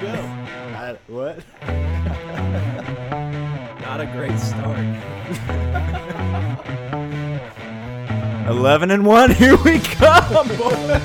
go. 0.00 0.08
I, 0.08 0.96
what? 1.08 1.42
Not 3.82 4.00
a 4.00 4.06
great 4.06 4.38
start. 4.38 4.78
11 8.48 8.90
and 8.90 9.04
1. 9.04 9.30
Here 9.32 9.56
we 9.58 9.78
come. 9.78 10.48
boy. 10.56 11.00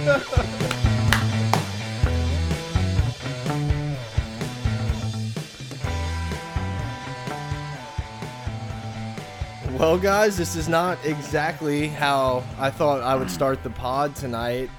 Well, 9.78 9.98
guys, 9.98 10.38
this 10.38 10.55
is 10.55 10.70
not 10.70 10.98
exactly 11.04 11.89
how 11.89 12.44
I 12.57 12.70
thought 12.70 13.02
I 13.02 13.16
would 13.16 13.30
start 13.30 13.62
the 13.64 13.71
pod 13.71 14.16
tonight. 14.16 14.70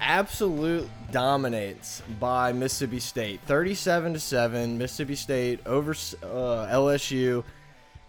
Absolute 0.00 0.88
dominates 1.16 2.02
by 2.20 2.52
Mississippi 2.52 3.00
State, 3.00 3.40
37 3.46 4.12
to 4.12 4.20
7. 4.20 4.76
Mississippi 4.76 5.14
State 5.14 5.60
over 5.64 5.92
uh, 5.92 6.66
LSU. 6.68 7.42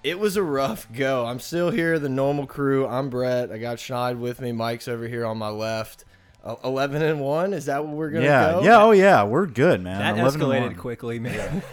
It 0.04 0.20
was 0.20 0.36
a 0.36 0.44
rough 0.44 0.92
go. 0.94 1.26
I'm 1.26 1.40
still 1.40 1.72
here, 1.72 2.00
the 2.00 2.10
normal 2.10 2.46
crew. 2.46 2.86
I'm 2.86 3.10
Brett. 3.10 3.50
I 3.50 3.60
got 3.60 3.78
Schneid 3.78 4.20
with 4.20 4.42
me. 4.42 4.52
Mike's 4.52 4.90
over 4.90 5.08
here 5.08 5.26
on 5.26 5.38
my 5.38 5.48
left. 5.48 6.04
Uh, 6.44 6.58
11 6.66 7.02
and 7.02 7.22
1. 7.22 7.54
Is 7.54 7.68
that 7.68 7.86
what 7.86 7.96
we're 7.96 8.10
going 8.10 8.24
to 8.24 8.28
yeah, 8.28 8.52
go? 8.52 8.64
yeah, 8.64 8.84
oh 8.84 8.92
yeah, 8.92 9.24
we're 9.24 9.46
good, 9.46 9.82
man. 9.82 10.00
That 10.00 10.20
11 10.20 10.42
and 10.42 10.52
escalated 10.52 10.68
one. 10.68 10.76
quickly, 10.76 11.18
man. 11.18 11.64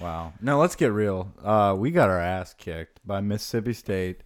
Wow. 0.00 0.32
No, 0.40 0.58
let's 0.58 0.74
get 0.74 0.90
real. 0.90 1.32
Uh, 1.44 1.76
we 1.78 1.92
got 1.92 2.08
our 2.08 2.18
ass 2.18 2.54
kicked 2.54 3.06
by 3.06 3.20
Mississippi 3.20 3.72
State. 3.72 4.22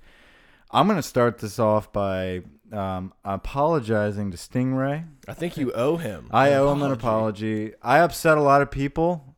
I'm 0.70 0.88
gonna 0.88 1.02
start 1.02 1.38
this 1.38 1.58
off 1.58 1.92
by 1.92 2.44
um, 2.72 3.12
apologizing 3.24 4.30
to 4.30 4.36
Stingray. 4.36 5.04
I 5.28 5.34
think 5.34 5.56
you 5.56 5.72
owe 5.72 5.96
him. 5.96 6.28
I 6.32 6.54
owe 6.54 6.72
him 6.72 6.82
an 6.82 6.92
apology. 6.92 7.72
I 7.82 7.98
upset 8.00 8.38
a 8.38 8.42
lot 8.42 8.62
of 8.62 8.70
people, 8.70 9.36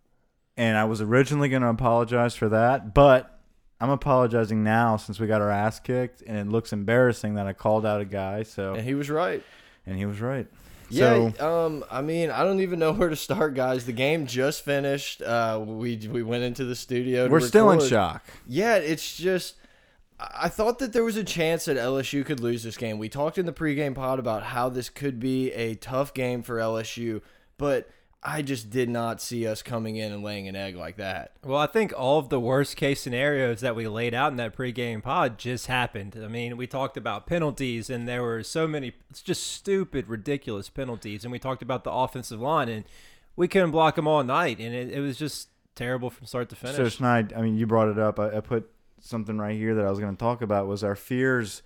and 0.56 0.76
I 0.76 0.84
was 0.84 1.00
originally 1.00 1.48
gonna 1.48 1.70
apologize 1.70 2.34
for 2.34 2.48
that, 2.48 2.94
but 2.94 3.38
I'm 3.80 3.90
apologizing 3.90 4.64
now 4.64 4.96
since 4.96 5.20
we 5.20 5.26
got 5.26 5.40
our 5.40 5.50
ass 5.50 5.78
kicked, 5.78 6.22
and 6.26 6.36
it 6.36 6.48
looks 6.48 6.72
embarrassing 6.72 7.34
that 7.34 7.46
I 7.46 7.52
called 7.52 7.86
out 7.86 8.00
a 8.00 8.04
guy. 8.04 8.42
So, 8.42 8.74
And 8.74 8.84
he 8.84 8.94
was 8.94 9.08
right. 9.08 9.42
and 9.86 9.96
he 9.96 10.04
was 10.06 10.20
right. 10.20 10.46
Yeah, 10.90 11.30
So, 11.36 11.66
um, 11.66 11.84
I 11.90 12.00
mean, 12.00 12.30
I 12.30 12.44
don't 12.44 12.60
even 12.60 12.78
know 12.78 12.92
where 12.92 13.10
to 13.10 13.16
start, 13.16 13.54
guys. 13.54 13.84
The 13.84 13.92
game 13.92 14.26
just 14.26 14.64
finished. 14.64 15.20
Uh, 15.20 15.62
we 15.64 15.96
we 16.10 16.22
went 16.22 16.44
into 16.44 16.64
the 16.64 16.74
studio. 16.74 17.26
To 17.26 17.32
we're 17.32 17.40
still 17.40 17.70
in 17.70 17.80
shock. 17.80 18.24
Yeah, 18.46 18.76
it's 18.76 19.16
just. 19.16 19.56
I 20.18 20.48
I 20.48 20.48
thought 20.48 20.78
that 20.78 20.92
there 20.92 21.04
was 21.04 21.16
a 21.16 21.24
chance 21.24 21.66
that 21.66 21.76
LSU 21.76 22.24
could 22.24 22.40
lose 22.40 22.62
this 22.62 22.76
game. 22.76 22.98
We 22.98 23.08
talked 23.08 23.38
in 23.38 23.46
the 23.46 23.52
pregame 23.52 23.94
pod 23.94 24.18
about 24.18 24.42
how 24.44 24.68
this 24.68 24.88
could 24.88 25.20
be 25.20 25.52
a 25.52 25.74
tough 25.74 26.12
game 26.14 26.42
for 26.42 26.56
LSU, 26.56 27.22
but 27.56 27.88
I 28.22 28.42
just 28.42 28.68
did 28.68 28.88
not 28.88 29.20
see 29.20 29.46
us 29.46 29.62
coming 29.62 29.96
in 29.96 30.12
and 30.12 30.24
laying 30.24 30.48
an 30.48 30.56
egg 30.56 30.74
like 30.74 30.96
that. 30.96 31.32
well, 31.44 31.58
I 31.58 31.66
think 31.66 31.92
all 31.96 32.18
of 32.18 32.30
the 32.30 32.40
worst 32.40 32.76
case 32.76 33.00
scenarios 33.00 33.60
that 33.60 33.76
we 33.76 33.86
laid 33.86 34.12
out 34.12 34.32
in 34.32 34.36
that 34.38 34.56
pregame 34.56 35.02
pod 35.02 35.38
just 35.38 35.66
happened. 35.66 36.18
I 36.22 36.26
mean, 36.26 36.56
we 36.56 36.66
talked 36.66 36.96
about 36.96 37.26
penalties, 37.28 37.88
and 37.88 38.08
there 38.08 38.22
were 38.22 38.42
so 38.42 38.66
many 38.66 38.92
it's 39.08 39.22
just 39.22 39.46
stupid, 39.46 40.08
ridiculous 40.08 40.68
penalties. 40.68 41.24
And 41.24 41.30
we 41.30 41.38
talked 41.38 41.62
about 41.62 41.84
the 41.84 41.92
offensive 41.92 42.40
line, 42.40 42.68
and 42.68 42.84
we 43.36 43.46
couldn't 43.46 43.70
block 43.70 43.94
them 43.94 44.08
all 44.08 44.24
night. 44.24 44.58
And 44.58 44.74
it, 44.74 44.90
it 44.90 45.00
was 45.00 45.16
just 45.16 45.50
terrible 45.76 46.10
from 46.10 46.26
start 46.26 46.48
to 46.48 46.56
finish. 46.56 46.76
So 46.76 46.84
Schneid, 46.84 47.36
I 47.36 47.40
mean, 47.40 47.56
you 47.56 47.68
brought 47.68 47.88
it 47.88 48.00
up. 48.00 48.18
I, 48.18 48.38
I 48.38 48.40
put 48.40 48.68
something 49.00 49.38
right 49.38 49.56
here 49.56 49.74
that 49.74 49.84
I 49.84 49.90
was 49.90 49.98
going 49.98 50.14
to 50.14 50.18
talk 50.18 50.42
about 50.42 50.66
was 50.66 50.84
our 50.84 50.96
fears. 50.96 51.62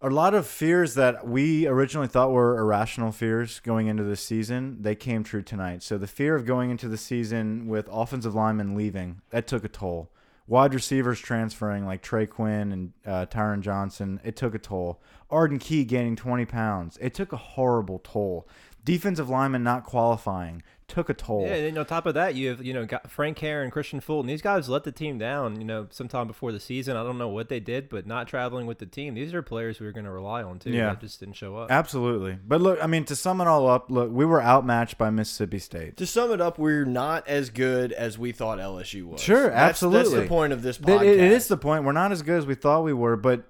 A 0.00 0.10
lot 0.10 0.34
of 0.34 0.46
fears 0.46 0.94
that 0.94 1.26
we 1.26 1.66
originally 1.66 2.08
thought 2.08 2.32
were 2.32 2.58
irrational 2.58 3.12
fears 3.12 3.60
going 3.60 3.86
into 3.86 4.02
the 4.02 4.16
season, 4.16 4.78
they 4.80 4.96
came 4.96 5.22
true 5.22 5.42
tonight. 5.42 5.82
So 5.82 5.96
the 5.96 6.08
fear 6.08 6.34
of 6.34 6.44
going 6.44 6.70
into 6.70 6.88
the 6.88 6.96
season 6.96 7.68
with 7.68 7.88
offensive 7.90 8.34
linemen 8.34 8.74
leaving, 8.74 9.22
that 9.30 9.46
took 9.46 9.64
a 9.64 9.68
toll. 9.68 10.10
Wide 10.48 10.74
receivers 10.74 11.20
transferring 11.20 11.86
like 11.86 12.02
Trey 12.02 12.26
Quinn 12.26 12.72
and 12.72 12.92
uh, 13.06 13.26
Tyron 13.26 13.60
Johnson, 13.60 14.20
it 14.24 14.34
took 14.34 14.54
a 14.54 14.58
toll. 14.58 15.00
Arden 15.30 15.60
Key 15.60 15.84
gaining 15.84 16.16
20 16.16 16.46
pounds, 16.46 16.98
it 17.00 17.14
took 17.14 17.32
a 17.32 17.36
horrible 17.36 18.00
toll. 18.02 18.48
Defensive 18.84 19.30
linemen 19.30 19.62
not 19.62 19.84
qualifying 19.84 20.62
took 20.92 21.08
a 21.08 21.14
toll. 21.14 21.46
Yeah, 21.46 21.54
and 21.54 21.78
on 21.78 21.86
top 21.86 22.06
of 22.06 22.14
that, 22.14 22.34
you 22.34 22.50
have 22.50 22.64
you 22.64 22.72
know 22.72 22.84
got 22.86 23.10
Frank 23.10 23.38
Hare 23.38 23.62
and 23.62 23.72
Kristian 23.72 24.02
Fulton. 24.02 24.28
These 24.28 24.42
guys 24.42 24.68
let 24.68 24.84
the 24.84 24.92
team 24.92 25.18
down. 25.18 25.58
You 25.58 25.64
know, 25.64 25.86
sometime 25.90 26.26
before 26.26 26.52
the 26.52 26.60
season. 26.60 26.96
I 26.96 27.02
don't 27.02 27.18
know 27.18 27.28
what 27.28 27.48
they 27.48 27.58
did, 27.60 27.88
but 27.88 28.06
not 28.06 28.28
traveling 28.28 28.66
with 28.66 28.78
the 28.78 28.86
team. 28.86 29.14
These 29.14 29.32
are 29.34 29.42
players 29.42 29.80
we 29.80 29.86
were 29.86 29.92
going 29.92 30.04
to 30.04 30.10
rely 30.12 30.42
on 30.42 30.58
too. 30.58 30.70
Yeah. 30.70 30.86
that 30.90 31.00
just 31.00 31.18
didn't 31.18 31.34
show 31.36 31.56
up. 31.56 31.70
Absolutely. 31.70 32.38
But 32.46 32.60
look, 32.60 32.78
I 32.82 32.86
mean, 32.86 33.04
to 33.06 33.16
sum 33.16 33.40
it 33.40 33.46
all 33.46 33.66
up, 33.68 33.90
look, 33.90 34.10
we 34.12 34.24
were 34.24 34.42
outmatched 34.42 34.98
by 34.98 35.10
Mississippi 35.10 35.58
State. 35.58 35.96
To 35.96 36.06
sum 36.06 36.30
it 36.32 36.40
up, 36.40 36.58
we're 36.58 36.84
not 36.84 37.26
as 37.26 37.50
good 37.50 37.92
as 37.92 38.18
we 38.18 38.32
thought 38.32 38.58
LSU 38.58 39.04
was. 39.04 39.20
Sure, 39.20 39.48
That's- 39.50 39.80
That's 39.80 40.10
the 40.10 40.26
point 40.26 40.52
of 40.52 40.62
this 40.62 40.76
Th- 40.76 40.86
podcast. 41.00 41.06
It, 41.06 41.20
it 41.20 41.32
is 41.32 41.48
the 41.48 41.56
point. 41.56 41.84
We're 41.84 41.92
not 41.92 42.12
as 42.12 42.22
good 42.22 42.36
as 42.38 42.46
we 42.46 42.54
thought 42.54 42.82
we 42.84 42.92
were, 42.92 43.16
but 43.16 43.44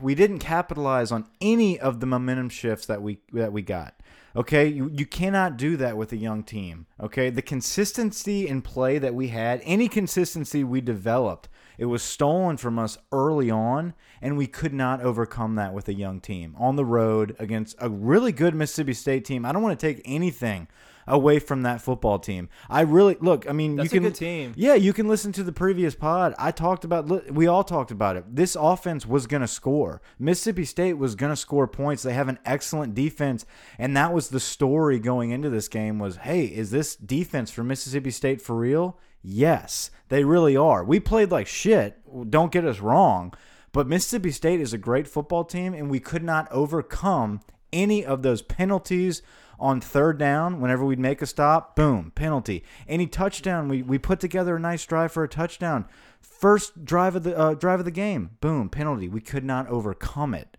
we 0.00 0.14
didn't 0.14 0.38
capitalize 0.40 1.12
on 1.12 1.26
any 1.40 1.78
of 1.78 2.00
the 2.00 2.06
momentum 2.06 2.48
shifts 2.48 2.86
that 2.86 3.02
we 3.02 3.18
that 3.32 3.52
we 3.52 3.62
got. 3.62 3.94
Okay, 4.36 4.66
you, 4.68 4.90
you 4.92 5.06
cannot 5.06 5.56
do 5.56 5.78
that 5.78 5.96
with 5.96 6.12
a 6.12 6.16
young 6.16 6.42
team. 6.42 6.84
Okay, 7.00 7.30
the 7.30 7.40
consistency 7.40 8.46
in 8.46 8.60
play 8.60 8.98
that 8.98 9.14
we 9.14 9.28
had, 9.28 9.62
any 9.64 9.88
consistency 9.88 10.62
we 10.62 10.82
developed, 10.82 11.48
it 11.78 11.86
was 11.86 12.02
stolen 12.02 12.58
from 12.58 12.78
us 12.78 12.98
early 13.12 13.50
on, 13.50 13.94
and 14.20 14.36
we 14.36 14.46
could 14.46 14.74
not 14.74 15.00
overcome 15.00 15.54
that 15.54 15.72
with 15.72 15.88
a 15.88 15.94
young 15.94 16.20
team 16.20 16.54
on 16.58 16.76
the 16.76 16.84
road 16.84 17.34
against 17.38 17.76
a 17.78 17.88
really 17.88 18.30
good 18.30 18.54
Mississippi 18.54 18.92
State 18.92 19.24
team. 19.24 19.46
I 19.46 19.52
don't 19.52 19.62
want 19.62 19.78
to 19.78 19.86
take 19.86 20.02
anything 20.04 20.68
away 21.06 21.38
from 21.38 21.62
that 21.62 21.80
football 21.80 22.18
team. 22.18 22.48
I 22.68 22.82
really 22.82 23.16
look. 23.20 23.48
I 23.48 23.52
mean, 23.52 23.76
That's 23.76 23.92
a 23.92 23.94
you 23.94 24.00
can 24.00 24.08
good 24.10 24.14
team. 24.16 24.52
yeah, 24.56 24.74
you 24.74 24.92
can 24.92 25.08
listen 25.08 25.32
to 25.32 25.42
the 25.42 25.52
previous 25.52 25.94
pod. 25.94 26.34
I 26.38 26.50
talked 26.50 26.84
about 26.84 27.32
we 27.32 27.46
all 27.46 27.64
talked 27.64 27.90
about 27.90 28.16
it. 28.16 28.24
This 28.34 28.56
offense 28.56 29.06
was 29.06 29.26
going 29.26 29.42
to 29.42 29.48
score. 29.48 30.02
Mississippi 30.18 30.64
State 30.64 30.94
was 30.94 31.14
going 31.14 31.30
to 31.32 31.36
score 31.36 31.68
points. 31.68 32.02
They 32.02 32.14
have 32.14 32.28
an 32.28 32.38
excellent 32.44 32.94
defense, 32.94 33.46
and 33.78 33.96
that 33.96 34.12
was 34.12 34.28
the 34.28 34.40
story 34.40 34.98
going 34.98 35.30
into 35.30 35.50
this 35.50 35.68
game 35.68 35.98
was, 35.98 36.16
"Hey, 36.16 36.44
is 36.44 36.70
this 36.70 36.96
defense 36.96 37.50
for 37.50 37.62
Mississippi 37.62 38.10
State 38.10 38.40
for 38.42 38.56
real?" 38.56 38.98
Yes, 39.22 39.90
they 40.08 40.22
really 40.22 40.56
are. 40.56 40.84
We 40.84 41.00
played 41.00 41.30
like 41.32 41.48
shit. 41.48 41.98
Don't 42.30 42.52
get 42.52 42.64
us 42.64 42.78
wrong, 42.78 43.34
but 43.72 43.88
Mississippi 43.88 44.30
State 44.30 44.60
is 44.60 44.72
a 44.72 44.78
great 44.78 45.08
football 45.08 45.44
team 45.44 45.74
and 45.74 45.90
we 45.90 45.98
could 45.98 46.22
not 46.22 46.46
overcome 46.52 47.40
any 47.72 48.04
of 48.04 48.22
those 48.22 48.40
penalties 48.40 49.22
on 49.58 49.80
third 49.80 50.18
down, 50.18 50.60
whenever 50.60 50.84
we'd 50.84 50.98
make 50.98 51.22
a 51.22 51.26
stop, 51.26 51.74
boom, 51.76 52.12
penalty. 52.14 52.64
Any 52.88 53.06
touchdown, 53.06 53.68
we, 53.68 53.82
we 53.82 53.98
put 53.98 54.20
together 54.20 54.56
a 54.56 54.60
nice 54.60 54.84
drive 54.84 55.12
for 55.12 55.24
a 55.24 55.28
touchdown. 55.28 55.86
First 56.20 56.84
drive 56.84 57.16
of 57.16 57.22
the 57.22 57.36
uh, 57.36 57.54
drive 57.54 57.78
of 57.78 57.84
the 57.84 57.90
game, 57.90 58.30
boom, 58.40 58.68
penalty. 58.68 59.08
We 59.08 59.20
could 59.20 59.44
not 59.44 59.68
overcome 59.68 60.34
it 60.34 60.56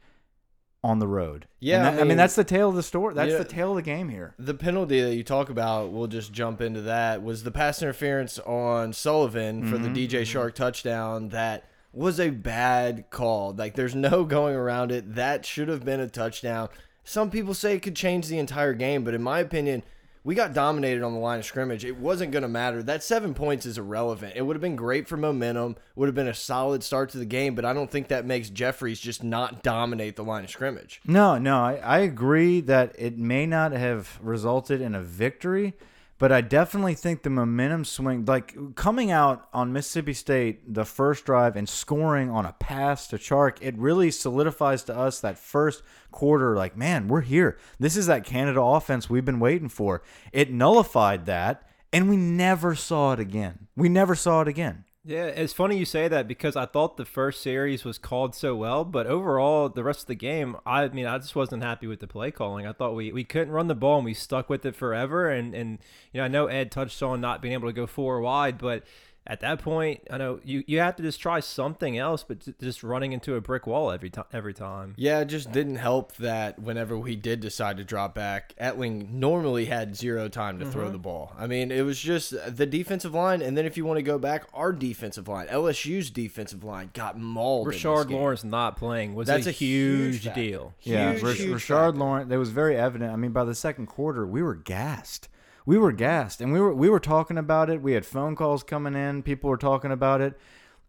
on 0.84 1.00
the 1.00 1.08
road. 1.08 1.48
Yeah, 1.60 1.80
And 1.80 1.88
I 1.88 1.92
that- 1.92 1.98
I 1.98 2.02
mean, 2.04 2.08
mean- 2.10 2.18
that's 2.18 2.36
the 2.36 2.44
tail 2.44 2.70
of 2.70 2.76
the 2.76 2.84
story. 2.84 3.14
That's 3.14 3.32
Yeah. 3.32 3.38
the 3.40 3.44
tail 3.46 3.72
of 3.72 3.76
the 3.76 3.82
game 3.82 4.10
here. 4.10 4.34
The 4.40 4.54
penalty 4.54 5.02
that 5.02 5.16
you 5.16 5.24
talk 5.24 5.50
about, 5.50 5.92
we'll 5.92 6.08
just 6.08 6.32
jump 6.32 6.62
into 6.62 6.82
that, 6.82 7.22
was 7.24 7.44
the 7.44 7.52
pass 7.52 7.82
interference 7.82 8.40
on 8.40 8.94
Sullivan 8.94 9.70
for 9.70 9.78
the 9.78 9.90
DJ 9.90 10.22
Chark 10.22 10.54
touchdown 10.56 11.30
that 11.30 11.66
was 11.92 12.20
a 12.20 12.30
bad 12.30 13.10
call. 13.10 13.54
Like, 13.58 13.74
there's 13.76 13.96
no 13.96 14.24
going 14.24 14.56
around 14.56 14.92
it. 14.92 15.16
That 15.16 15.46
should 15.46 15.68
have 15.68 15.84
been 15.84 16.00
a 16.00 16.08
touchdown. 16.08 16.70
Some 17.08 17.32
people 17.32 17.54
say 17.54 17.74
it 17.74 17.84
could 17.84 17.96
change 17.96 18.28
the 18.28 18.38
entire 18.38 18.74
game, 18.74 19.06
but 19.06 19.14
in 19.14 19.24
my 19.24 19.40
opinion, 19.40 19.82
we 20.26 20.36
got 20.36 20.54
dominated 20.54 21.04
on 21.04 21.14
the 21.14 21.20
line 21.20 21.40
of 21.40 21.46
scrimmage. 21.46 21.86
It 21.86 21.96
wasn't 21.96 22.34
going 22.34 22.42
to 22.42 22.50
matter. 22.50 22.84
That 22.84 23.02
seven 23.02 23.34
points 23.34 23.66
is 23.66 23.78
irrelevant. 23.78 24.34
It 24.36 24.42
would 24.42 24.58
have 24.58 24.62
been 24.62 24.76
great 24.76 25.08
for 25.08 25.16
momentum, 25.16 25.78
would 25.96 26.10
have 26.10 26.16
been 26.16 26.28
a 26.28 26.34
solid 26.34 26.84
start 26.84 27.12
to 27.12 27.18
the 27.18 27.24
game, 27.24 27.56
but 27.56 27.64
I 27.64 27.72
don't 27.72 27.90
think 27.90 28.10
that 28.10 28.26
makes 28.26 28.50
Jeffries 28.50 29.00
just 29.00 29.24
not 29.24 29.64
dominate 29.64 30.18
the 30.18 30.26
line 30.26 30.44
of 30.44 30.50
scrimmage. 30.50 31.00
No, 31.06 31.38
no, 31.38 31.60
I, 31.60 31.76
I 31.76 32.00
agree 32.00 32.60
that 32.60 32.94
it 33.00 33.18
may 33.18 33.46
not 33.46 33.72
have 33.72 34.20
resulted 34.22 34.82
in 34.82 34.94
a 34.94 35.02
victory, 35.02 35.76
but 36.20 36.32
I 36.32 36.42
definitely 36.42 36.96
think 36.96 37.22
the 37.22 37.30
momentum 37.30 37.86
swing, 37.86 38.26
like 38.26 38.76
coming 38.76 39.12
out 39.12 39.48
on 39.54 39.72
Mississippi 39.72 40.14
State, 40.14 40.74
the 40.74 40.86
first 40.86 41.26
drive 41.26 41.56
and 41.56 41.70
scoring 41.70 42.30
on 42.30 42.46
a 42.46 42.54
pass 42.54 43.08
to 43.08 43.18
Chark, 43.18 43.58
it 43.62 43.78
really 43.78 44.10
solidifies 44.10 44.84
to 44.86 44.98
us 44.98 45.20
that 45.20 45.38
first 45.38 45.84
quarter, 46.12 46.56
like, 46.56 46.76
man, 46.76 47.08
we're 47.08 47.22
here. 47.22 47.58
This 47.80 47.96
is 47.96 48.08
that 48.08 48.24
Canada 48.24 48.62
offense 48.62 49.10
we've 49.10 49.26
been 49.26 49.40
waiting 49.40 49.70
for. 49.70 50.02
It 50.32 50.52
nullified 50.52 51.28
that, 51.28 51.70
and 51.94 52.10
we 52.10 52.18
never 52.18 52.74
saw 52.74 53.14
it 53.14 53.20
again. 53.20 53.68
We 53.76 53.88
never 53.88 54.16
saw 54.16 54.42
it 54.42 54.48
again. 54.48 54.86
Yeah, 55.08 55.28
it's 55.28 55.54
funny 55.54 55.78
you 55.78 55.86
say 55.86 56.10
that 56.10 56.28
because 56.28 56.58
I 56.58 56.66
thought 56.66 56.98
the 56.98 57.06
first 57.06 57.42
series 57.42 57.86
was 57.86 57.98
called 57.98 58.36
so 58.36 58.58
well, 58.58 58.84
but 58.84 59.08
overall, 59.08 59.70
the 59.70 59.82
rest 59.82 60.02
of 60.02 60.08
the 60.08 60.16
game, 60.16 60.58
I 60.66 60.86
mean, 60.90 61.06
I 61.06 61.18
just 61.18 61.34
wasn't 61.34 61.64
happy 61.64 61.88
with 61.88 62.02
the 62.02 62.08
play 62.08 62.30
calling. 62.30 62.68
I 62.68 62.74
thought 62.74 62.94
we, 62.94 63.14
we 63.14 63.24
couldn't 63.24 63.54
run 63.54 63.68
the 63.68 63.74
ball 63.76 64.00
and 64.00 64.06
we 64.06 64.14
stuck 64.14 64.50
with 64.50 64.66
it 64.66 64.76
forever. 64.76 65.30
And, 65.30 65.56
and 65.56 65.80
you 66.12 66.20
know, 66.20 66.26
I 66.26 66.28
know 66.28 66.48
Ed 66.48 66.72
touched 66.72 67.02
on 67.02 67.22
not 67.22 67.42
being 67.42 67.54
able 67.54 67.70
to 67.70 67.74
go 67.74 67.88
four 67.88 68.20
wide, 68.20 68.58
but 68.58 68.84
at 69.30 69.42
that 69.42 69.60
point, 69.62 70.02
I 70.10 70.18
know 70.18 70.40
you, 70.44 70.64
you 70.68 70.80
have 70.80 70.96
to 70.96 71.04
just 71.04 71.20
try 71.20 71.42
something 71.42 71.98
else, 71.98 72.24
but 72.24 72.48
just 72.60 72.82
running 72.82 73.12
into 73.12 73.36
a 73.36 73.42
brick 73.42 73.68
wall 73.68 73.92
every 73.92 74.10
time. 74.10 74.24
Every 74.32 74.54
time. 74.54 74.94
Yeah, 74.98 75.20
it 75.20 75.26
just 75.26 75.52
didn't 75.52 75.76
help 75.76 76.16
that 76.16 76.58
whenever 76.60 76.98
we 76.98 77.16
did 77.16 77.42
decide 77.42 77.78
to 77.78 77.84
drop 77.84 78.16
back, 78.16 78.54
Etling 78.60 79.10
normally 79.12 79.66
had 79.66 79.96
zero 79.96 80.30
time 80.30 80.60
to 80.60 80.64
Mm-hmm. 80.66 80.72
throw 80.74 80.90
the 80.90 80.98
ball. 80.98 81.34
I 81.38 81.46
mean, 81.48 81.72
it 81.72 81.82
was 81.84 82.00
just 82.00 82.34
the 82.56 82.66
defensive 82.66 83.14
line, 83.14 83.42
and 83.42 83.58
then 83.58 83.66
if 83.66 83.76
you 83.78 83.86
want 83.86 83.98
to 83.98 84.04
go 84.04 84.18
back, 84.18 84.46
our 84.54 84.72
defensive 84.72 85.28
line, 85.28 85.48
LSU's 85.48 86.10
defensive 86.10 86.64
line, 86.64 86.90
got 86.94 87.20
mauled. 87.20 87.68
in 87.68 87.74
Rashard. 87.74 88.10
Lawrence 88.10 88.44
not 88.44 88.78
playing 88.78 89.14
was 89.14 89.28
That's 89.28 89.46
a, 89.46 89.50
a 89.50 89.52
huge 89.52 90.24
huge, 90.24 90.34
deal. 90.36 90.74
Yeah, 90.84 91.12
Huge, 91.12 91.24
Rash- 91.24 91.38
huge 91.38 91.62
Rashard 91.62 91.68
factor. 91.86 92.00
Lawrence. 92.00 92.32
It 92.32 92.38
was 92.38 92.50
very 92.50 92.78
evident. 92.78 93.12
I 93.12 93.16
mean, 93.18 93.32
by 93.32 93.44
the 93.44 93.56
second 93.56 93.88
quarter, 93.88 94.26
we 94.26 94.42
were 94.42 94.56
gassed. 94.56 95.28
We 95.68 95.78
were 95.78 95.92
gassed, 95.92 96.40
and 96.40 96.54
we 96.54 96.62
were 96.62 96.74
we 96.74 96.88
were 96.88 96.98
talking 96.98 97.38
about 97.38 97.70
it. 97.70 97.82
We 97.82 97.92
had 97.92 98.06
phone 98.06 98.38
calls 98.38 98.64
coming 98.64 98.96
in. 98.96 99.22
People 99.22 99.50
were 99.50 99.58
talking 99.58 99.92
about 99.92 100.22
it. 100.22 100.40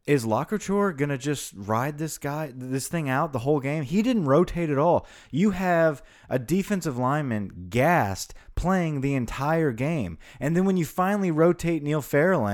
Is 0.07 0.25
Lockerchore 0.25 0.97
gonna 0.97 1.19
just 1.19 1.53
ride 1.57 1.99
this 1.99 2.17
guy, 2.17 2.53
this 2.55 2.87
thing 2.87 3.09
out 3.09 3.33
the 3.33 3.41
whole 3.41 3.59
game? 3.59 3.83
He 3.83 4.03
didn't 4.03 4.27
rotate 4.27 4.71
at 4.71 4.79
all. 4.79 5.05
You 5.33 5.51
have 5.51 6.01
a 6.31 6.39
defensive 6.39 6.97
lineman 6.97 7.67
gassed 7.71 8.35
playing 8.55 9.01
the 9.01 9.17
entire 9.17 9.73
game, 9.73 10.17
and 10.39 10.57
then 10.57 10.65
when 10.65 10.77
you 10.77 10.85
finally 10.85 11.33
rotate 11.33 11.83
Neil 11.83 12.01
Farrell, 12.01 12.47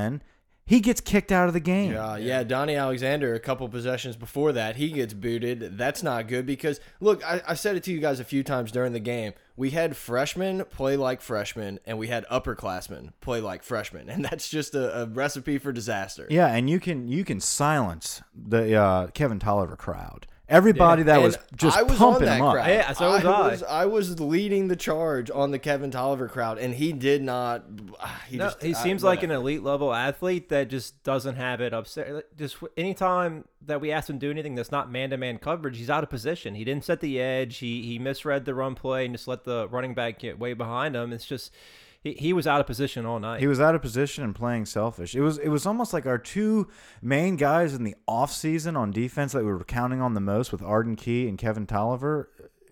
he 0.66 0.81
gets 0.81 1.00
kicked 1.00 1.31
out 1.31 1.46
of 1.49 1.55
the 1.55 1.61
game. 1.61 1.93
Yeah, 1.93 2.16
yeah, 2.16 2.43
Donnie 2.43 2.76
Alexander, 2.76 3.34
a 3.34 3.40
couple 3.40 3.69
possessions 3.69 4.16
before 4.16 4.52
that, 4.52 4.76
he 4.76 4.90
gets 4.90 5.12
booted. 5.12 5.76
That's 5.76 6.02
not 6.02 6.26
good 6.26 6.46
because, 6.46 6.81
look, 7.00 7.22
I, 7.25 7.43
I 7.49 7.55
said 7.55 7.76
it 7.76 7.82
to 7.84 7.93
you 7.93 8.00
guys 8.00 8.19
a 8.19 8.25
few 8.25 8.43
times 8.43 8.72
during 8.72 8.93
the 8.93 9.00
game. 9.00 9.34
We 9.56 9.70
had 9.70 9.96
freshmen 9.96 10.64
play 10.64 10.96
like 10.96 11.20
freshmen, 11.20 11.81
and 11.84 11.99
we 11.99 12.08
had 12.08 12.26
upperclassmen 12.28 13.12
play 13.20 13.40
like 13.40 13.62
freshmen, 13.62 14.08
and 14.08 14.25
that's 14.31 14.49
just 14.49 14.75
a, 14.75 15.02
a 15.02 15.06
recipe 15.06 15.58
for 15.58 15.70
disaster. 15.70 16.26
Yeah, 16.31 16.46
and 16.46 16.70
you 16.70 16.81
can 16.81 17.08
you 17.08 17.25
can 17.25 17.40
silence 17.40 18.22
the 18.34 18.75
uh, 18.75 19.06
Kevin 19.08 19.38
Toliver 19.38 19.76
crowd. 19.76 20.26
Everybody 20.46 21.05
that 21.05 21.14
And 21.14 21.23
was 21.25 21.38
just 21.56 21.76
I 21.76 21.82
was 21.82 21.96
pumping 21.96 22.29
on 22.29 22.38
that 22.38 22.38
him 22.38 22.44
up. 22.44 22.55
Yeah, 22.69 22.93
so 22.93 23.11
was 23.12 23.25
I. 23.25 23.49
was 23.49 23.62
I 23.62 23.87
was 23.87 24.20
leading 24.20 24.69
the 24.69 24.76
charge 24.76 25.31
on 25.31 25.52
the 25.52 25.58
Kevin 25.58 25.91
Toliver 25.91 26.29
crowd, 26.29 26.58
and 26.58 26.75
he 26.75 26.93
did 26.93 27.23
not. 27.23 27.64
Ah, 27.99 28.23
he, 28.29 28.37
No, 28.37 28.44
just, 28.49 28.62
he 28.62 28.75
I- 28.75 28.82
seems 28.82 29.02
like 29.02 29.23
an 29.23 29.31
elite 29.31 29.62
level 29.62 29.94
athlete 29.94 30.50
that 30.50 30.69
just 30.69 31.02
doesn't 31.02 31.37
have 31.37 31.62
it 31.62 31.73
upset. 31.73 32.12
like, 32.12 32.26
Just 32.37 32.56
w- 32.56 32.70
anytime 32.76 33.46
that 33.64 33.81
we 33.81 33.91
ask 33.91 34.11
him 34.11 34.19
to 34.19 34.26
do 34.26 34.31
anything 34.31 34.55
that's 34.55 34.70
not 34.70 34.91
man 34.93 35.08
to 35.11 35.17
man 35.17 35.38
coverage, 35.38 35.79
he's 35.79 35.88
out 35.88 36.02
of 36.05 36.11
position. 36.11 36.55
He 36.55 36.64
didn't 36.64 36.85
set 36.85 37.00
the 37.00 37.19
edge. 37.19 37.56
He 37.58 37.81
he 37.82 37.99
misread 37.99 38.44
the 38.44 38.55
run 38.55 38.75
play 38.75 39.06
and 39.06 39.14
just 39.14 39.26
let 39.26 39.44
the 39.44 39.67
running 39.69 39.94
back 39.94 40.19
get 40.19 40.38
way 40.38 40.52
behind 40.52 40.94
him. 40.94 41.14
It's 41.14 41.25
just 41.25 41.55
he, 42.04 42.12
he 42.12 42.32
was 42.34 42.46
out 42.46 42.60
of 42.60 42.66
position 42.66 43.06
all 43.06 43.18
night. 43.18 43.40
He 43.40 43.46
was 43.46 43.60
out 43.60 43.74
of 43.74 43.80
position 43.80 44.22
and 44.22 44.34
playing 44.34 44.66
selfish. 44.66 45.14
It 45.14 45.22
was 45.22 45.38
it 45.38 45.48
was 45.48 45.64
almost 45.66 45.94
like 45.94 46.04
our 46.06 46.18
two 46.18 46.68
main 47.02 47.36
guys 47.36 47.74
in 47.74 47.82
the 47.82 47.96
offseason 48.06 48.76
on 48.76 48.92
defense 48.92 49.32
that 49.32 49.44
we 49.44 49.50
were 49.50 49.64
counting 49.64 50.02
on 50.02 50.12
the 50.12 50.20
most 50.20 50.52
with 50.52 50.62
Arden 50.62 50.94
Key 50.94 51.26
and 51.26 51.38
Kevin 51.38 51.66
Toliver. 51.66 52.26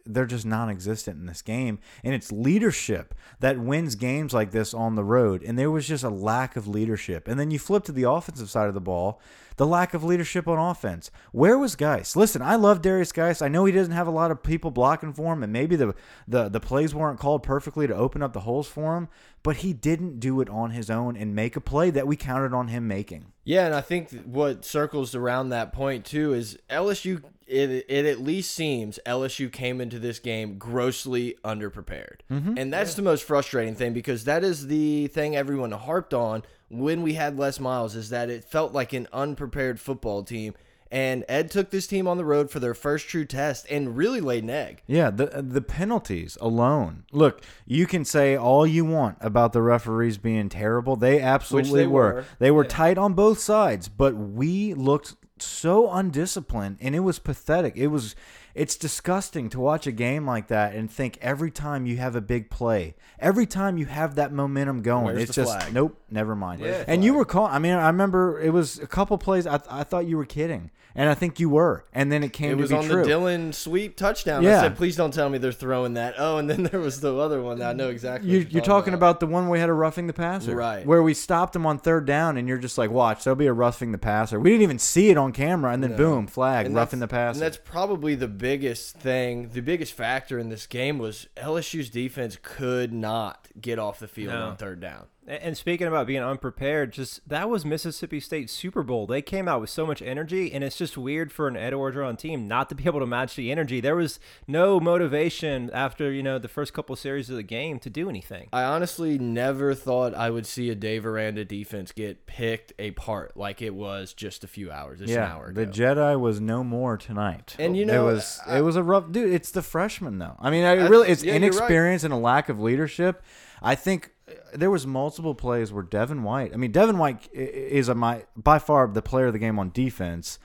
They're 0.04 0.26
just 0.26 0.44
non-existent 0.44 1.18
in 1.18 1.26
this 1.26 1.42
game, 1.42 1.78
and 2.02 2.12
it's 2.12 2.32
leadership 2.32 3.14
that 3.38 3.60
wins 3.60 3.94
games 3.94 4.34
like 4.34 4.50
this 4.50 4.74
on 4.74 4.96
the 4.96 5.04
road. 5.04 5.44
And 5.44 5.56
there 5.56 5.70
was 5.70 5.86
just 5.86 6.02
a 6.02 6.10
lack 6.10 6.56
of 6.56 6.66
leadership. 6.66 7.28
And 7.28 7.38
then 7.38 7.52
you 7.52 7.60
flip 7.60 7.84
to 7.84 7.92
the 7.92 8.10
offensive 8.10 8.50
side 8.50 8.66
of 8.66 8.74
the 8.74 8.80
ball, 8.80 9.20
the 9.56 9.66
lack 9.66 9.94
of 9.94 10.04
leadership 10.04 10.48
on 10.48 10.58
offense. 10.58 11.10
Where 11.32 11.58
was 11.58 11.76
Guice? 11.76 12.16
Listen, 12.16 12.42
I 12.42 12.56
love 12.56 12.82
Derrius 12.82 13.12
Guice. 13.12 13.42
I 13.42 13.48
know 13.48 13.64
he 13.64 13.72
doesn't 13.72 13.94
have 13.94 14.06
a 14.06 14.12
lot 14.12 14.30
of 14.30 14.42
people 14.42 14.70
blocking 14.70 15.12
for 15.12 15.32
him, 15.32 15.42
and 15.42 15.52
maybe 15.52 15.76
the 15.76 15.94
the 16.26 16.48
the 16.48 16.60
plays 16.60 16.94
weren't 16.94 17.20
called 17.20 17.42
perfectly 17.42 17.86
to 17.86 17.94
open 17.94 18.22
up 18.22 18.32
the 18.32 18.40
holes 18.40 18.68
for 18.68 18.96
him. 18.96 19.08
But 19.42 19.56
he 19.56 19.72
didn't 19.72 20.20
do 20.20 20.40
it 20.40 20.48
on 20.48 20.70
his 20.70 20.88
own 20.88 21.16
and 21.16 21.34
make 21.34 21.56
a 21.56 21.60
play 21.60 21.90
that 21.90 22.06
we 22.06 22.14
counted 22.16 22.54
on 22.54 22.68
him 22.68 22.86
making. 22.86 23.32
Yeah, 23.44 23.66
and 23.66 23.74
I 23.74 23.80
think 23.80 24.10
what 24.24 24.64
circles 24.64 25.14
around 25.14 25.48
that 25.48 25.72
point 25.72 26.04
too 26.04 26.32
is 26.32 26.58
LSU. 26.70 27.22
It, 27.46 27.84
it 27.88 28.06
at 28.06 28.20
least 28.20 28.54
seems 28.54 28.98
LSU 29.04 29.52
came 29.52 29.80
into 29.80 29.98
this 29.98 30.18
game 30.20 30.56
grossly 30.58 31.36
underprepared, 31.44 32.20
mm-hmm. 32.30 32.56
and 32.56 32.72
that's 32.72 32.94
the 32.94 33.02
most 33.02 33.24
frustrating 33.24 33.74
thing 33.74 33.92
because 33.92 34.24
that 34.24 34.44
is 34.44 34.68
the 34.68 35.08
thing 35.08 35.36
everyone 35.36 35.72
harped 35.72 36.14
on 36.14 36.44
when 36.72 37.02
we 37.02 37.14
had 37.14 37.38
Les 37.38 37.60
Miles 37.60 37.94
is 37.94 38.10
that 38.10 38.30
it 38.30 38.44
felt 38.44 38.72
like 38.72 38.92
an 38.92 39.06
unprepared 39.12 39.78
football 39.78 40.22
team. 40.22 40.54
And 40.90 41.24
Ed 41.26 41.50
took 41.50 41.70
this 41.70 41.86
team 41.86 42.06
on 42.06 42.18
the 42.18 42.24
road 42.24 42.50
for 42.50 42.60
their 42.60 42.74
first 42.74 43.08
true 43.08 43.24
test 43.24 43.66
and 43.70 43.96
really 43.96 44.20
laid 44.20 44.44
an 44.44 44.50
egg. 44.50 44.82
Yeah, 44.86 45.10
the 45.10 45.42
the 45.42 45.62
penalties 45.62 46.36
alone. 46.38 47.04
Look, 47.12 47.42
you 47.64 47.86
can 47.86 48.04
say 48.04 48.36
all 48.36 48.66
you 48.66 48.84
want 48.84 49.16
about 49.22 49.54
the 49.54 49.62
referees 49.62 50.18
being 50.18 50.50
terrible. 50.50 50.96
They 50.96 51.18
absolutely 51.18 51.80
they 51.80 51.86
were. 51.86 52.14
were. 52.14 52.24
They 52.38 52.50
were 52.50 52.64
tight 52.64 52.98
on 52.98 53.14
both 53.14 53.38
sides, 53.38 53.88
but 53.88 54.14
we 54.14 54.74
looked 54.74 55.14
so 55.38 55.90
undisciplined 55.90 56.76
and 56.80 56.94
it 56.94 57.00
was 57.00 57.18
pathetic. 57.18 57.74
It 57.74 57.88
was 57.88 58.14
it's 58.54 58.76
disgusting 58.76 59.48
to 59.50 59.60
watch 59.60 59.86
a 59.86 59.92
game 59.92 60.26
like 60.26 60.48
that 60.48 60.74
and 60.74 60.90
think 60.90 61.18
every 61.22 61.50
time 61.50 61.86
you 61.86 61.96
have 61.96 62.14
a 62.16 62.20
big 62.20 62.50
play, 62.50 62.94
every 63.18 63.46
time 63.46 63.78
you 63.78 63.86
have 63.86 64.14
that 64.16 64.32
momentum 64.32 64.82
going, 64.82 65.06
Where's 65.06 65.22
it's 65.24 65.34
just 65.34 65.50
flag? 65.58 65.72
nope, 65.72 65.98
never 66.10 66.34
mind. 66.36 66.60
Yeah. 66.60 66.84
and 66.86 67.02
you 67.04 67.14
were 67.14 67.24
calling. 67.24 67.52
I 67.52 67.58
mean, 67.58 67.72
I 67.74 67.86
remember 67.86 68.40
it 68.40 68.50
was 68.50 68.78
a 68.78 68.86
couple 68.86 69.16
plays. 69.18 69.46
I, 69.46 69.60
I 69.70 69.84
thought 69.84 70.06
you 70.06 70.16
were 70.16 70.26
kidding, 70.26 70.70
and 70.94 71.08
I 71.08 71.14
think 71.14 71.40
you 71.40 71.48
were. 71.48 71.86
And 71.94 72.12
then 72.12 72.22
it 72.22 72.32
came 72.32 72.52
It 72.52 72.56
to 72.56 72.60
was 72.62 72.72
on 72.72 72.84
true. 72.84 73.02
the 73.02 73.08
Dillon 73.08 73.52
sweep 73.52 73.96
touchdown. 73.96 74.42
Yeah. 74.42 74.58
I 74.58 74.62
said, 74.62 74.76
please 74.76 74.96
don't 74.96 75.12
tell 75.14 75.28
me 75.30 75.38
they're 75.38 75.52
throwing 75.52 75.94
that. 75.94 76.14
Oh, 76.18 76.36
and 76.38 76.48
then 76.50 76.62
there 76.70 76.80
was 76.80 77.00
the 77.00 77.14
other 77.16 77.40
one 77.42 77.58
that 77.60 77.70
I 77.70 77.72
know 77.72 77.88
exactly. 77.88 78.30
You, 78.30 78.46
you're 78.50 78.62
talking 78.62 78.92
about. 78.94 79.20
the 79.20 79.26
one 79.26 79.48
we 79.48 79.58
had 79.58 79.68
a 79.68 79.72
roughing 79.72 80.06
the 80.06 80.12
passer, 80.12 80.54
Right. 80.56 80.86
Where 80.86 81.02
we 81.02 81.14
stopped 81.14 81.54
him 81.56 81.64
on 81.66 81.78
third 81.78 82.06
down, 82.06 82.36
and 82.36 82.46
you're 82.48 82.58
just 82.58 82.76
like, 82.78 82.90
"Watch, 82.90 83.24
there'll 83.24 83.36
be 83.36 83.46
a 83.46 83.52
roughing 83.52 83.92
the 83.92 83.98
passer." 83.98 84.38
We 84.40 84.50
didn't 84.50 84.62
even 84.62 84.78
see 84.78 85.10
it 85.10 85.16
on 85.16 85.32
camera, 85.32 85.72
and 85.72 85.82
then 85.82 85.96
boom, 85.96 86.26
flag, 86.26 86.66
And 86.66 86.74
roughing 86.74 86.98
the 87.00 87.08
passer. 87.08 87.36
And 87.36 87.40
that's 87.42 87.56
probably 87.56 88.14
the 88.14 88.28
biggest 88.42 88.96
thing. 88.98 89.48
The 89.50 89.62
biggest 89.62 89.94
factor 89.94 90.38
in 90.38 90.48
this 90.50 90.66
game 90.66 90.98
was 90.98 91.28
LSU's 91.36 91.88
defense 91.88 92.36
could 92.42 92.92
not 92.92 93.48
get 93.60 93.78
off 93.78 93.98
the 94.00 94.08
field 94.08 94.34
No. 94.34 94.48
on 94.48 94.56
third 94.56 94.80
down. 94.80 95.06
A- 95.28 95.44
And 95.44 95.56
speaking 95.56 95.86
about 95.86 96.06
being 96.06 96.22
unprepared, 96.22 96.92
just 96.92 97.28
that 97.28 97.48
was 97.48 97.64
Mississippi 97.64 98.18
State 98.20 98.50
Super 98.50 98.82
Bowl. 98.82 99.06
They 99.06 99.22
came 99.22 99.46
out 99.48 99.60
with 99.60 99.70
so 99.70 99.86
much 99.86 100.02
energy, 100.02 100.52
and 100.52 100.64
it's 100.64 100.76
just 100.76 100.98
weird 100.98 101.30
for 101.32 101.46
an 101.48 101.56
Ed 101.56 101.72
Orgeron 101.72 102.18
team 102.18 102.48
not 102.48 102.68
to 102.70 102.74
be 102.74 102.84
able 102.86 103.00
to 103.00 103.06
match 103.06 103.36
the 103.36 103.50
energy. 103.52 103.80
There 103.80 103.94
was 103.96 104.18
no 104.48 104.80
motivation 104.80 105.70
after 105.72 106.10
you 106.12 106.22
know 106.22 106.38
the 106.38 106.48
first 106.48 106.72
couple 106.72 106.94
series 106.96 107.30
of 107.30 107.36
the 107.36 107.42
game 107.42 107.78
to 107.80 107.90
do 107.90 108.08
anything. 108.08 108.48
I 108.52 108.64
honestly 108.64 109.18
never 109.18 109.74
thought 109.74 110.14
I 110.14 110.30
would 110.30 110.46
see 110.46 110.70
a 110.70 110.74
Dave 110.74 111.06
Aranda 111.06 111.44
defense 111.44 111.92
get 111.92 112.26
picked 112.26 112.72
apart 112.80 113.36
like 113.36 113.62
it 113.62 113.74
was 113.74 114.12
just 114.14 114.44
a 114.44 114.48
few 114.48 114.70
hours, 114.72 114.98
just 114.98 115.10
an 115.12 115.16
yeah, 115.18 115.32
hour 115.32 115.52
the. 115.52 115.66
Jedi 115.66 116.18
was 116.18 116.40
no 116.40 116.62
more 116.64 116.96
tonight. 116.96 117.54
And 117.58 117.76
you 117.76 117.84
know, 117.86 118.08
it 118.08 118.12
was 118.14 118.40
I- 118.46 118.58
it 118.58 118.62
was 118.62 118.76
a 118.76 118.82
rough 118.82 119.10
dude. 119.12 119.32
It's 119.32 119.50
the 119.50 119.62
freshman 119.62 120.18
though. 120.18 120.36
I 120.40 120.50
mean, 120.50 120.64
I 120.64 120.74
That's- 120.74 120.90
really 120.90 121.08
it's 121.08 121.22
yeah, 121.22 121.32
you're 121.34 121.40
right. 121.40 121.42
inexperience 121.44 122.04
and 122.04 122.12
a 122.12 122.16
lack 122.16 122.48
of 122.48 122.60
leadership. 122.60 123.22
I 123.64 123.76
think 123.76 124.10
there 124.54 124.70
was 124.70 124.86
multiple 124.86 125.34
plays 125.34 125.72
where 125.72 125.82
Devin 125.82 126.22
White. 126.22 126.52
I 126.52 126.56
mean, 126.56 126.72
Devin 126.72 126.98
White 126.98 127.28
is 127.32 127.88
a, 127.88 127.94
my 127.94 128.24
by 128.36 128.58
far 128.58 128.86
the 128.88 129.02
player 129.02 129.26
of 129.26 129.32
the 129.32 129.38
game 129.38 129.58
on 129.58 129.70
defense, 129.70 130.38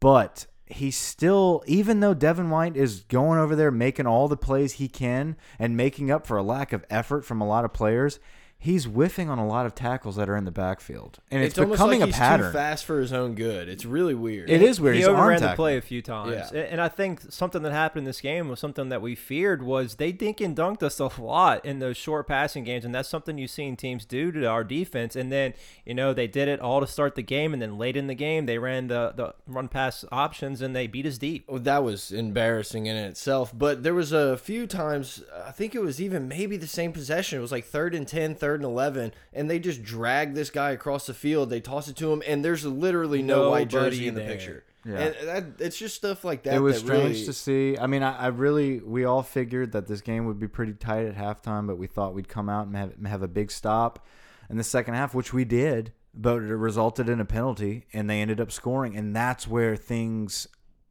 but 0.00 0.46
he's 0.66 0.96
still 0.96 1.62
even 1.66 2.00
though 2.00 2.14
Devin 2.14 2.50
White 2.50 2.76
is 2.76 3.00
going 3.08 3.38
over 3.38 3.56
there 3.56 3.70
making 3.70 4.06
all 4.06 4.28
the 4.28 4.36
plays 4.36 4.74
he 4.74 4.88
can 4.88 5.36
and 5.58 5.76
making 5.76 6.10
up 6.10 6.26
for 6.26 6.36
a 6.36 6.42
lack 6.42 6.72
of 6.72 6.84
effort 6.88 7.24
from 7.24 7.40
a 7.40 7.46
lot 7.46 7.64
of 7.64 7.72
players. 7.72 8.18
He's 8.62 8.84
whiffing 8.84 9.30
on 9.30 9.38
a 9.38 9.46
lot 9.46 9.64
of 9.64 9.74
tackles 9.74 10.16
that 10.16 10.28
are 10.28 10.36
in 10.36 10.44
the 10.44 10.50
backfield, 10.50 11.18
and 11.30 11.42
it's, 11.42 11.52
it's 11.52 11.58
almost 11.58 11.78
becoming 11.78 12.00
like 12.00 12.10
a 12.10 12.12
he's 12.12 12.16
pattern. 12.16 12.52
too 12.52 12.58
fast 12.58 12.84
for 12.84 13.00
his 13.00 13.10
own 13.10 13.34
good. 13.34 13.70
It's 13.70 13.86
really 13.86 14.12
weird. 14.12 14.50
It 14.50 14.60
is 14.60 14.78
weird. 14.78 14.96
He 14.96 15.00
He's 15.00 15.08
overran 15.08 15.40
the 15.40 15.54
play 15.54 15.78
a 15.78 15.80
few 15.80 16.02
times, 16.02 16.50
Yeah. 16.52 16.60
And 16.60 16.78
I 16.78 16.88
think 16.88 17.22
something 17.30 17.62
that 17.62 17.72
happened 17.72 18.00
in 18.00 18.04
this 18.04 18.20
game 18.20 18.50
was 18.50 18.60
something 18.60 18.90
that 18.90 19.00
we 19.00 19.14
feared 19.14 19.62
was 19.62 19.94
they 19.94 20.12
dink 20.12 20.42
and 20.42 20.54
dunked 20.54 20.82
us 20.82 21.00
a 21.00 21.10
lot 21.18 21.64
in 21.64 21.78
those 21.78 21.96
short 21.96 22.28
passing 22.28 22.64
games, 22.64 22.84
and 22.84 22.94
that's 22.94 23.08
something 23.08 23.38
you've 23.38 23.50
seen 23.50 23.76
teams 23.76 24.04
do 24.04 24.30
to 24.30 24.44
our 24.44 24.62
defense. 24.62 25.16
And 25.16 25.32
then 25.32 25.54
you 25.86 25.94
know 25.94 26.12
they 26.12 26.26
did 26.26 26.46
it 26.46 26.60
all 26.60 26.80
to 26.80 26.86
start 26.86 27.14
the 27.14 27.22
game, 27.22 27.54
and 27.54 27.62
then 27.62 27.78
late 27.78 27.96
in 27.96 28.08
the 28.08 28.14
game 28.14 28.44
they 28.44 28.58
ran 28.58 28.88
the 28.88 29.14
the 29.16 29.34
run 29.46 29.68
pass 29.68 30.04
options 30.12 30.60
and 30.60 30.76
they 30.76 30.86
beat 30.86 31.06
us 31.06 31.16
deep. 31.16 31.46
Well, 31.48 31.60
that 31.60 31.82
was 31.82 32.12
embarrassing 32.12 32.84
in 32.84 32.96
itself. 32.96 33.56
But 33.56 33.84
there 33.84 33.94
was 33.94 34.12
a 34.12 34.36
few 34.36 34.66
times, 34.66 35.22
I 35.46 35.50
think 35.50 35.74
it 35.74 35.80
was 35.80 35.98
even 35.98 36.28
maybe 36.28 36.58
the 36.58 36.66
same 36.66 36.92
possession. 36.92 37.38
It 37.38 37.42
was 37.42 37.52
like 37.52 37.64
third 37.64 37.94
and 37.94 38.06
10, 38.06 38.34
third 38.34 38.49
and 38.54 38.64
11, 38.64 39.12
and 39.32 39.50
they 39.50 39.58
just 39.58 39.82
drag 39.82 40.34
this 40.34 40.50
guy 40.50 40.70
across 40.70 41.06
the 41.06 41.14
field. 41.14 41.50
They 41.50 41.60
toss 41.60 41.88
it 41.88 41.96
to 41.96 42.12
him, 42.12 42.22
and 42.26 42.44
there's 42.44 42.64
literally 42.64 43.22
no 43.22 43.50
white 43.50 43.68
jersey 43.68 44.08
in 44.08 44.14
the 44.14 44.20
there. 44.20 44.30
picture. 44.30 44.64
Yeah. 44.84 44.98
And 44.98 45.28
that, 45.28 45.44
it's 45.58 45.78
just 45.78 45.94
stuff 45.94 46.24
like 46.24 46.44
that. 46.44 46.54
it 46.54 46.60
was 46.60 46.82
that 46.82 46.86
strange 46.86 47.14
really, 47.14 47.24
to 47.26 47.32
see. 47.32 47.78
I 47.78 47.86
mean, 47.86 48.02
I, 48.02 48.16
I 48.16 48.26
really, 48.28 48.80
we 48.80 49.04
all 49.04 49.22
figured 49.22 49.72
that 49.72 49.86
this 49.86 50.00
game 50.00 50.26
would 50.26 50.38
be 50.38 50.48
pretty 50.48 50.72
tight 50.72 51.06
at 51.06 51.16
halftime, 51.16 51.66
but 51.66 51.76
we 51.76 51.86
thought 51.86 52.14
we'd 52.14 52.28
come 52.28 52.48
out 52.48 52.66
and 52.66 52.76
have, 52.76 52.94
have 53.06 53.22
a 53.22 53.28
big 53.28 53.50
stop 53.50 54.06
in 54.48 54.56
the 54.56 54.64
second 54.64 54.94
half, 54.94 55.14
which 55.14 55.32
we 55.32 55.44
did, 55.44 55.92
but 56.14 56.36
it 56.36 56.56
resulted 56.56 57.08
in 57.08 57.20
a 57.20 57.24
penalty, 57.24 57.84
and 57.92 58.08
they 58.08 58.20
ended 58.20 58.40
up 58.40 58.50
scoring, 58.50 58.96
and 58.96 59.14
that's 59.14 59.46
where 59.46 59.76
things 59.76 60.48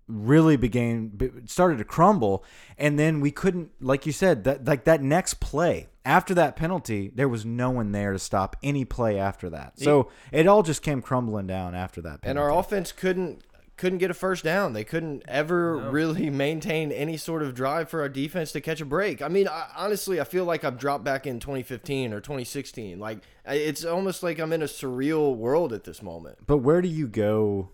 really 0.08 0.58
began 0.58 1.44
started 1.46 1.78
to 1.78 1.84
crumble 1.84 2.44
and 2.80 2.98
then 2.98 3.20
we 3.20 3.30
couldn't 3.30 3.70
like 3.80 4.08
you 4.08 4.12
said 4.12 4.44
that 4.44 4.66
like 4.66 4.84
that 4.86 5.04
next 5.04 5.36
play 5.36 5.88
after 6.10 6.34
that 6.34 6.56
penalty, 6.56 7.12
there 7.14 7.30
was 7.30 7.46
no 7.46 7.70
one 7.70 7.92
there 7.92 8.14
to 8.14 8.20
stop 8.20 8.56
any 8.64 8.84
play 8.84 9.20
after 9.20 9.48
that. 9.52 9.80
So 9.80 10.10
it 10.32 10.48
all 10.48 10.64
just 10.64 10.82
came 10.82 11.04
crumbling 11.04 11.46
down 11.46 11.76
after 11.76 12.02
that. 12.02 12.22
Penalty. 12.22 12.30
And 12.30 12.40
our 12.40 12.52
offense 12.52 12.92
couldn't 12.92 13.44
couldn't 13.78 14.00
get 14.00 14.10
a 14.12 14.16
first 14.16 14.44
down. 14.44 14.74
They 14.74 14.84
couldn't 14.84 15.24
ever 15.28 15.78
really 15.78 16.30
maintain 16.32 16.92
any 16.92 17.16
sort 17.16 17.44
of 17.44 17.54
drive 17.54 17.90
for 17.90 18.02
our 18.02 18.10
defense 18.10 18.52
to 18.54 18.60
catch 18.60 18.82
a 18.82 18.86
break. 18.86 19.22
I 19.22 19.28
mean, 19.30 19.48
I, 19.48 19.68
honestly, 19.78 20.20
I 20.20 20.24
feel 20.24 20.46
like 20.46 20.64
I've 20.66 20.80
dropped 20.80 21.04
back 21.06 21.28
in 21.28 21.40
2015 21.40 22.12
or 22.12 22.20
2016. 22.20 23.00
Like 23.00 23.20
it's 23.46 23.86
almost 23.86 24.24
like 24.24 24.40
I'm 24.40 24.52
in 24.52 24.64
a 24.64 24.66
surreal 24.66 25.36
world 25.36 25.74
at 25.74 25.84
this 25.84 26.02
moment. 26.02 26.40
But 26.48 26.58
where 26.58 26.82
do 26.82 26.90
you 26.90 27.08
go? 27.08 27.70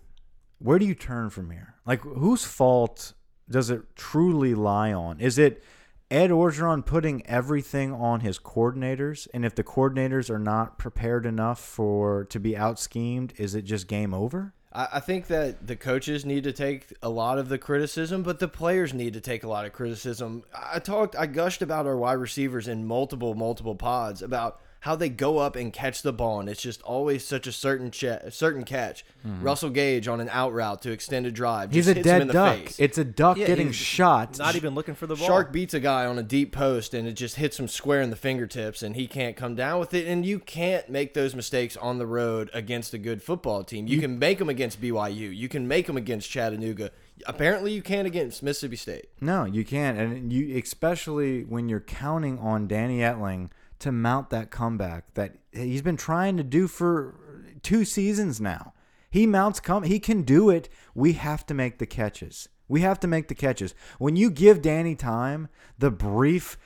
Where 0.58 0.78
do 0.78 0.84
you 0.84 0.94
turn 0.94 1.30
from 1.30 1.50
here? 1.50 1.74
Like, 1.86 2.02
whose 2.02 2.44
fault 2.44 3.14
does 3.48 3.70
it 3.70 3.96
truly 3.96 4.54
lie 4.54 4.92
on? 4.92 5.20
Is 5.20 5.38
it 5.38 5.62
Ed 6.08 6.30
Orgeron 6.30 6.86
putting 6.86 7.26
everything 7.26 7.92
on 7.92 8.20
his 8.20 8.38
coordinators? 8.38 9.26
And 9.34 9.44
if 9.44 9.56
the 9.56 9.64
coordinators 9.64 10.30
are 10.30 10.38
not 10.38 10.78
prepared 10.78 11.26
enough 11.26 11.60
for 11.60 12.24
to 12.26 12.38
be 12.38 12.56
out 12.56 12.78
schemed, 12.78 13.32
is 13.38 13.56
it 13.56 13.62
just 13.62 13.88
game 13.88 14.14
over? 14.14 14.54
I, 14.72 14.88
I 14.94 15.00
think 15.00 15.26
that 15.26 15.66
the 15.66 15.74
coaches 15.74 16.24
need 16.24 16.44
to 16.44 16.52
take 16.52 16.92
a 17.02 17.08
lot 17.08 17.38
of 17.38 17.48
the 17.48 17.58
criticism, 17.58 18.22
but 18.22 18.38
the 18.38 18.46
players 18.46 18.94
need 18.94 19.14
to 19.14 19.20
take 19.20 19.42
a 19.42 19.48
lot 19.48 19.66
of 19.66 19.72
criticism. 19.72 20.44
I 20.54 20.78
talked, 20.78 21.16
I 21.16 21.26
gushed 21.26 21.60
about 21.60 21.86
our 21.86 21.96
wide 21.96 22.14
receivers 22.14 22.68
in 22.68 22.86
multiple, 22.86 23.34
multiple 23.34 23.74
pods 23.74 24.22
about 24.22 24.60
how 24.80 24.94
they 24.96 25.08
go 25.08 25.38
up 25.38 25.56
and 25.56 25.72
catch 25.72 26.02
the 26.02 26.12
ball, 26.12 26.40
and 26.40 26.48
it's 26.48 26.62
just 26.62 26.82
always 26.82 27.24
such 27.24 27.46
a 27.46 27.52
certain 27.52 27.92
certain 27.92 28.64
catch. 28.64 29.04
Mm-hmm. 29.26 29.42
Russell 29.42 29.70
Gage 29.70 30.06
on 30.08 30.20
an 30.20 30.28
out 30.30 30.52
route 30.52 30.82
to 30.82 30.92
extend 30.92 31.26
a 31.26 31.30
drive. 31.30 31.72
He's 31.72 31.88
a 31.88 31.94
hits 31.94 32.06
him 32.06 32.12
dead 32.12 32.22
in 32.22 32.28
the 32.28 32.32
duck. 32.32 32.56
face. 32.58 32.78
It's 32.78 32.98
a 32.98 33.04
duck 33.04 33.36
Yeah, 33.36 33.46
getting 33.46 33.72
shot. 33.72 34.38
Not 34.38 34.54
even 34.54 34.74
looking 34.74 34.94
for 34.94 35.06
the 35.06 35.16
ball. 35.16 35.28
Chark 35.28 35.52
beats 35.52 35.74
a 35.74 35.80
guy 35.80 36.06
on 36.06 36.18
a 36.18 36.22
deep 36.22 36.52
post 36.52 36.94
and 36.94 37.08
it 37.08 37.14
just 37.14 37.36
hits 37.36 37.58
him 37.58 37.68
square 37.68 38.02
in 38.02 38.10
the 38.10 38.16
fingertips 38.16 38.82
and 38.82 38.94
he 38.94 39.06
can't 39.06 39.36
come 39.36 39.54
down 39.54 39.80
with 39.80 39.94
it. 39.94 40.06
And 40.06 40.24
you 40.24 40.38
can't 40.38 40.88
make 40.88 41.14
those 41.14 41.34
mistakes 41.34 41.76
on 41.76 41.98
the 41.98 42.06
road 42.06 42.50
against 42.52 42.94
a 42.94 42.98
good 42.98 43.22
football 43.22 43.64
team. 43.64 43.86
You 43.86 44.00
can 44.00 44.18
make 44.18 44.38
them 44.38 44.48
against 44.48 44.80
BYU. 44.80 45.34
You 45.34 45.48
can 45.48 45.66
make 45.66 45.86
them 45.86 45.96
against 45.96 46.30
Chattanooga. 46.30 46.90
Apparently, 47.26 47.72
you 47.72 47.82
can't 47.82 48.06
against 48.06 48.42
Mississippi 48.42 48.76
State. 48.76 49.08
No, 49.20 49.46
you 49.46 49.64
can't, 49.64 49.98
and 49.98 50.30
you 50.30 50.58
especially 50.58 51.44
when 51.44 51.68
you're 51.68 51.80
counting 51.80 52.38
on 52.38 52.68
Danny 52.68 52.98
Etling 52.98 53.48
to 53.80 53.92
mount 53.92 54.30
that 54.30 54.50
comeback 54.50 55.14
that 55.14 55.36
he's 55.52 55.82
been 55.82 55.96
trying 55.96 56.36
to 56.36 56.42
do 56.42 56.66
for 56.68 57.14
two 57.62 57.84
seasons 57.84 58.40
now. 58.40 58.72
He 59.10 59.26
mounts 59.26 59.60
come, 59.60 59.84
he 59.84 59.98
can 59.98 60.22
do 60.22 60.50
it. 60.50 60.68
We 60.94 61.14
have 61.14 61.46
to 61.46 61.54
make 61.54 61.78
the 61.78 61.86
catches. 61.86 62.48
We 62.68 62.80
have 62.80 62.98
to 63.00 63.06
make 63.06 63.28
the 63.28 63.34
catches. 63.34 63.74
When 63.98 64.16
you 64.16 64.30
give 64.30 64.60
Danny 64.60 64.94
time, 64.94 65.48
the 65.78 65.90
brief, 65.90 66.58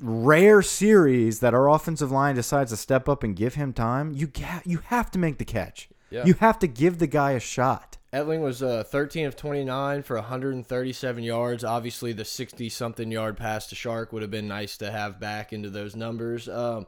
rare 0.00 0.62
series 0.62 1.40
that 1.40 1.54
our 1.54 1.70
offensive 1.70 2.10
line 2.10 2.34
decides 2.34 2.72
to 2.72 2.76
step 2.76 3.08
up 3.08 3.22
and 3.22 3.36
give 3.36 3.54
him 3.54 3.72
time, 3.72 4.12
you 4.12 4.26
ga- 4.26 4.62
you 4.64 4.78
have 4.86 5.10
to 5.12 5.18
make 5.18 5.38
the 5.38 5.44
catch. 5.44 5.88
Yeah. 6.10 6.24
You 6.24 6.34
have 6.34 6.58
to 6.60 6.66
give 6.66 6.98
the 6.98 7.06
guy 7.06 7.32
a 7.32 7.40
shot. 7.40 7.98
Etling 8.14 8.42
was 8.42 8.62
uh, 8.62 8.84
13 8.84 9.26
of 9.26 9.34
29 9.34 10.04
for 10.04 10.14
137 10.14 11.24
yards. 11.24 11.64
Obviously, 11.64 12.12
the 12.12 12.24
60 12.24 12.68
something 12.68 13.10
yard 13.10 13.36
pass 13.36 13.66
to 13.66 13.74
Chark 13.74 14.12
would 14.12 14.22
have 14.22 14.30
been 14.30 14.46
nice 14.46 14.76
to 14.76 14.92
have 14.92 15.18
back 15.18 15.52
into 15.52 15.68
those 15.68 15.96
numbers. 15.96 16.48
Um, 16.48 16.86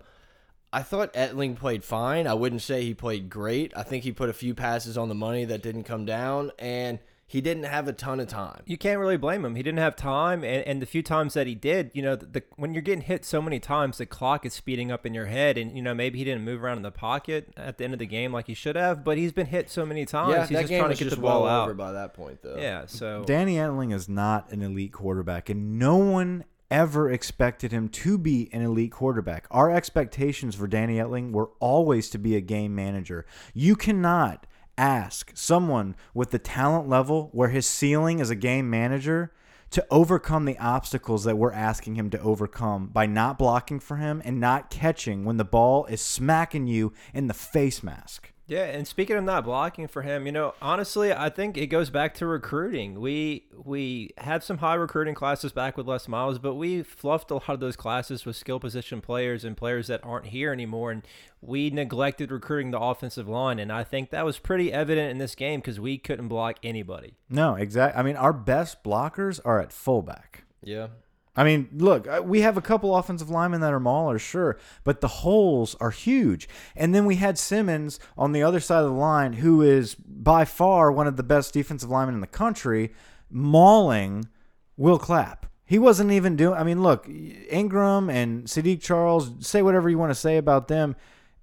I 0.72 0.82
thought 0.82 1.12
Etling 1.14 1.56
played 1.56 1.82
fine. 1.82 2.28
I 2.28 2.34
wouldn't 2.34 2.62
say 2.62 2.84
he 2.84 2.94
played 2.94 3.28
great. 3.28 3.72
I 3.76 3.82
think 3.82 4.04
he 4.04 4.12
put 4.12 4.28
a 4.28 4.34
few 4.34 4.54
passes 4.54 4.96
on 4.96 5.08
the 5.08 5.16
money 5.16 5.44
that 5.46 5.64
didn't 5.64 5.82
come 5.82 6.04
down, 6.04 6.52
and 6.60 7.00
he 7.28 7.40
didn't 7.40 7.64
have 7.64 7.88
a 7.88 7.92
ton 7.92 8.20
of 8.20 8.28
time. 8.28 8.62
You 8.66 8.78
can't 8.78 9.00
really 9.00 9.16
blame 9.16 9.44
him. 9.44 9.56
He 9.56 9.62
didn't 9.62 9.80
have 9.80 9.96
time, 9.96 10.44
and, 10.44 10.64
and 10.64 10.80
the 10.80 10.86
few 10.86 11.02
times 11.02 11.34
that 11.34 11.48
he 11.48 11.56
did, 11.56 11.90
you 11.92 12.00
know, 12.00 12.14
the, 12.14 12.26
the 12.26 12.42
when 12.54 12.72
you're 12.72 12.82
getting 12.82 13.02
hit 13.02 13.24
so 13.24 13.42
many 13.42 13.58
times, 13.58 13.98
the 13.98 14.06
clock 14.06 14.46
is 14.46 14.54
speeding 14.54 14.92
up 14.92 15.04
in 15.04 15.12
your 15.12 15.26
head, 15.26 15.58
and 15.58 15.76
you 15.76 15.82
know 15.82 15.92
maybe 15.92 16.18
he 16.18 16.24
didn't 16.24 16.44
move 16.44 16.62
around 16.62 16.76
in 16.76 16.82
the 16.84 16.92
pocket 16.92 17.52
at 17.56 17.78
the 17.78 17.84
end 17.84 17.92
of 17.92 17.98
the 17.98 18.06
game 18.06 18.32
like 18.32 18.46
he 18.46 18.54
should 18.54 18.76
have, 18.76 19.02
but 19.02 19.18
he's 19.18 19.32
been 19.32 19.46
hit 19.46 19.68
so 19.68 19.84
many 19.84 20.06
times. 20.06 20.32
Yeah, 20.32 20.40
he's 20.42 20.48
that 20.50 20.60
just 20.60 20.68
game 20.68 20.78
trying 20.80 20.90
was 20.90 20.98
to 20.98 21.04
get 21.04 21.10
just 21.10 21.16
the 21.16 21.22
ball 21.22 21.42
well 21.42 21.52
out. 21.52 21.64
over 21.64 21.74
by 21.74 21.92
that 21.92 22.14
point, 22.14 22.42
though. 22.42 22.56
Yeah, 22.58 22.86
so 22.86 23.24
Danny 23.24 23.56
Etling 23.56 23.92
is 23.92 24.08
not 24.08 24.52
an 24.52 24.62
elite 24.62 24.92
quarterback, 24.92 25.48
and 25.48 25.78
no 25.80 25.96
one 25.96 26.44
ever 26.70 27.10
expected 27.10 27.72
him 27.72 27.88
to 27.88 28.18
be 28.18 28.48
an 28.52 28.62
elite 28.62 28.92
quarterback. 28.92 29.46
Our 29.50 29.70
expectations 29.70 30.54
for 30.54 30.66
Danny 30.66 30.96
Etling 30.96 31.32
were 31.32 31.50
always 31.58 32.08
to 32.10 32.18
be 32.18 32.36
a 32.36 32.40
game 32.40 32.74
manager. 32.74 33.26
You 33.54 33.76
cannot 33.76 34.46
ask 34.78 35.32
someone 35.34 35.96
with 36.14 36.30
the 36.30 36.38
talent 36.38 36.88
level 36.88 37.30
where 37.32 37.48
his 37.48 37.66
ceiling 37.66 38.18
is 38.18 38.30
a 38.30 38.34
game 38.34 38.68
manager 38.68 39.32
to 39.70 39.84
overcome 39.90 40.44
the 40.44 40.58
obstacles 40.58 41.24
that 41.24 41.36
we're 41.36 41.52
asking 41.52 41.96
him 41.96 42.10
to 42.10 42.20
overcome 42.20 42.86
by 42.86 43.06
not 43.06 43.38
blocking 43.38 43.80
for 43.80 43.96
him 43.96 44.22
and 44.24 44.40
not 44.40 44.70
catching 44.70 45.24
when 45.24 45.36
the 45.36 45.44
ball 45.44 45.84
is 45.86 46.00
smacking 46.00 46.66
you 46.66 46.92
in 47.12 47.26
the 47.26 47.34
face 47.34 47.82
mask. 47.82 48.32
Yeah, 48.48 48.64
and 48.66 48.86
speaking 48.86 49.16
of 49.16 49.24
not 49.24 49.44
blocking 49.44 49.88
for 49.88 50.02
him, 50.02 50.24
you 50.24 50.30
know, 50.30 50.54
honestly, 50.62 51.12
I 51.12 51.30
think 51.30 51.56
it 51.56 51.66
goes 51.66 51.90
back 51.90 52.14
to 52.14 52.26
recruiting. 52.26 53.00
We 53.00 53.46
we 53.64 54.10
had 54.18 54.44
some 54.44 54.58
high 54.58 54.74
recruiting 54.74 55.14
classes 55.14 55.50
back 55.50 55.76
with 55.76 55.88
Les 55.88 56.06
Miles, 56.06 56.38
but 56.38 56.54
we 56.54 56.84
fluffed 56.84 57.32
a 57.32 57.34
lot 57.34 57.50
of 57.50 57.60
those 57.60 57.74
classes 57.74 58.24
with 58.24 58.36
skill 58.36 58.60
position 58.60 59.00
players 59.00 59.44
and 59.44 59.56
players 59.56 59.88
that 59.88 60.00
aren't 60.04 60.26
here 60.26 60.52
anymore, 60.52 60.92
and 60.92 61.02
we 61.40 61.70
neglected 61.70 62.30
recruiting 62.30 62.70
the 62.70 62.78
offensive 62.78 63.28
line, 63.28 63.58
and 63.58 63.72
I 63.72 63.82
think 63.82 64.10
that 64.10 64.24
was 64.24 64.38
pretty 64.38 64.72
evident 64.72 65.10
in 65.10 65.18
this 65.18 65.34
game 65.34 65.58
because 65.58 65.80
we 65.80 65.98
couldn't 65.98 66.28
block 66.28 66.58
anybody. 66.62 67.14
No, 67.28 67.56
exactly. 67.56 67.98
I 67.98 68.04
mean, 68.04 68.16
our 68.16 68.32
best 68.32 68.84
blockers 68.84 69.40
are 69.44 69.60
at 69.60 69.72
fullback. 69.72 70.44
Yeah. 70.62 70.88
I 71.36 71.44
mean, 71.44 71.68
look, 71.76 72.08
uh, 72.08 72.22
we 72.24 72.40
have 72.40 72.56
a 72.56 72.62
couple 72.62 72.96
offensive 72.96 73.28
linemen 73.28 73.60
that 73.60 73.72
are 73.72 73.80
maulers, 73.80 74.20
sure, 74.20 74.58
but 74.84 75.00
the 75.00 75.08
holes 75.08 75.76
are 75.80 75.90
huge. 75.90 76.48
And 76.74 76.94
then 76.94 77.04
we 77.04 77.16
had 77.16 77.38
Simmons 77.38 78.00
on 78.16 78.32
the 78.32 78.42
other 78.42 78.60
side 78.60 78.82
of 78.82 78.90
the 78.90 78.96
line, 78.96 79.34
who 79.34 79.60
is 79.60 79.94
by 79.94 80.44
far 80.44 80.90
one 80.90 81.06
of 81.06 81.16
the 81.16 81.22
best 81.22 81.52
defensive 81.52 81.90
linemen 81.90 82.14
in 82.14 82.20
the 82.20 82.26
country, 82.26 82.92
mauling 83.30 84.28
Will 84.76 84.98
Clapp. 84.98 85.46
He 85.66 85.78
wasn't 85.78 86.12
even 86.12 86.36
doing. 86.36 86.56
I 86.58 86.62
mean, 86.62 86.82
look, 86.82 87.08
Ingram 87.08 88.08
and 88.08 88.44
Saahdiq 88.44 88.80
Charles. 88.80 89.32
Say 89.40 89.62
whatever 89.62 89.90
you 89.90 89.98
want 89.98 90.10
to 90.10 90.14
say 90.14 90.36
about 90.36 90.68
them. 90.68 90.94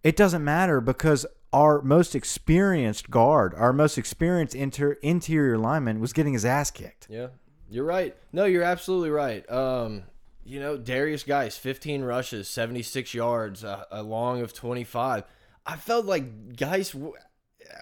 It 0.02 0.16
doesn't 0.16 0.44
matter 0.44 0.80
because 0.82 1.26
our 1.52 1.82
most 1.82 2.16
experienced 2.16 3.12
guard, 3.12 3.54
our 3.56 3.74
most 3.74 3.98
experienced 3.98 4.56
inter 4.56 4.94
interior 5.04 5.58
lineman, 5.58 6.00
was 6.00 6.14
getting 6.14 6.34
his 6.34 6.46
ass 6.46 6.72
kicked. 6.72 7.08
Yeah, 7.10 7.28
you're 7.70 7.86
right. 7.86 8.16
No, 8.32 8.46
you're 8.46 8.64
absolutely 8.64 9.10
right. 9.10 9.50
Um, 9.50 10.04
you 10.46 10.60
know, 10.60 10.78
Derrius 10.78 11.26
Guice, 11.26 11.58
15 11.58 12.04
rushes, 12.04 12.48
76 12.48 13.14
yards, 13.14 13.64
uh, 13.64 13.86
a 13.92 14.04
long 14.04 14.42
of 14.42 14.54
25. 14.54 15.24
I 15.66 15.76
felt 15.78 16.06
like 16.06 16.56
Guice, 16.56 16.96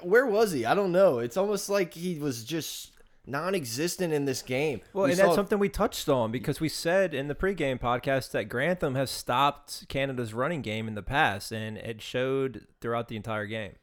where 0.04 0.26
was 0.26 0.52
he? 0.52 0.66
I 0.66 0.76
don't 0.76 0.92
know. 0.92 1.20
It's 1.20 1.38
almost 1.38 1.70
like 1.70 1.94
he 1.96 2.20
was 2.20 2.44
just 2.44 2.92
non-existent 3.26 4.14
in 4.14 4.26
this 4.26 4.42
game. 4.42 4.82
Well, 4.94 5.06
We 5.06 5.12
and 5.12 5.20
that's 5.20 5.36
something 5.36 5.60
we 5.60 5.70
touched 5.70 6.10
on 6.10 6.32
because 6.32 6.60
we 6.60 6.70
said 6.70 7.14
in 7.14 7.28
the 7.28 7.36
pregame 7.36 7.80
podcast 7.80 8.32
that 8.32 8.46
Grantham 8.46 8.96
has 8.96 9.10
stopped 9.10 9.88
Canada's 9.90 10.34
running 10.34 10.62
game 10.62 10.88
in 10.88 10.96
the 10.96 11.04
past, 11.04 11.52
and 11.52 11.78
it 11.78 12.02
showed 12.02 12.68
throughout 12.80 13.08
the 13.08 13.16
entire 13.16 13.46
game. 13.46 13.74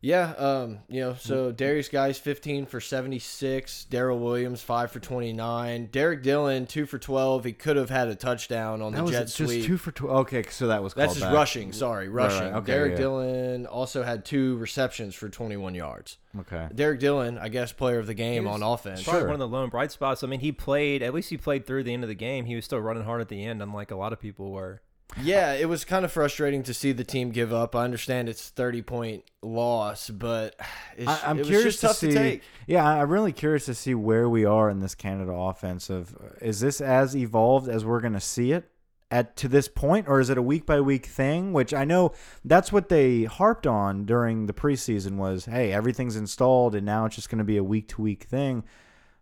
Yeah, 0.00 0.30
um, 0.38 0.78
you 0.88 1.00
know, 1.00 1.14
so 1.18 1.52
Derrius 1.52 1.90
Guice 1.90 2.18
15 2.18 2.66
for 2.66 2.80
76, 2.80 3.84
Darrel 3.86 4.20
Williams 4.20 4.62
5 4.62 4.92
for 4.92 5.00
29, 5.00 5.86
Derrick 5.90 6.22
Dillon 6.22 6.66
2 6.66 6.86
for 6.86 6.98
12. 6.98 7.44
He 7.44 7.52
could 7.52 7.76
have 7.76 7.90
had 7.90 8.06
a 8.06 8.14
touchdown 8.14 8.80
on 8.80 8.92
the 8.92 8.98
That 8.98 9.02
was 9.02 9.10
jet 9.12 9.22
just 9.24 9.36
sweep. 9.38 9.64
two 9.64 9.76
for 9.76 9.90
two. 9.90 10.08
Okay, 10.08 10.44
so 10.50 10.68
that 10.68 10.84
was 10.84 10.94
That's 10.94 11.14
just 11.14 11.24
back. 11.26 11.34
rushing. 11.34 11.72
Sorry, 11.72 12.08
rushing. 12.08 12.42
right, 12.44 12.54
okay, 12.58 12.72
Derrick 12.72 12.92
yeah. 12.92 12.98
Dillon 12.98 13.66
also 13.66 14.04
had 14.04 14.24
two 14.24 14.56
receptions 14.58 15.16
for 15.16 15.28
21 15.28 15.74
yards. 15.74 16.18
Okay. 16.38 16.68
Derrick 16.72 17.00
Dillon, 17.00 17.36
I 17.36 17.48
guess, 17.48 17.72
player 17.72 17.98
of 17.98 18.06
the 18.06 18.14
game 18.14 18.46
on 18.46 18.62
offense. 18.62 19.02
Probably 19.02 19.22
Sure. 19.22 19.28
one 19.28 19.34
of 19.34 19.40
the 19.40 19.48
lone 19.48 19.68
bright 19.68 19.90
spots. 19.90 20.22
I 20.22 20.28
mean, 20.28 20.38
he 20.40 20.52
played 20.52 21.02
at 21.02 21.12
least 21.12 21.30
he 21.30 21.36
played 21.36 21.66
through 21.66 21.82
the 21.82 21.92
end 21.92 22.04
of 22.04 22.08
the 22.08 22.14
game. 22.14 22.44
He 22.44 22.54
was 22.54 22.64
still 22.64 22.78
running 22.80 23.02
hard 23.02 23.20
at 23.20 23.28
the 23.28 23.44
end, 23.44 23.60
unlike 23.62 23.90
a 23.90 23.96
lot 23.96 24.12
of 24.12 24.20
people 24.20 24.52
were. 24.52 24.80
Yeah, 25.20 25.54
it 25.54 25.68
was 25.68 25.84
kind 25.84 26.04
of 26.04 26.12
frustrating 26.12 26.62
to 26.64 26.74
see 26.74 26.92
the 26.92 27.04
team 27.04 27.30
give 27.30 27.52
up. 27.52 27.74
I 27.74 27.84
understand 27.84 28.28
it's 28.28 28.48
30 28.50 28.82
point 28.82 29.24
loss, 29.42 30.10
but 30.10 30.54
it's, 30.96 31.08
I, 31.08 31.20
I'm 31.24 31.38
it 31.38 31.46
curious 31.46 31.80
just 31.80 31.80
tough 31.80 31.98
to 32.00 32.06
see. 32.06 32.08
to 32.08 32.14
take. 32.14 32.42
Yeah, 32.66 32.86
I'm 32.86 33.08
really 33.08 33.32
curious 33.32 33.66
to 33.66 33.74
see 33.74 33.94
where 33.94 34.28
we 34.28 34.44
are 34.44 34.70
in 34.70 34.80
this 34.80 34.94
Canada 34.94 35.32
offensive. 35.32 36.14
Is 36.40 36.60
this 36.60 36.80
as 36.80 37.16
evolved 37.16 37.68
as 37.68 37.84
we're 37.84 38.00
going 38.00 38.12
to 38.12 38.20
see 38.20 38.52
it 38.52 38.70
at 39.10 39.36
to 39.36 39.48
this 39.48 39.68
point, 39.68 40.06
or 40.08 40.20
is 40.20 40.30
it 40.30 40.38
a 40.38 40.42
week 40.42 40.66
by 40.66 40.80
week 40.80 41.06
thing? 41.06 41.52
Which 41.52 41.72
I 41.72 41.84
know 41.84 42.12
that's 42.44 42.72
what 42.72 42.88
they 42.88 43.24
harped 43.24 43.66
on 43.66 44.04
during 44.04 44.46
the 44.46 44.52
preseason 44.52 45.16
was, 45.16 45.46
hey, 45.46 45.72
everything's 45.72 46.16
installed, 46.16 46.74
and 46.74 46.84
now 46.84 47.06
it's 47.06 47.16
just 47.16 47.30
going 47.30 47.38
to 47.38 47.44
be 47.44 47.56
a 47.56 47.64
week 47.64 47.88
to 47.88 48.02
week 48.02 48.24
thing. 48.24 48.64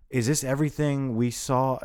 Is 0.08 0.28
this 0.28 0.44
everything 0.44 1.16
we 1.16 1.32
saw? 1.32 1.80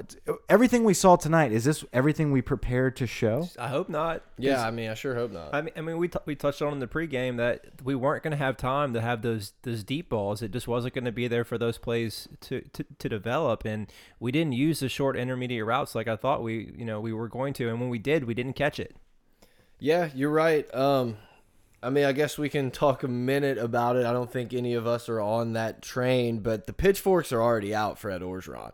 Everything 0.48 0.84
we 0.84 0.94
saw 0.94 1.16
tonight 1.16 1.51
is 1.51 1.63
this 1.63 1.84
everything 1.92 2.32
we 2.32 2.44
prepared 2.44 2.96
to 2.98 3.08
show? 3.08 3.50
I 3.58 3.68
hope 3.68 3.90
not. 3.90 4.22
Yeah, 4.38 4.63
I 4.63 4.70
mean, 4.70 4.92
I 4.92 4.94
sure 4.94 5.16
hope 5.16 5.32
not. 5.32 5.56
I 5.56 5.62
mean, 5.63 5.74
I 5.75 5.82
mean, 5.82 5.98
we 5.98 6.08
t- 6.08 6.20
we 6.25 6.36
touched 6.36 6.62
on 6.62 6.72
in 6.72 6.80
the 6.80 6.88
pregame 6.88 7.38
that 7.38 7.66
we 7.84 7.96
weren't 7.96 8.22
going 8.22 8.32
to 8.32 8.38
have 8.38 8.58
time 8.58 8.94
to 8.94 9.01
have 9.01 9.24
those 9.24 9.54
those 9.63 9.84
deep 9.84 10.10
balls. 10.10 10.44
It 10.44 10.51
just 10.51 10.68
wasn't 10.68 10.94
going 10.94 11.06
to 11.06 11.12
be 11.12 11.28
there 11.28 11.44
for 11.44 11.58
those 11.58 11.80
plays 11.80 12.28
to, 12.42 12.62
to 12.74 12.86
to 13.00 13.10
develop, 13.10 13.66
and 13.66 13.92
we 14.20 14.32
didn't 14.32 14.54
use 14.54 14.82
the 14.82 14.90
short 14.90 15.18
intermediate 15.18 15.66
routes 15.66 15.96
like 15.96 16.08
I 16.08 16.16
thought 16.16 16.44
we 16.44 16.72
you 16.78 16.86
know 16.86 17.01
we 17.01 17.13
were 17.13 17.28
going 17.28 17.54
to. 17.56 17.70
And 17.70 17.80
when 17.80 17.90
we 17.90 17.98
did, 17.98 18.25
we 18.25 18.36
didn't 18.36 18.54
catch 18.54 18.80
it. 18.80 18.96
Yeah, 19.80 20.10
you're 20.13 20.30
right. 20.30 20.72
Um, 20.75 21.18
I 21.84 21.90
mean, 21.90 22.06
I 22.06 22.12
guess 22.12 22.38
we 22.38 22.48
can 22.48 22.70
talk 22.70 23.02
a 23.04 23.08
minute 23.08 23.58
about 23.58 23.96
it. 23.96 24.06
I 24.06 24.14
don't 24.14 24.32
think 24.32 24.54
any 24.54 24.76
of 24.76 24.86
us 24.86 25.10
are 25.10 25.20
on 25.20 25.54
that 25.54 25.82
train, 25.82 26.40
but 26.40 26.68
the 26.68 26.74
pitchforks 26.74 27.32
are 27.32 27.42
already 27.42 27.74
out 27.74 27.98
for 27.98 28.12
Ed 28.12 28.22
Orgeron. 28.22 28.72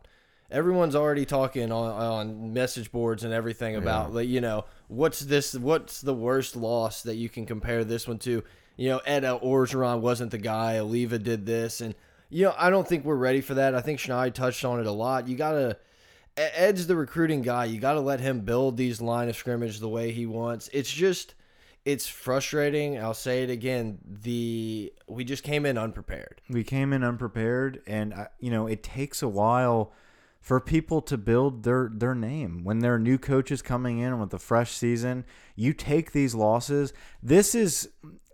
Everyone's 0.52 0.96
already 0.96 1.26
talking 1.26 1.72
on, 1.72 1.92
on 1.92 2.54
message 2.54 2.92
boards 2.92 3.24
and 3.24 3.34
everything 3.34 3.76
about, 3.76 4.14
like, 4.14 4.28
you 4.28 4.42
know, 4.42 4.66
what's 4.88 5.20
this? 5.22 5.56
What's 5.56 6.02
the 6.02 6.14
worst 6.14 6.56
loss 6.56 7.04
that 7.04 7.16
you 7.16 7.30
can 7.30 7.46
compare 7.46 7.84
this 7.84 8.08
one 8.08 8.20
to? 8.20 8.44
You 8.78 8.90
know, 8.90 8.98
Ed 9.00 9.24
Orgeron 9.24 10.00
wasn't 10.00 10.32
the 10.32 10.38
guy. 10.38 10.76
Alleva 10.76 11.22
did 11.22 11.46
this, 11.46 11.82
and 11.82 11.96
you 12.30 12.46
know, 12.46 12.56
I 12.58 12.70
don't 12.70 12.88
think 12.88 13.04
we're 13.04 13.16
ready 13.16 13.42
for 13.42 13.56
that. 13.56 13.76
I 13.76 13.82
think 13.82 14.00
Schneid 14.00 14.34
touched 14.34 14.64
on 14.64 14.80
it 14.80 14.86
a 14.86 14.92
lot. 14.92 15.28
You 15.28 15.36
gotta. 15.36 15.78
Ed's 16.38 16.88
the 16.88 16.96
recruiting 16.96 17.42
guy. 17.42 17.66
You 17.66 17.80
got 17.80 17.94
to 17.94 18.00
let 18.00 18.20
him 18.20 18.42
build 18.42 18.78
these 18.78 19.02
line 19.02 19.28
of 19.28 19.36
scrimmage 19.36 19.80
the 19.80 19.90
way 19.90 20.12
he 20.12 20.28
wants. 20.28 20.70
It's 20.72 20.92
just 20.92 21.34
it's 21.88 22.06
frustrating. 22.06 23.00
I'll 23.00 23.14
say 23.14 23.44
it 23.44 23.50
again. 23.50 24.00
The 24.06 24.92
we 25.08 25.24
just 25.24 25.42
came 25.42 25.66
in 25.66 25.78
unprepared. 25.78 26.42
We 26.50 26.66
came 26.66 26.92
in 26.92 27.02
unprepared, 27.02 27.82
and 27.88 28.14
uh, 28.14 28.26
you 28.42 28.52
know 28.52 28.68
it 28.68 28.84
takes 28.84 29.24
a 29.24 29.28
while 29.30 29.94
for 30.42 30.60
people 30.60 31.02
to 31.04 31.18
build 31.18 31.64
their 31.64 31.90
their 31.94 32.14
name 32.14 32.66
when 32.66 32.80
there 32.80 32.96
are 32.96 33.00
new 33.00 33.18
coaches 33.18 33.62
coming 33.62 34.00
in 34.00 34.20
with 34.20 34.34
a 34.34 34.38
fresh 34.38 34.72
season. 34.72 35.24
You 35.56 35.72
take 35.72 36.12
these 36.12 36.36
losses. 36.36 36.92
This 37.24 37.56
is 37.56 37.88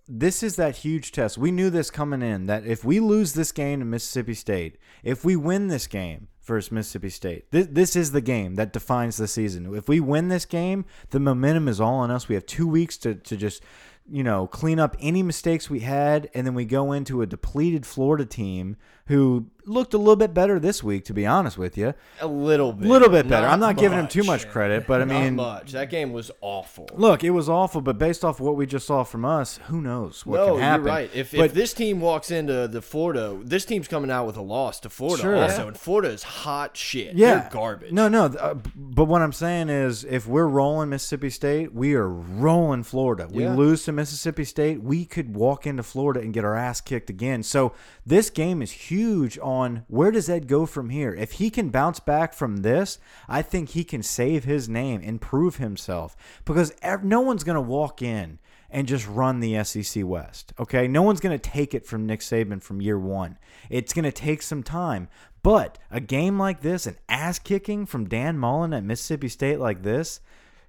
this 0.08 0.44
is 0.44 0.56
that 0.58 0.78
huge 0.78 1.12
test. 1.12 1.38
We 1.38 1.52
knew 1.52 1.70
this 1.70 1.90
coming 1.90 2.22
in 2.22 2.48
that 2.48 2.66
if 2.66 2.84
we 2.84 3.00
lose 3.00 3.34
this 3.34 3.52
game 3.52 3.80
to 3.80 3.86
Mississippi 3.86 4.34
State, 4.34 4.78
if 5.04 5.24
we 5.24 5.36
win 5.36 5.68
this 5.68 5.88
game 5.88 6.28
versus 6.42 6.72
Mississippi 6.72 7.10
State, 7.10 7.52
this, 7.52 7.68
this 7.72 7.96
is 7.96 8.12
the 8.12 8.22
game 8.22 8.56
that 8.56 8.74
defines 8.74 9.18
the 9.18 9.28
season. 9.28 9.74
If 9.76 9.88
we 9.88 10.00
win 10.00 10.28
this 10.28 10.46
game, 10.46 10.86
the 11.12 11.20
momentum 11.20 11.68
is 11.68 11.80
all 11.80 11.96
on 11.96 12.12
us. 12.12 12.28
We 12.28 12.36
have 12.36 12.46
two 12.46 12.68
weeks 12.68 12.98
to, 13.00 13.16
to 13.16 13.38
just, 13.38 13.64
you 14.10 14.24
know, 14.24 14.48
clean 14.48 14.80
up 14.80 14.98
any 15.00 15.24
mistakes 15.24 15.70
we 15.70 15.80
had, 15.80 16.30
and 16.34 16.46
then 16.46 16.54
we 16.54 16.66
go 16.66 16.92
into 16.92 17.22
a 17.22 17.26
depleted 17.26 17.86
Florida 17.86 18.26
team 18.26 18.76
who 19.08 19.48
looked 19.66 19.94
a 19.94 19.98
little 19.98 20.18
bit 20.18 20.34
better 20.34 20.60
this 20.60 20.84
week, 20.84 21.06
to 21.06 21.14
be 21.14 21.26
honest 21.26 21.58
with 21.58 21.78
you. 21.78 21.94
A 22.20 22.28
little 22.28 22.74
bit. 22.74 22.86
A 22.86 22.92
little 22.92 23.08
bit 23.10 23.28
better. 23.30 23.48
I'm 23.48 23.62
not 23.62 23.78
giving 23.78 23.98
him 23.98 24.08
too 24.10 24.24
much. 24.24 24.44
much 24.44 24.52
credit, 24.52 24.86
but 24.88 25.02
I 25.02 25.06
Not 25.06 25.22
mean, 25.24 25.36
much. 25.38 25.72
That 25.72 25.90
game 25.90 26.12
was 26.12 26.32
awful. 26.42 26.90
look, 26.96 27.24
it 27.24 27.30
was 27.30 27.48
awful, 27.48 27.80
but 27.80 27.98
based 27.98 28.26
off 28.26 28.40
what 28.42 28.58
we 28.58 28.66
just 28.66 28.86
saw 28.88 29.04
from 29.06 29.24
us, 29.24 29.60
who 29.68 29.82
knows 29.82 30.26
what 30.26 30.38
no, 30.38 30.54
can 30.56 30.60
happen? 30.62 30.86
you're 30.86 30.94
right. 30.94 31.10
If, 31.14 31.32
but 31.32 31.46
if 31.46 31.54
this 31.54 31.74
team 31.74 32.02
walks 32.02 32.30
into 32.32 32.68
the 32.68 32.82
Florida, 32.82 33.40
this 33.42 33.64
team's 33.64 33.88
coming 33.88 34.12
out 34.12 34.26
with 34.26 34.36
a 34.36 34.42
loss 34.42 34.80
to 34.82 34.90
Florida 34.90 35.22
Sure. 35.24 35.36
also, 35.38 35.68
and 35.70 35.78
Florida 35.78 36.10
is 36.10 36.24
hot 36.24 36.76
shit. 36.76 37.16
yeah, 37.16 37.36
They're 37.42 37.50
garbage. 37.52 37.92
No, 37.94 38.10
no. 38.10 38.26
Uh, 38.26 38.56
but 38.76 39.06
what 39.06 39.22
I'm 39.22 39.32
saying 39.34 39.70
is, 39.70 40.04
if 40.04 40.28
we're 40.28 40.48
rolling 40.48 40.90
Mississippi 40.90 41.30
State, 41.30 41.74
we 41.74 41.94
are 41.94 42.08
rolling 42.10 42.84
Florida. 42.84 43.28
We 43.32 43.44
Yeah. 43.44 43.56
lose 43.56 43.84
to 43.86 43.92
Mississippi 43.94 44.44
State, 44.44 44.82
we 44.84 45.06
could 45.06 45.36
walk 45.36 45.66
into 45.66 45.84
Florida 45.84 46.20
and 46.20 46.34
get 46.34 46.44
our 46.44 46.56
ass 46.56 46.82
kicked 46.82 47.10
again. 47.10 47.44
So 47.44 47.72
this 48.06 48.30
game 48.30 48.62
is 48.62 48.72
huge 48.72 48.93
on 49.42 49.84
where 49.88 50.12
does 50.12 50.30
Ed 50.30 50.48
go 50.48 50.66
from 50.66 50.90
here. 50.90 51.14
If 51.14 51.34
he 51.34 51.50
can 51.50 51.70
bounce 51.70 52.00
back 52.00 52.34
from 52.34 52.58
this, 52.58 53.00
I 53.28 53.42
think 53.42 53.70
he 53.70 53.84
can 53.84 54.04
save 54.04 54.44
his 54.44 54.70
name 54.70 55.02
and 55.04 55.22
prove 55.22 55.58
himself 55.58 56.16
because 56.46 56.74
no 57.04 57.22
one's 57.22 57.44
going 57.44 57.56
to 57.56 57.62
walk 57.62 58.02
in 58.02 58.40
and 58.70 58.88
just 58.88 59.08
run 59.08 59.40
the 59.40 59.64
SEC 59.64 60.04
West. 60.04 60.54
Okay, 60.60 60.88
no 60.88 61.02
one's 61.04 61.20
going 61.20 61.38
to 61.38 61.50
take 61.50 61.74
it 61.74 61.86
from 61.86 62.06
Nick 62.06 62.22
Saban 62.22 62.62
from 62.62 62.82
year 62.82 63.00
one. 63.00 63.38
It's 63.70 63.94
going 63.94 64.06
to 64.06 64.12
take 64.12 64.42
some 64.42 64.64
time. 64.64 65.10
But 65.44 65.78
a 65.92 66.00
game 66.00 66.40
like 66.40 66.62
this, 66.62 66.88
an 66.88 66.98
ass 67.10 67.38
kicking 67.38 67.86
from 67.86 68.08
Dan 68.10 68.38
Mullen 68.38 68.74
at 68.74 68.84
Mississippi 68.84 69.28
State 69.28 69.60
like 69.60 69.84
this, 69.84 70.22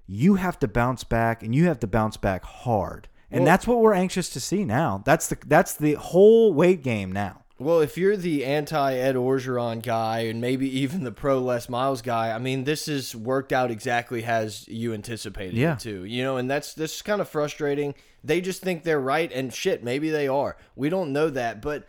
you 0.05 0.35
have 0.35 0.59
to 0.59 0.67
bounce 0.67 1.03
back 1.03 1.41
and 1.41 1.55
you 1.55 1.65
have 1.65 1.79
to 1.79 1.87
bounce 1.87 2.17
back 2.17 2.43
hard. 2.43 3.07
And 3.31 3.41
Well- 3.41 3.45
that's 3.53 3.65
what 3.67 3.79
we're 3.79 3.93
anxious 3.93 4.29
to 4.31 4.39
see 4.39 4.63
now. 4.65 5.01
That's 5.03 5.27
the 5.27 5.37
that's 5.47 5.73
the 5.73 5.93
whole 5.93 6.53
weight 6.53 6.83
game 6.83 7.11
now. 7.11 7.44
Well, 7.57 7.79
if 7.79 7.97
you're 7.97 8.17
the 8.17 8.43
anti 8.43 8.95
Ed 8.95 9.15
Orgeron 9.15 9.81
guy 9.81 10.19
and 10.21 10.41
maybe 10.41 10.67
even 10.81 11.03
the 11.05 11.11
pro 11.11 11.39
Les 11.39 11.69
Miles 11.69 12.01
guy, 12.01 12.31
I 12.33 12.37
mean, 12.37 12.65
this 12.65 12.87
is 12.89 13.15
worked 13.15 13.53
out 13.53 13.71
exactly 13.71 14.25
as 14.25 14.67
you 14.67 14.93
anticipated 14.93 15.55
Yeah. 15.55 15.73
it 15.73 15.79
to. 15.79 16.03
You 16.03 16.23
know, 16.23 16.35
and 16.37 16.49
that's 16.51 16.73
this 16.73 16.95
is 16.97 17.01
kind 17.01 17.21
of 17.21 17.29
frustrating. 17.29 17.95
They 18.23 18.41
just 18.41 18.61
think 18.61 18.83
they're 18.83 18.99
right, 18.99 19.31
and 19.31 19.53
shit, 19.53 19.83
maybe 19.83 20.09
they 20.09 20.27
are. 20.27 20.57
We 20.75 20.89
don't 20.89 21.13
know 21.13 21.29
that, 21.29 21.61
but 21.61 21.87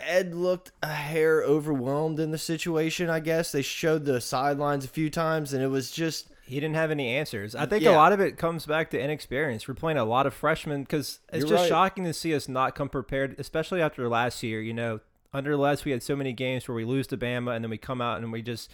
Ed 0.00 0.34
looked 0.34 0.72
a 0.82 0.88
hair 0.88 1.42
overwhelmed 1.42 2.18
in 2.20 2.30
the 2.32 2.38
situation. 2.38 3.08
I 3.08 3.20
guess 3.20 3.52
they 3.52 3.62
showed 3.62 4.04
the 4.04 4.20
sidelines 4.20 4.84
a 4.84 4.88
few 4.88 5.08
times, 5.08 5.54
and 5.54 5.62
it 5.62 5.68
was 5.68 5.90
just 5.92 6.28
He 6.46 6.56
didn't 6.56 6.74
have 6.74 6.90
any 6.90 7.08
answers. 7.08 7.54
I 7.54 7.64
think 7.66 7.82
Yeah. 7.84 7.92
a 7.92 7.96
lot 7.96 8.12
of 8.12 8.20
it 8.20 8.36
comes 8.36 8.66
back 8.66 8.90
to 8.90 9.00
inexperience. 9.00 9.66
We're 9.66 9.74
playing 9.74 9.98
a 9.98 10.04
lot 10.04 10.26
of 10.26 10.34
freshmen 10.34 10.82
because 10.82 11.20
it's 11.32 11.38
You're 11.40 11.48
just 11.48 11.62
right. 11.62 11.68
shocking 11.68 12.04
to 12.04 12.12
see 12.12 12.34
us 12.34 12.48
not 12.48 12.74
come 12.74 12.88
prepared, 12.88 13.34
especially 13.38 13.80
after 13.80 14.06
last 14.08 14.42
year. 14.42 14.60
You 14.60 14.74
know, 14.74 15.00
under 15.32 15.56
Les, 15.56 15.84
we 15.84 15.90
had 15.92 16.02
so 16.02 16.14
many 16.14 16.32
games 16.32 16.68
where 16.68 16.74
we 16.74 16.84
lose 16.84 17.06
to 17.08 17.16
Bama 17.16 17.54
and 17.56 17.64
then 17.64 17.70
we 17.70 17.78
come 17.78 18.00
out 18.00 18.18
and 18.18 18.30
we 18.30 18.42
just 18.42 18.70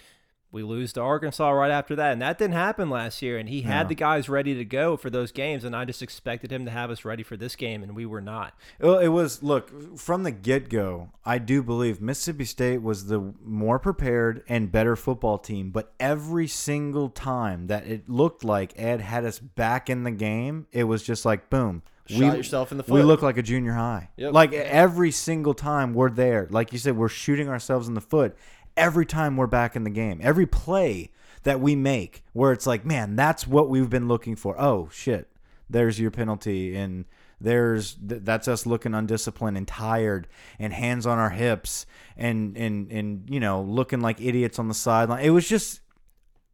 we 0.53 0.63
lose 0.63 0.93
to 0.95 1.01
Arkansas 1.01 1.49
right 1.51 1.71
after 1.71 1.95
that, 1.97 2.13
and 2.13 2.23
that 2.23 2.39
didn't 2.39 2.55
happen 2.55 2.91
last 2.91 3.23
year. 3.23 3.39
And 3.39 3.49
he 3.49 3.63
had 3.63 3.85
No. 3.85 3.89
the 3.91 3.95
guys 3.95 4.29
ready 4.29 4.55
to 4.55 4.65
go 4.65 4.97
for 4.97 5.09
those 5.11 5.31
games, 5.33 5.65
and 5.65 5.77
I 5.77 5.85
just 5.85 6.03
expected 6.03 6.51
him 6.51 6.65
to 6.65 6.71
have 6.71 6.91
us 6.91 7.05
ready 7.05 7.23
for 7.23 7.37
this 7.37 7.55
game, 7.57 7.83
and 7.83 7.95
we 7.95 8.05
were 8.07 8.21
not. 8.21 8.55
Well, 8.81 8.99
it 8.99 9.09
was 9.09 9.43
look 9.43 9.97
from 9.99 10.25
the 10.25 10.33
get 10.33 10.69
go. 10.69 11.11
I 11.25 11.39
do 11.39 11.63
believe 11.63 12.01
Mississippi 12.01 12.45
State 12.45 12.83
was 12.83 13.07
the 13.07 13.33
more 13.45 13.79
prepared 13.79 14.43
and 14.49 14.73
better 14.73 14.97
football 14.97 15.39
team, 15.39 15.71
but 15.71 15.93
every 16.01 16.49
single 16.49 17.09
time 17.11 17.69
that 17.69 17.87
it 17.87 18.09
looked 18.09 18.43
like 18.45 18.73
Ed 18.77 19.01
had 19.01 19.25
us 19.25 19.39
back 19.39 19.89
in 19.89 20.03
the 20.03 20.11
game, 20.11 20.67
it 20.73 20.85
was 20.85 21.03
just 21.03 21.25
like 21.25 21.49
boom. 21.51 21.83
Shot 22.07 22.37
yourself 22.37 22.73
in 22.73 22.79
the 22.79 22.83
foot. 22.83 22.95
We 22.95 23.03
look 23.05 23.23
like 23.23 23.37
a 23.39 23.43
junior 23.43 23.75
high. 23.75 24.09
Yep. 24.17 24.33
Like 24.33 24.53
every 24.53 25.13
single 25.13 25.55
time 25.55 25.95
we're 25.95 26.11
there, 26.11 26.49
like 26.51 26.73
you 26.73 26.79
said, 26.81 26.97
we're 26.97 27.09
shooting 27.09 27.49
ourselves 27.49 27.87
in 27.87 27.95
the 27.95 28.01
foot. 28.01 28.37
Every 28.77 29.07
time 29.07 29.37
we're 29.37 29.47
back 29.47 29.77
in 29.77 29.85
the 29.85 29.91
game, 29.91 30.21
every 30.23 30.47
play 30.47 31.11
that 31.43 31.61
we 31.61 31.75
make, 31.77 32.23
where 32.33 32.53
it's 32.53 32.67
like, 32.67 32.85
man, 32.85 33.17
that's 33.17 33.47
what 33.47 33.69
we've 33.69 33.91
been 33.91 34.09
looking 34.09 34.37
for. 34.37 34.61
Oh 34.61 34.89
shit, 34.93 35.31
there's 35.69 35.99
your 36.01 36.11
penalty, 36.11 36.77
and 36.77 37.05
there's 37.41 37.95
th- 37.95 38.23
that's 38.25 38.49
us 38.49 38.67
looking 38.67 38.95
undisciplined 38.95 39.57
and 39.57 39.67
tired, 39.67 40.29
and 40.59 40.73
hands 40.73 41.07
on 41.07 41.19
our 41.19 41.31
hips, 41.31 41.87
and 42.17 42.57
and 42.57 42.91
and 42.93 43.29
you 43.31 43.41
know 43.41 43.63
looking 43.63 44.01
like 44.01 44.21
idiots 44.21 44.59
on 44.59 44.69
the 44.69 44.75
sideline. 44.75 45.25
It 45.25 45.31
was 45.31 45.49
just, 45.49 45.81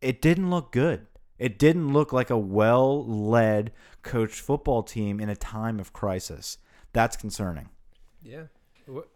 it 0.00 0.22
didn't 0.22 0.50
look 0.50 0.72
good. 0.72 1.06
It 1.38 1.58
didn't 1.58 1.92
look 1.92 2.12
like 2.14 2.30
a 2.30 2.38
well-led, 2.38 3.72
coached 4.02 4.40
football 4.40 4.82
team 4.82 5.20
in 5.20 5.28
a 5.28 5.36
time 5.36 5.78
of 5.78 5.92
crisis. 5.92 6.58
That's 6.92 7.14
concerning. 7.16 7.68
Yeah. 8.22 8.44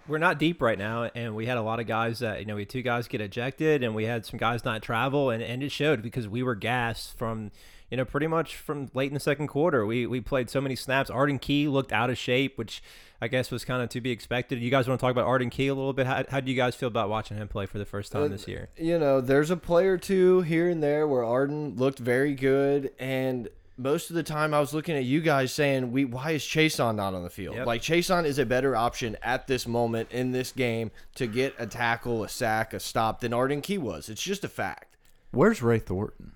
We're 0.08 0.18
not 0.18 0.38
deep 0.38 0.60
right 0.60 0.78
now, 0.78 1.04
and 1.14 1.36
we 1.36 1.46
had 1.46 1.56
a 1.56 1.62
lot 1.62 1.78
of 1.78 1.86
guys 1.86 2.18
that, 2.18 2.40
you 2.40 2.46
know, 2.46 2.56
we 2.56 2.62
had 2.62 2.68
two 2.68 2.82
guys 2.82 3.06
get 3.06 3.20
ejected, 3.20 3.84
and 3.84 3.94
we 3.94 4.04
had 4.04 4.26
some 4.26 4.38
guys 4.38 4.64
not 4.64 4.82
travel, 4.82 5.30
and, 5.30 5.42
and 5.42 5.62
it 5.62 5.70
showed 5.70 6.02
because 6.02 6.26
we 6.26 6.42
were 6.42 6.56
gassed 6.56 7.16
from, 7.16 7.52
you 7.88 7.96
know, 7.96 8.04
pretty 8.04 8.26
much 8.26 8.56
from 8.56 8.90
late 8.94 9.08
in 9.08 9.14
the 9.14 9.20
second 9.20 9.46
quarter. 9.46 9.86
We 9.86 10.06
we 10.06 10.20
played 10.20 10.50
so 10.50 10.60
many 10.60 10.74
snaps. 10.74 11.08
Arden 11.08 11.38
Key 11.38 11.68
looked 11.68 11.92
out 11.92 12.10
of 12.10 12.18
shape, 12.18 12.58
which 12.58 12.82
I 13.20 13.28
guess 13.28 13.52
was 13.52 13.64
kind 13.64 13.80
of 13.82 13.88
to 13.90 14.00
be 14.00 14.10
expected. 14.10 14.60
You 14.60 14.70
guys 14.70 14.88
want 14.88 14.98
to 14.98 15.04
talk 15.04 15.12
about 15.12 15.26
Arden 15.26 15.50
Key 15.50 15.68
a 15.68 15.74
little 15.74 15.92
bit? 15.92 16.06
How, 16.06 16.24
how 16.28 16.40
do 16.40 16.50
you 16.50 16.56
guys 16.56 16.74
feel 16.74 16.88
about 16.88 17.08
watching 17.08 17.36
him 17.36 17.46
play 17.46 17.66
for 17.66 17.78
the 17.78 17.86
first 17.86 18.10
time 18.10 18.24
uh, 18.24 18.28
this 18.28 18.48
year? 18.48 18.70
you 18.76 18.98
know, 18.98 19.20
there's 19.20 19.50
a 19.50 19.56
play 19.56 19.86
or 19.86 19.98
two 19.98 20.40
here 20.40 20.68
and 20.68 20.82
there 20.82 21.06
where 21.06 21.22
Arden 21.22 21.76
looked 21.76 22.00
very 22.00 22.34
good, 22.34 22.90
and 22.98 23.48
most 23.80 24.10
of 24.10 24.16
the 24.16 24.22
time 24.22 24.52
I 24.54 24.60
was 24.60 24.72
looking 24.74 24.96
at 24.96 25.04
you 25.04 25.20
guys 25.20 25.52
saying, 25.52 25.90
"We 25.92 26.04
why 26.04 26.32
is 26.32 26.42
Chaisson 26.42 26.96
not 26.96 27.14
on 27.14 27.22
the 27.22 27.30
field? 27.30 27.56
Yep. 27.56 27.66
Like 27.66 27.82
Chaisson 27.82 28.24
is 28.24 28.38
a 28.38 28.46
better 28.46 28.76
option 28.76 29.16
at 29.22 29.46
this 29.46 29.66
moment 29.66 30.10
in 30.12 30.32
this 30.32 30.52
game 30.52 30.90
to 31.16 31.26
get 31.26 31.54
a 31.58 31.66
tackle, 31.66 32.22
a 32.24 32.28
sack, 32.28 32.72
a 32.74 32.80
stop 32.80 33.20
than 33.20 33.32
Arden 33.32 33.60
Key 33.60 33.78
was. 33.78 34.08
It's 34.08 34.22
just 34.22 34.44
a 34.44 34.48
fact. 34.48 34.96
Where's 35.32 35.62
Ray 35.62 35.78
Thornton? 35.78 36.32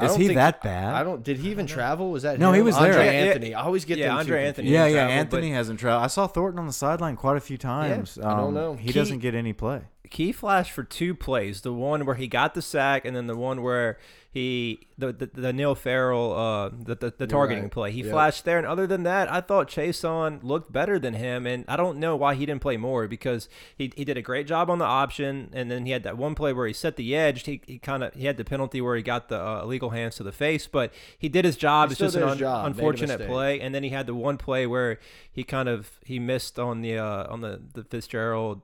Is 0.00 0.16
he 0.16 0.26
think- 0.28 0.36
that 0.36 0.62
bad? 0.62 0.94
I 0.94 1.04
don't. 1.04 1.22
Did 1.22 1.36
he 1.36 1.50
even 1.50 1.66
travel? 1.66 2.10
Was 2.10 2.24
that 2.24 2.38
No, 2.40 2.50
he 2.52 2.58
him? 2.58 2.64
was 2.64 2.76
there. 2.76 2.86
Andre 2.92 3.04
Yeah, 3.06 3.12
yeah. 3.12 3.18
Anthony. 3.28 3.54
I 3.54 3.62
always 3.62 3.84
get 3.84 3.98
Yeah, 3.98 4.08
them 4.08 4.18
Andre. 4.18 4.44
Anthony. 4.46 4.70
yeah, 4.70 4.86
yeah. 4.86 4.92
travel, 4.94 5.12
Anthony 5.12 5.50
but- 5.50 5.56
hasn't 5.56 5.78
traveled. 5.78 6.04
I 6.04 6.08
saw 6.08 6.26
Thornton 6.26 6.58
on 6.58 6.66
the 6.66 6.72
sideline 6.72 7.14
quite 7.14 7.36
a 7.36 7.40
few 7.40 7.56
times. 7.58 8.18
I 8.18 8.30
don't 8.36 8.48
Um, 8.48 8.54
know. 8.54 8.74
He 8.74 8.88
Key- 8.88 8.94
doesn't 8.98 9.18
get 9.20 9.34
any 9.36 9.52
play. 9.52 9.82
Key 10.10 10.32
flashed 10.32 10.72
for 10.72 10.82
two 10.82 11.14
plays. 11.14 11.60
The 11.60 11.72
one 11.72 12.04
where 12.04 12.16
he 12.16 12.26
got 12.26 12.54
the 12.54 12.62
sack, 12.62 13.04
and 13.04 13.14
then 13.14 13.28
the 13.28 13.36
one 13.36 13.62
where 13.62 13.96
he 14.32 14.86
the 14.96 15.12
the, 15.12 15.26
the 15.26 15.52
Neil 15.52 15.74
Farrell 15.74 16.32
uh 16.32 16.68
the 16.70 16.94
the, 16.94 17.14
the 17.18 17.26
targeting 17.26 17.64
right. 17.64 17.70
play. 17.72 17.92
He 17.92 18.00
Yep. 18.02 18.10
flashed 18.10 18.44
there, 18.46 18.56
and 18.56 18.66
other 18.66 18.86
than 18.86 19.02
that, 19.02 19.30
I 19.30 19.42
thought 19.42 19.68
Chaisson 19.68 20.42
looked 20.42 20.72
better 20.72 20.98
than 20.98 21.12
him, 21.14 21.46
and 21.46 21.66
I 21.68 21.76
don't 21.76 21.98
know 21.98 22.16
why 22.16 22.34
he 22.34 22.46
didn't 22.46 22.62
play 22.62 22.78
more 22.78 23.06
because 23.06 23.50
he, 23.76 23.92
he 23.94 24.06
did 24.06 24.16
a 24.16 24.22
great 24.22 24.46
job 24.46 24.70
on 24.70 24.78
the 24.78 24.86
option, 24.86 25.50
and 25.52 25.70
then 25.70 25.84
he 25.84 25.92
had 25.92 26.02
that 26.04 26.16
one 26.16 26.34
play 26.34 26.54
where 26.54 26.66
he 26.66 26.72
set 26.72 26.96
the 26.96 27.14
edge. 27.14 27.44
He, 27.44 27.60
he 27.66 27.78
kind 27.78 28.02
of 28.02 28.14
he 28.14 28.24
had 28.24 28.38
the 28.38 28.44
penalty 28.44 28.80
where 28.80 28.96
he 28.96 29.02
got 29.02 29.28
the 29.28 29.38
uh, 29.38 29.62
illegal 29.64 29.90
hands 29.90 30.16
to 30.16 30.22
the 30.22 30.32
face, 30.32 30.66
but 30.66 30.94
he 31.18 31.28
did 31.28 31.44
his 31.44 31.56
job. 31.58 31.90
He 31.90 31.92
it's 31.92 32.00
just 32.00 32.16
an 32.16 32.22
un- 32.22 32.38
job, 32.38 32.66
unfortunate 32.66 33.26
play, 33.26 33.60
and 33.60 33.74
then 33.74 33.82
he 33.82 33.90
had 33.90 34.06
the 34.06 34.14
one 34.14 34.38
play 34.38 34.66
where 34.66 34.98
he 35.30 35.44
kind 35.44 35.68
of 35.68 36.00
he 36.06 36.18
missed 36.18 36.58
on 36.58 36.80
the 36.80 36.96
uh 36.96 37.30
on 37.30 37.42
the 37.42 37.60
the 37.74 37.84
Fitzgerald 37.84 38.62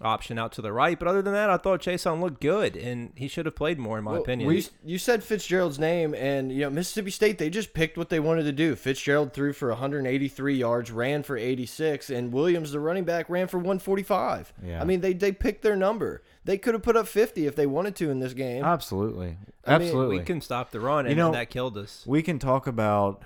option 0.00 0.38
out 0.38 0.52
to 0.52 0.62
the 0.62 0.72
right. 0.72 0.98
But 0.98 1.08
other 1.08 1.22
than 1.22 1.32
that, 1.34 1.50
I 1.50 1.56
thought 1.56 1.82
Chaisson 1.82 2.20
looked 2.20 2.40
good, 2.40 2.76
and 2.76 3.12
he 3.14 3.28
should 3.28 3.46
have 3.46 3.54
played 3.54 3.78
more, 3.78 3.98
in 3.98 4.04
my 4.04 4.12
Well, 4.12 4.22
opinion. 4.22 4.48
we- 4.48 4.66
you 4.84 4.98
said 4.98 5.22
Fitzgerald's 5.22 5.78
name, 5.78 6.14
and 6.14 6.50
you 6.50 6.60
know 6.62 6.70
Mississippi 6.70 7.10
State. 7.10 7.38
They 7.38 7.50
just 7.50 7.74
picked 7.74 7.98
what 7.98 8.08
they 8.08 8.18
wanted 8.20 8.44
to 8.44 8.52
do. 8.52 8.74
Fitzgerald 8.74 9.32
threw 9.32 9.52
for 9.52 9.70
183 9.70 10.54
yards, 10.56 10.90
ran 10.90 11.22
for 11.22 11.36
86, 11.36 12.10
and 12.10 12.32
Williams, 12.32 12.72
the 12.72 12.80
running 12.80 13.04
back, 13.04 13.28
ran 13.28 13.46
for 13.48 13.58
145. 13.58 14.52
Yeah. 14.64 14.80
I 14.80 14.84
mean, 14.84 15.00
they 15.02 15.12
they 15.12 15.32
picked 15.32 15.62
their 15.62 15.76
number. 15.76 16.22
They 16.44 16.58
could 16.58 16.74
have 16.74 16.82
put 16.82 16.96
up 16.96 17.06
50 17.06 17.46
if 17.46 17.54
they 17.54 17.66
wanted 17.66 17.94
to 17.96 18.10
in 18.10 18.18
this 18.18 18.32
game. 18.34 18.64
Absolutely, 18.64 19.36
I 19.66 19.78
mean, 19.78 19.82
absolutely. 19.88 20.18
we 20.18 20.24
can 20.24 20.40
stop 20.40 20.70
the 20.72 20.80
run, 20.80 21.00
and, 21.06 21.10
You 21.10 21.16
know- 21.16 21.26
and 21.26 21.34
that 21.36 21.50
killed 21.50 21.76
us. 21.78 22.02
We 22.06 22.22
can 22.22 22.38
talk 22.40 22.66
about 22.66 23.22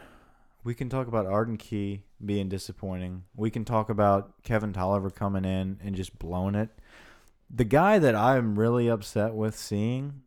we 0.67 0.75
can 0.75 0.89
talk 0.89 1.07
about 1.07 1.27
Arden 1.27 1.57
Key 1.57 2.03
being 2.23 2.49
disappointing. 2.49 3.23
We 3.37 3.51
can 3.51 3.65
talk 3.65 3.89
about 3.89 4.43
Kevin 4.43 4.73
Toliver 4.73 5.15
coming 5.15 5.45
in 5.45 5.79
and 5.81 5.95
just 5.95 6.19
blowing 6.19 6.57
it. 6.57 6.71
The 7.49 7.65
guy 7.65 8.01
that 8.01 8.17
I'm 8.17 8.59
really 8.59 8.89
upset 8.89 9.33
with 9.33 9.57
seeing 9.57 10.23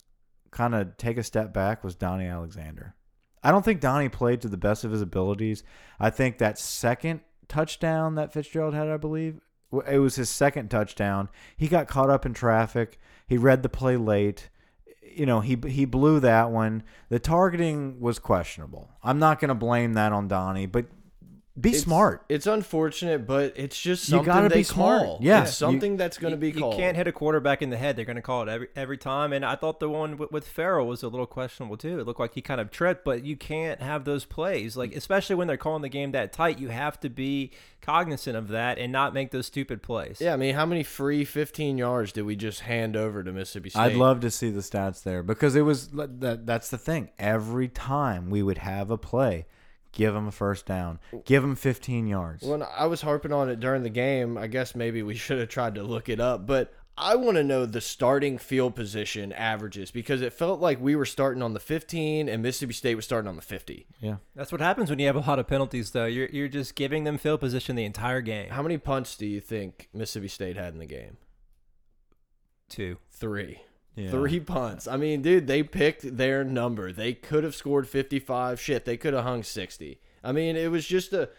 kind 0.49 0.73
of 0.73 0.95
take 0.95 1.17
a 1.17 1.23
step 1.23 1.51
back 1.53 1.83
was 1.83 1.93
Donnie 1.93 2.25
Alexander. 2.25 2.95
I 3.43 3.51
don't 3.51 3.65
think 3.65 3.81
Donnie 3.81 4.07
played 4.07 4.39
to 4.41 4.47
the 4.47 4.55
best 4.55 4.85
of 4.85 4.91
his 4.91 5.01
abilities. 5.01 5.63
I 5.99 6.09
think 6.09 6.37
that 6.37 6.57
second 6.57 7.19
touchdown 7.49 8.15
that 8.15 8.31
Fitzgerald 8.31 8.73
had, 8.73 8.87
I 8.87 8.95
believe, 8.95 9.41
it 9.91 9.99
was 9.99 10.15
his 10.15 10.29
second 10.29 10.69
touchdown. 10.69 11.27
He 11.57 11.67
got 11.67 11.89
caught 11.89 12.09
up 12.09 12.25
in 12.25 12.33
traffic. 12.33 12.97
He 13.27 13.37
read 13.37 13.61
the 13.61 13.67
play 13.67 13.97
late 13.97 14.49
you 15.15 15.25
know 15.25 15.39
he 15.41 15.57
he 15.67 15.85
blew 15.85 16.19
that 16.19 16.51
one. 16.51 16.83
The 17.09 17.19
targeting 17.19 17.99
was 17.99 18.19
questionable. 18.19 18.89
I'm 19.03 19.19
not 19.19 19.39
going 19.39 19.49
to 19.49 19.55
blame 19.55 19.93
that 19.93 20.11
on 20.11 20.27
Donnie, 20.27 20.65
but 20.65 20.85
be 21.59 21.69
It's- 21.69 21.83
smart. 21.83 22.23
It's 22.29 22.47
unfortunate, 22.47 23.25
but 23.27 23.53
it's 23.55 23.79
just 23.79 24.09
You 24.09 24.23
gotta 24.23 24.49
they 24.49 24.57
be 24.59 24.63
smart. 24.63 25.01
call. 25.03 25.19
Yeah, 25.21 25.43
It's 25.43 25.55
something 25.55 25.97
that's 25.97 26.17
going 26.17 26.31
to 26.31 26.37
be 26.37 26.47
you 26.51 26.59
called. 26.59 26.75
can't 26.77 26.95
hit 26.95 27.07
a 27.07 27.11
quarterback 27.11 27.61
in 27.61 27.69
the 27.69 27.77
head. 27.77 27.95
They're 27.95 28.05
going 28.05 28.15
to 28.15 28.21
call 28.21 28.43
it 28.43 28.49
every 28.49 28.67
every 28.75 28.97
time. 28.97 29.33
And 29.33 29.43
I 29.45 29.55
thought 29.55 29.79
the 29.79 29.89
one 29.89 30.17
with, 30.17 30.31
with 30.31 30.47
Farrell 30.47 30.87
was 30.87 31.03
a 31.03 31.07
little 31.07 31.25
questionable 31.25 31.77
too. 31.77 31.99
It 31.99 32.05
looked 32.05 32.19
like 32.19 32.33
he 32.35 32.41
kind 32.41 32.61
of 32.61 32.71
tripped, 32.71 33.03
but 33.03 33.23
you 33.25 33.35
can't 33.35 33.81
have 33.81 34.05
those 34.05 34.25
plays. 34.25 34.77
Like 34.77 34.95
especially 34.95 35.35
when 35.35 35.47
they're 35.47 35.57
calling 35.57 35.81
the 35.81 35.89
game 35.89 36.11
that 36.11 36.31
tight, 36.31 36.59
you 36.59 36.69
have 36.69 36.99
to 37.01 37.09
be 37.09 37.51
cognizant 37.81 38.35
of 38.37 38.49
that 38.49 38.77
and 38.77 38.91
not 38.91 39.13
make 39.13 39.31
those 39.31 39.47
stupid 39.47 39.81
plays. 39.81 40.17
Yeah, 40.21 40.33
I 40.33 40.37
mean, 40.37 40.53
how 40.53 40.65
many 40.65 40.83
free 40.83 41.23
15 41.25 41.77
yards 41.77 42.11
did 42.11 42.23
we 42.23 42.35
just 42.35 42.61
hand 42.61 42.95
over 42.95 43.23
to 43.23 43.31
Mississippi 43.31 43.69
State? 43.69 43.79
I'd 43.81 43.95
love 43.95 44.19
to 44.21 44.29
see 44.31 44.49
the 44.51 44.61
stats 44.61 45.01
there 45.03 45.23
because 45.23 45.55
it 45.55 45.61
was 45.61 45.87
that 45.89 46.45
that's 46.45 46.69
the 46.69 46.77
thing. 46.77 47.09
Every 47.17 47.67
time 47.67 48.29
we 48.29 48.43
would 48.43 48.59
have 48.59 48.91
a 48.91 48.97
play, 48.97 49.45
give 49.91 50.13
them 50.13 50.27
a 50.27 50.31
first 50.31 50.65
down, 50.65 50.99
give 51.25 51.41
them 51.41 51.55
15 51.55 52.07
yards. 52.07 52.43
When 52.43 52.63
I 52.63 52.85
was 52.87 53.01
harping 53.01 53.33
on 53.33 53.49
it 53.49 53.59
during 53.59 53.83
the 53.83 53.89
game, 53.89 54.37
I 54.37 54.47
guess 54.47 54.75
maybe 54.75 55.03
we 55.03 55.15
should 55.15 55.39
have 55.39 55.49
tried 55.49 55.75
to 55.75 55.83
look 55.83 56.09
it 56.09 56.19
up, 56.19 56.45
but 56.45 56.73
I 57.01 57.15
want 57.15 57.37
to 57.37 57.43
know 57.43 57.65
the 57.65 57.79
starting 57.79 58.37
field 58.37 58.75
position 58.75 59.31
averages 59.31 59.89
because 59.89 60.21
it 60.21 60.33
felt 60.33 60.59
like 60.59 60.81
we 60.81 60.97
were 60.97 61.05
starting 61.05 61.41
on 61.41 61.53
the 61.53 61.59
15 61.59 62.27
and 62.27 62.43
Mississippi 62.43 62.73
State 62.73 62.95
was 62.95 63.05
starting 63.05 63.29
on 63.29 63.37
the 63.37 63.41
50. 63.41 63.87
yeah. 64.01 64.17
That's 64.35 64.51
what 64.51 64.59
happens 64.59 64.89
when 64.89 64.99
you 64.99 65.05
have 65.07 65.15
a 65.15 65.19
lot 65.21 65.39
of 65.39 65.47
penalties, 65.47 65.91
though. 65.91 66.07
You're 66.07 66.27
you're 66.27 66.49
just 66.49 66.75
giving 66.75 67.05
them 67.05 67.17
field 67.17 67.39
position 67.39 67.77
the 67.77 67.85
entire 67.85 68.19
game. 68.19 68.49
How 68.49 68.61
many 68.61 68.77
punts 68.77 69.15
do 69.15 69.25
you 69.25 69.39
think 69.39 69.87
Mississippi 69.93 70.27
State 70.27 70.57
had 70.57 70.73
in 70.73 70.79
the 70.79 70.85
game? 70.85 71.15
Two. 72.67 72.97
Three. 73.09 73.61
Yeah. 73.99 74.11
Three 74.11 74.39
punts. 74.39 74.87
I 74.87 74.95
mean, 74.95 75.21
dude, 75.21 75.47
they 75.47 75.61
picked 75.61 76.15
their 76.15 76.45
number. 76.45 76.93
They 76.93 77.13
could 77.13 77.43
have 77.43 77.53
scored 77.53 77.87
55. 77.87 78.59
Shit, 78.59 78.85
they 78.85 78.95
could 78.95 79.13
have 79.13 79.25
hung 79.25 79.43
60. 79.43 79.99
I 80.23 80.31
mean, 80.31 80.55
it 80.55 80.71
was 80.71 80.85
just 80.85 81.11
a. 81.11 81.29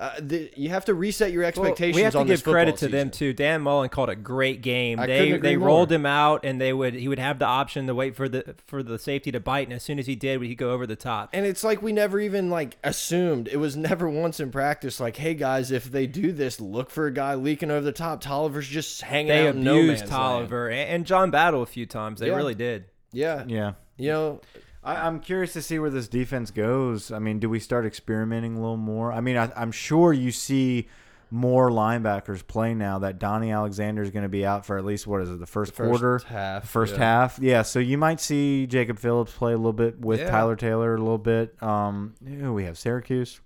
Uh, 0.00 0.12
the, 0.18 0.50
you 0.56 0.70
have 0.70 0.86
to 0.86 0.94
reset 0.94 1.30
your 1.30 1.44
expectations. 1.44 1.94
Well, 1.94 1.94
expectations 1.94 1.96
we 1.96 2.02
have 2.04 2.12
to 2.14 2.18
on 2.20 2.26
this 2.26 2.40
give 2.40 2.50
credit 2.52 2.76
to 2.76 2.86
football 2.86 2.98
them 3.00 3.10
too. 3.10 3.32
Dan 3.34 3.60
Mullen 3.60 3.90
called 3.90 4.08
a 4.08 4.16
great 4.16 4.62
game. 4.62 4.98
I 4.98 5.06
they 5.06 5.30
agree 5.32 5.50
they 5.50 5.56
more. 5.56 5.68
rolled 5.68 5.92
him 5.92 6.06
out, 6.06 6.42
and 6.44 6.58
they 6.58 6.72
would 6.72 6.94
he 6.94 7.06
would 7.06 7.18
have 7.18 7.38
the 7.38 7.44
option 7.44 7.86
to 7.86 7.94
wait 7.94 8.16
for 8.16 8.26
the 8.26 8.54
for 8.66 8.82
the 8.82 8.98
safety 8.98 9.30
to 9.32 9.40
bite, 9.40 9.66
and 9.66 9.74
as 9.74 9.82
soon 9.82 9.98
as 9.98 10.06
he 10.06 10.16
did, 10.16 10.40
he'd 10.40 10.54
go 10.54 10.70
over 10.70 10.86
the 10.86 10.96
top. 10.96 11.28
And 11.34 11.44
it's 11.44 11.62
like 11.62 11.82
we 11.82 11.92
never 11.92 12.18
even 12.18 12.48
like 12.48 12.78
assumed. 12.82 13.46
It 13.48 13.58
was 13.58 13.76
never 13.90 14.08
once 14.08 14.40
in 14.40 14.50
practice 14.50 15.00
like, 15.00 15.16
hey 15.18 15.34
guys, 15.34 15.70
if 15.70 15.84
they 15.84 16.06
do 16.06 16.32
this, 16.32 16.60
look 16.60 16.88
for 16.90 17.06
a 17.06 17.12
guy 17.12 17.34
leaking 17.34 17.70
over 17.70 17.82
the 17.82 17.92
top. 17.92 18.22
Toliver's 18.24 18.68
just 18.68 19.02
hanging 19.02 19.28
They 19.28 19.48
out 19.48 19.54
in 19.56 19.62
no 19.64 19.76
abused 19.80 20.08
man's. 20.08 20.10
Toliver 20.10 20.70
and, 20.70 20.88
and 20.88 21.06
John 21.06 21.30
Battle 21.30 21.60
a 21.62 21.66
few 21.66 21.84
times. 21.84 22.20
They 22.20 22.28
Yeah. 22.28 22.36
really 22.36 22.54
did. 22.54 22.86
Yeah. 23.12 23.44
Yeah. 23.46 23.72
You 23.98 24.08
know, 24.12 24.40
I, 24.82 24.96
I'm 25.06 25.20
curious 25.20 25.52
to 25.54 25.62
see 25.62 25.78
where 25.78 25.90
this 25.90 26.08
defense 26.08 26.50
goes. 26.50 27.10
I 27.12 27.18
mean, 27.18 27.38
do 27.38 27.48
we 27.48 27.60
start 27.60 27.84
experimenting 27.86 28.56
a 28.56 28.60
little 28.60 28.76
more? 28.76 29.12
I 29.12 29.20
mean, 29.20 29.36
I, 29.36 29.50
I'm 29.56 29.72
sure 29.72 30.12
you 30.12 30.30
see 30.32 30.88
more 31.30 31.70
linebackers 31.70 32.44
play 32.44 32.74
now 32.74 32.98
that 33.00 33.18
Donnie 33.18 33.52
Alexander 33.52 34.02
is 34.02 34.10
going 34.10 34.24
to 34.24 34.28
be 34.28 34.44
out 34.44 34.66
for 34.66 34.78
at 34.78 34.84
least 34.84 35.06
what 35.06 35.20
is 35.22 35.30
it 35.30 35.38
the 35.38 35.46
first, 35.46 35.72
First 35.74 35.88
quarter, 35.88 36.20
half, 36.26 36.68
first 36.68 36.94
yeah. 36.94 36.98
half. 36.98 37.38
Yeah, 37.40 37.62
so 37.62 37.78
you 37.78 37.98
might 37.98 38.20
see 38.20 38.66
Jacob 38.66 38.98
Phillips 38.98 39.32
play 39.32 39.52
a 39.52 39.56
little 39.56 39.72
bit 39.72 40.00
with 40.00 40.20
Yeah. 40.20 40.30
Tyler 40.30 40.56
Taylor 40.56 40.94
a 40.94 40.98
little 40.98 41.18
bit. 41.18 41.62
Um, 41.62 42.14
we 42.20 42.64
have 42.64 42.76
Syracuse. 42.76 43.40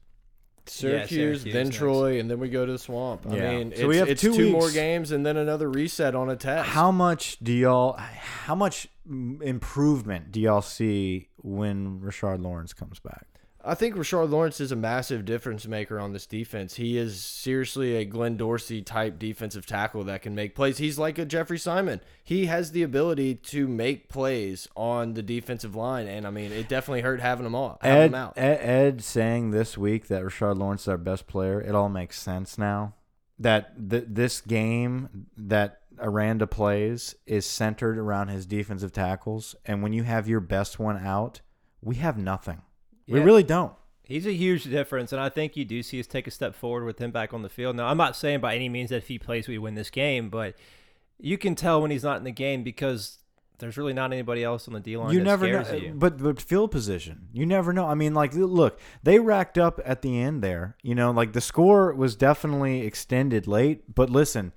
Syracuse, 0.66 1.08
Syracuse 1.42 1.44
then 1.44 1.64
next. 1.66 1.76
Troy, 1.76 2.18
and 2.20 2.30
then 2.30 2.38
we 2.40 2.48
go 2.48 2.64
to 2.64 2.72
the 2.72 2.78
swamp. 2.78 3.26
I 3.28 3.36
Yeah. 3.36 3.50
mean, 3.58 3.70
So 3.70 3.76
it's, 3.82 3.86
we 3.88 3.96
have 3.98 4.08
two 4.18 4.34
two, 4.34 4.50
more 4.50 4.70
games 4.70 5.10
and 5.12 5.24
then 5.24 5.36
another 5.36 5.68
reset 5.70 6.14
on 6.14 6.30
a 6.30 6.36
test. 6.36 6.70
How 6.70 6.90
much 6.90 7.38
do 7.42 7.52
y'all? 7.52 7.94
How 7.98 8.54
much 8.54 8.88
improvement 9.42 10.32
do 10.32 10.40
y'all 10.40 10.62
see 10.62 11.28
when 11.36 12.00
Rashard 12.00 12.42
Lawrence 12.42 12.72
comes 12.72 12.98
back? 12.98 13.26
I 13.66 13.74
think 13.74 13.94
Rashard 13.94 14.30
Lawrence 14.30 14.60
is 14.60 14.72
a 14.72 14.76
massive 14.76 15.24
difference 15.24 15.66
maker 15.66 15.98
on 15.98 16.12
this 16.12 16.26
defense. 16.26 16.74
He 16.74 16.98
is 16.98 17.20
seriously 17.20 17.96
a 17.96 18.04
Glenn 18.04 18.36
Dorsey 18.36 18.82
type 18.82 19.18
defensive 19.18 19.64
tackle 19.64 20.04
that 20.04 20.22
can 20.22 20.34
make 20.34 20.54
plays. 20.54 20.78
He's 20.78 20.98
like 20.98 21.18
a 21.18 21.24
Jeffrey 21.24 21.58
Simon. 21.58 22.00
He 22.22 22.46
has 22.46 22.72
the 22.72 22.82
ability 22.82 23.36
to 23.36 23.66
make 23.66 24.08
plays 24.08 24.68
on 24.76 25.14
the 25.14 25.22
defensive 25.22 25.74
line, 25.74 26.06
and 26.06 26.26
I 26.26 26.30
mean, 26.30 26.52
it 26.52 26.68
definitely 26.68 27.00
hurt 27.00 27.20
having 27.20 27.46
him 27.46 27.54
all 27.54 27.78
having 27.80 28.02
Ed, 28.02 28.06
him 28.06 28.14
out. 28.14 28.34
Ed, 28.36 28.58
Ed 28.60 29.02
saying 29.02 29.50
this 29.50 29.78
week 29.78 30.08
that 30.08 30.22
Rashard 30.22 30.58
Lawrence 30.58 30.82
is 30.82 30.88
our 30.88 30.98
best 30.98 31.26
player, 31.26 31.60
it 31.60 31.74
all 31.74 31.88
makes 31.88 32.20
sense 32.20 32.58
now. 32.58 32.94
That 33.38 33.90
th 33.90 34.04
this 34.06 34.40
game 34.42 35.26
that 35.36 35.80
Aranda 35.98 36.46
plays 36.46 37.14
is 37.26 37.46
centered 37.46 37.98
around 37.98 38.28
his 38.28 38.46
defensive 38.46 38.92
tackles, 38.92 39.56
and 39.64 39.82
when 39.82 39.92
you 39.92 40.02
have 40.02 40.28
your 40.28 40.40
best 40.40 40.78
one 40.78 40.98
out, 40.98 41.40
we 41.80 41.96
have 41.96 42.18
nothing. 42.18 42.62
We 43.06 43.18
Yeah. 43.18 43.24
really 43.24 43.42
don't. 43.42 43.72
He's 44.06 44.26
a 44.26 44.32
huge 44.32 44.64
difference, 44.64 45.12
and 45.12 45.20
I 45.20 45.30
think 45.30 45.56
you 45.56 45.64
do 45.64 45.82
see 45.82 45.98
us 45.98 46.06
take 46.06 46.26
a 46.26 46.30
step 46.30 46.54
forward 46.54 46.84
with 46.84 46.98
him 46.98 47.10
back 47.10 47.32
on 47.32 47.40
the 47.42 47.48
field. 47.48 47.74
Now, 47.76 47.86
I'm 47.86 47.96
not 47.96 48.16
saying 48.16 48.40
by 48.40 48.54
any 48.54 48.68
means 48.68 48.90
that 48.90 48.96
if 48.96 49.08
he 49.08 49.18
plays, 49.18 49.48
we 49.48 49.56
win 49.56 49.74
this 49.76 49.88
game, 49.88 50.28
but 50.28 50.56
you 51.18 51.38
can 51.38 51.54
tell 51.54 51.80
when 51.80 51.90
he's 51.90 52.02
not 52.04 52.18
in 52.18 52.24
the 52.24 52.30
game 52.30 52.62
because 52.62 53.18
there's 53.60 53.78
really 53.78 53.94
not 53.94 54.12
anybody 54.12 54.44
else 54.44 54.68
on 54.68 54.74
the 54.74 54.80
D 54.80 54.96
line 54.98 55.14
you 55.14 55.22
never 55.22 55.46
know, 55.50 55.72
you. 55.72 55.94
but 55.94 56.22
but 56.22 56.40
field 56.42 56.70
position, 56.70 57.28
you 57.32 57.46
never 57.46 57.72
know. 57.72 57.86
I 57.86 57.94
mean, 57.94 58.12
like, 58.12 58.34
look, 58.34 58.78
they 59.02 59.20
racked 59.20 59.56
up 59.56 59.80
at 59.86 60.02
the 60.02 60.20
end 60.20 60.42
there. 60.42 60.76
You 60.82 60.94
know, 60.94 61.10
like 61.12 61.32
the 61.32 61.40
score 61.40 61.94
was 61.94 62.14
definitely 62.14 62.80
extended 62.82 63.46
late. 63.46 63.94
But 63.94 64.10
listen, 64.10 64.52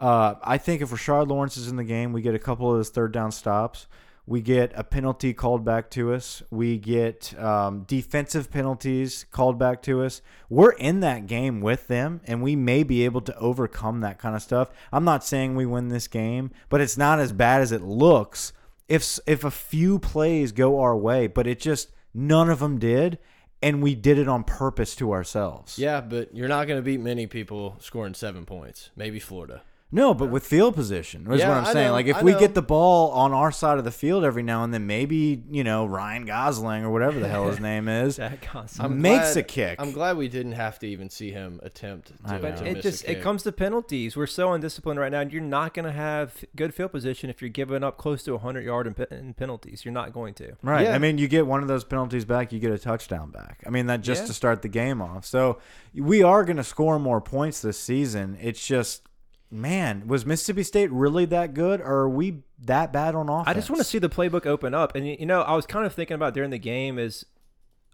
uh, 0.00 0.34
I 0.42 0.58
think 0.58 0.82
if 0.82 0.90
Rashard 0.90 1.28
Lawrence 1.28 1.56
is 1.56 1.68
in 1.68 1.76
the 1.76 1.84
game, 1.84 2.12
we 2.12 2.22
get 2.22 2.34
a 2.34 2.38
couple 2.40 2.72
of 2.72 2.78
his 2.78 2.88
third 2.88 3.12
down 3.12 3.30
stops. 3.30 3.86
We 4.30 4.42
get 4.42 4.70
a 4.76 4.84
penalty 4.84 5.34
called 5.34 5.64
back 5.64 5.90
to 5.90 6.12
us. 6.12 6.40
We 6.52 6.78
get 6.78 7.36
um, 7.36 7.82
defensive 7.82 8.48
penalties 8.48 9.26
called 9.32 9.58
back 9.58 9.82
to 9.82 10.04
us. 10.04 10.22
We're 10.48 10.70
in 10.70 11.00
that 11.00 11.26
game 11.26 11.60
with 11.60 11.88
them, 11.88 12.20
and 12.28 12.40
we 12.40 12.54
may 12.54 12.84
be 12.84 13.04
able 13.04 13.22
to 13.22 13.36
overcome 13.36 14.02
that 14.02 14.20
kind 14.20 14.36
of 14.36 14.42
stuff. 14.42 14.70
I'm 14.92 15.02
not 15.02 15.24
saying 15.24 15.56
we 15.56 15.66
win 15.66 15.88
this 15.88 16.06
game, 16.06 16.52
but 16.68 16.80
it's 16.80 16.96
not 16.96 17.18
as 17.18 17.32
bad 17.32 17.60
as 17.60 17.72
it 17.72 17.82
looks. 17.82 18.52
If 18.88 19.18
if 19.26 19.42
a 19.42 19.50
few 19.50 19.98
plays 19.98 20.52
go 20.52 20.78
our 20.78 20.96
way, 20.96 21.26
but 21.26 21.48
it 21.48 21.58
just 21.58 21.90
none 22.14 22.50
of 22.50 22.60
them 22.60 22.78
did, 22.78 23.18
and 23.60 23.82
we 23.82 23.96
did 23.96 24.16
it 24.16 24.28
on 24.28 24.44
purpose 24.44 24.94
to 24.94 25.10
ourselves. 25.10 25.76
yeah, 25.76 26.00
but 26.00 26.32
you're 26.36 26.46
not 26.46 26.68
going 26.68 26.78
to 26.78 26.84
beat 26.84 27.00
many 27.00 27.26
people 27.26 27.78
scoring 27.80 28.14
seven 28.14 28.46
points. 28.46 28.90
Maybe 28.94 29.18
Florida. 29.18 29.62
No, 29.92 30.14
but 30.14 30.30
with 30.30 30.46
field 30.46 30.76
position 30.76 31.26
is 31.32 31.40
Yeah, 31.40 31.48
what 31.48 31.56
I'm 31.58 31.64
I 31.66 31.72
saying. 31.72 31.86
know, 31.88 31.92
like 31.92 32.06
if 32.06 32.16
I 32.18 32.22
we 32.22 32.30
know. 32.32 32.38
get 32.38 32.54
the 32.54 32.62
ball 32.62 33.10
on 33.10 33.32
our 33.32 33.50
side 33.50 33.76
of 33.78 33.84
the 33.84 33.90
field 33.90 34.22
every 34.24 34.42
now 34.44 34.62
and 34.62 34.72
then, 34.72 34.86
maybe 34.86 35.42
you 35.50 35.64
know 35.64 35.84
Ryan 35.84 36.26
Gosling 36.26 36.84
or 36.84 36.90
whatever 36.90 37.18
the 37.18 37.26
hell 37.28 37.48
his 37.48 37.58
name 37.70 37.88
is 37.88 38.16
Jack 38.16 38.40
Constantine. 38.42 38.92
I'm 38.92 39.02
makes 39.02 39.32
glad- 39.32 39.36
a 39.36 39.42
kick. 39.42 39.80
I'm 39.80 39.90
glad 39.90 40.16
we 40.16 40.28
didn't 40.28 40.52
have 40.52 40.78
to 40.78 40.86
even 40.86 41.10
see 41.10 41.32
him 41.32 41.58
attempt 41.64 42.12
to, 42.24 42.32
know. 42.32 42.38
to 42.40 42.64
It 42.66 42.74
miss 42.74 42.82
just 42.84 43.04
a 43.04 43.12
it 43.18 43.22
comes 43.22 43.42
to 43.42 43.50
penalties. 43.52 44.16
We're 44.16 44.28
so 44.28 44.52
undisciplined 44.52 45.00
right 45.00 45.10
now. 45.10 45.20
and 45.22 45.32
You're 45.32 45.42
not 45.42 45.74
going 45.74 45.86
to 45.86 45.92
have 45.92 46.44
good 46.54 46.72
field 46.72 46.92
position 46.92 47.28
if 47.28 47.42
you're 47.42 47.48
giving 47.50 47.82
up 47.82 47.96
close 47.98 48.22
to 48.24 48.32
100 48.32 48.64
yard 48.64 48.86
in, 48.86 48.94
in 49.16 49.34
penalties. 49.34 49.84
You're 49.84 49.92
not 49.94 50.12
going 50.12 50.34
to. 50.34 50.52
Right. 50.62 50.86
Yeah. 50.86 50.94
I 50.94 50.98
mean, 50.98 51.18
you 51.18 51.26
get 51.26 51.48
one 51.48 51.62
of 51.62 51.68
those 51.68 51.82
penalties 51.82 52.24
back, 52.24 52.52
you 52.52 52.60
get 52.60 52.70
a 52.70 52.78
touchdown 52.78 53.30
back. 53.32 53.64
I 53.66 53.70
mean, 53.70 53.86
that 53.86 54.02
just 54.02 54.22
Yeah. 54.22 54.26
to 54.28 54.34
start 54.34 54.62
the 54.62 54.68
game 54.68 55.02
off. 55.02 55.24
So 55.26 55.58
we 55.94 56.22
are 56.22 56.44
going 56.44 56.58
to 56.58 56.64
score 56.64 57.00
more 57.00 57.20
points 57.20 57.60
this 57.60 57.78
season. 57.78 58.38
It's 58.40 58.64
just, 58.64 59.02
man, 59.50 60.06
was 60.06 60.24
Mississippi 60.24 60.62
State 60.62 60.90
really 60.90 61.24
that 61.26 61.54
good, 61.54 61.80
or 61.80 62.00
are 62.00 62.08
we 62.08 62.42
that 62.64 62.92
bad 62.92 63.14
on 63.14 63.28
offense? 63.28 63.48
I 63.48 63.54
just 63.54 63.70
want 63.70 63.78
to 63.78 63.84
see 63.84 63.98
the 63.98 64.08
playbook 64.08 64.46
open 64.46 64.74
up. 64.74 64.94
And 64.94 65.06
you 65.06 65.16
you 65.20 65.26
know, 65.26 65.42
I 65.42 65.54
was 65.54 65.66
kind 65.66 65.86
of 65.86 65.94
thinking 65.94 66.14
about 66.14 66.34
during 66.34 66.50
the 66.50 66.58
game 66.58 66.98
is 66.98 67.26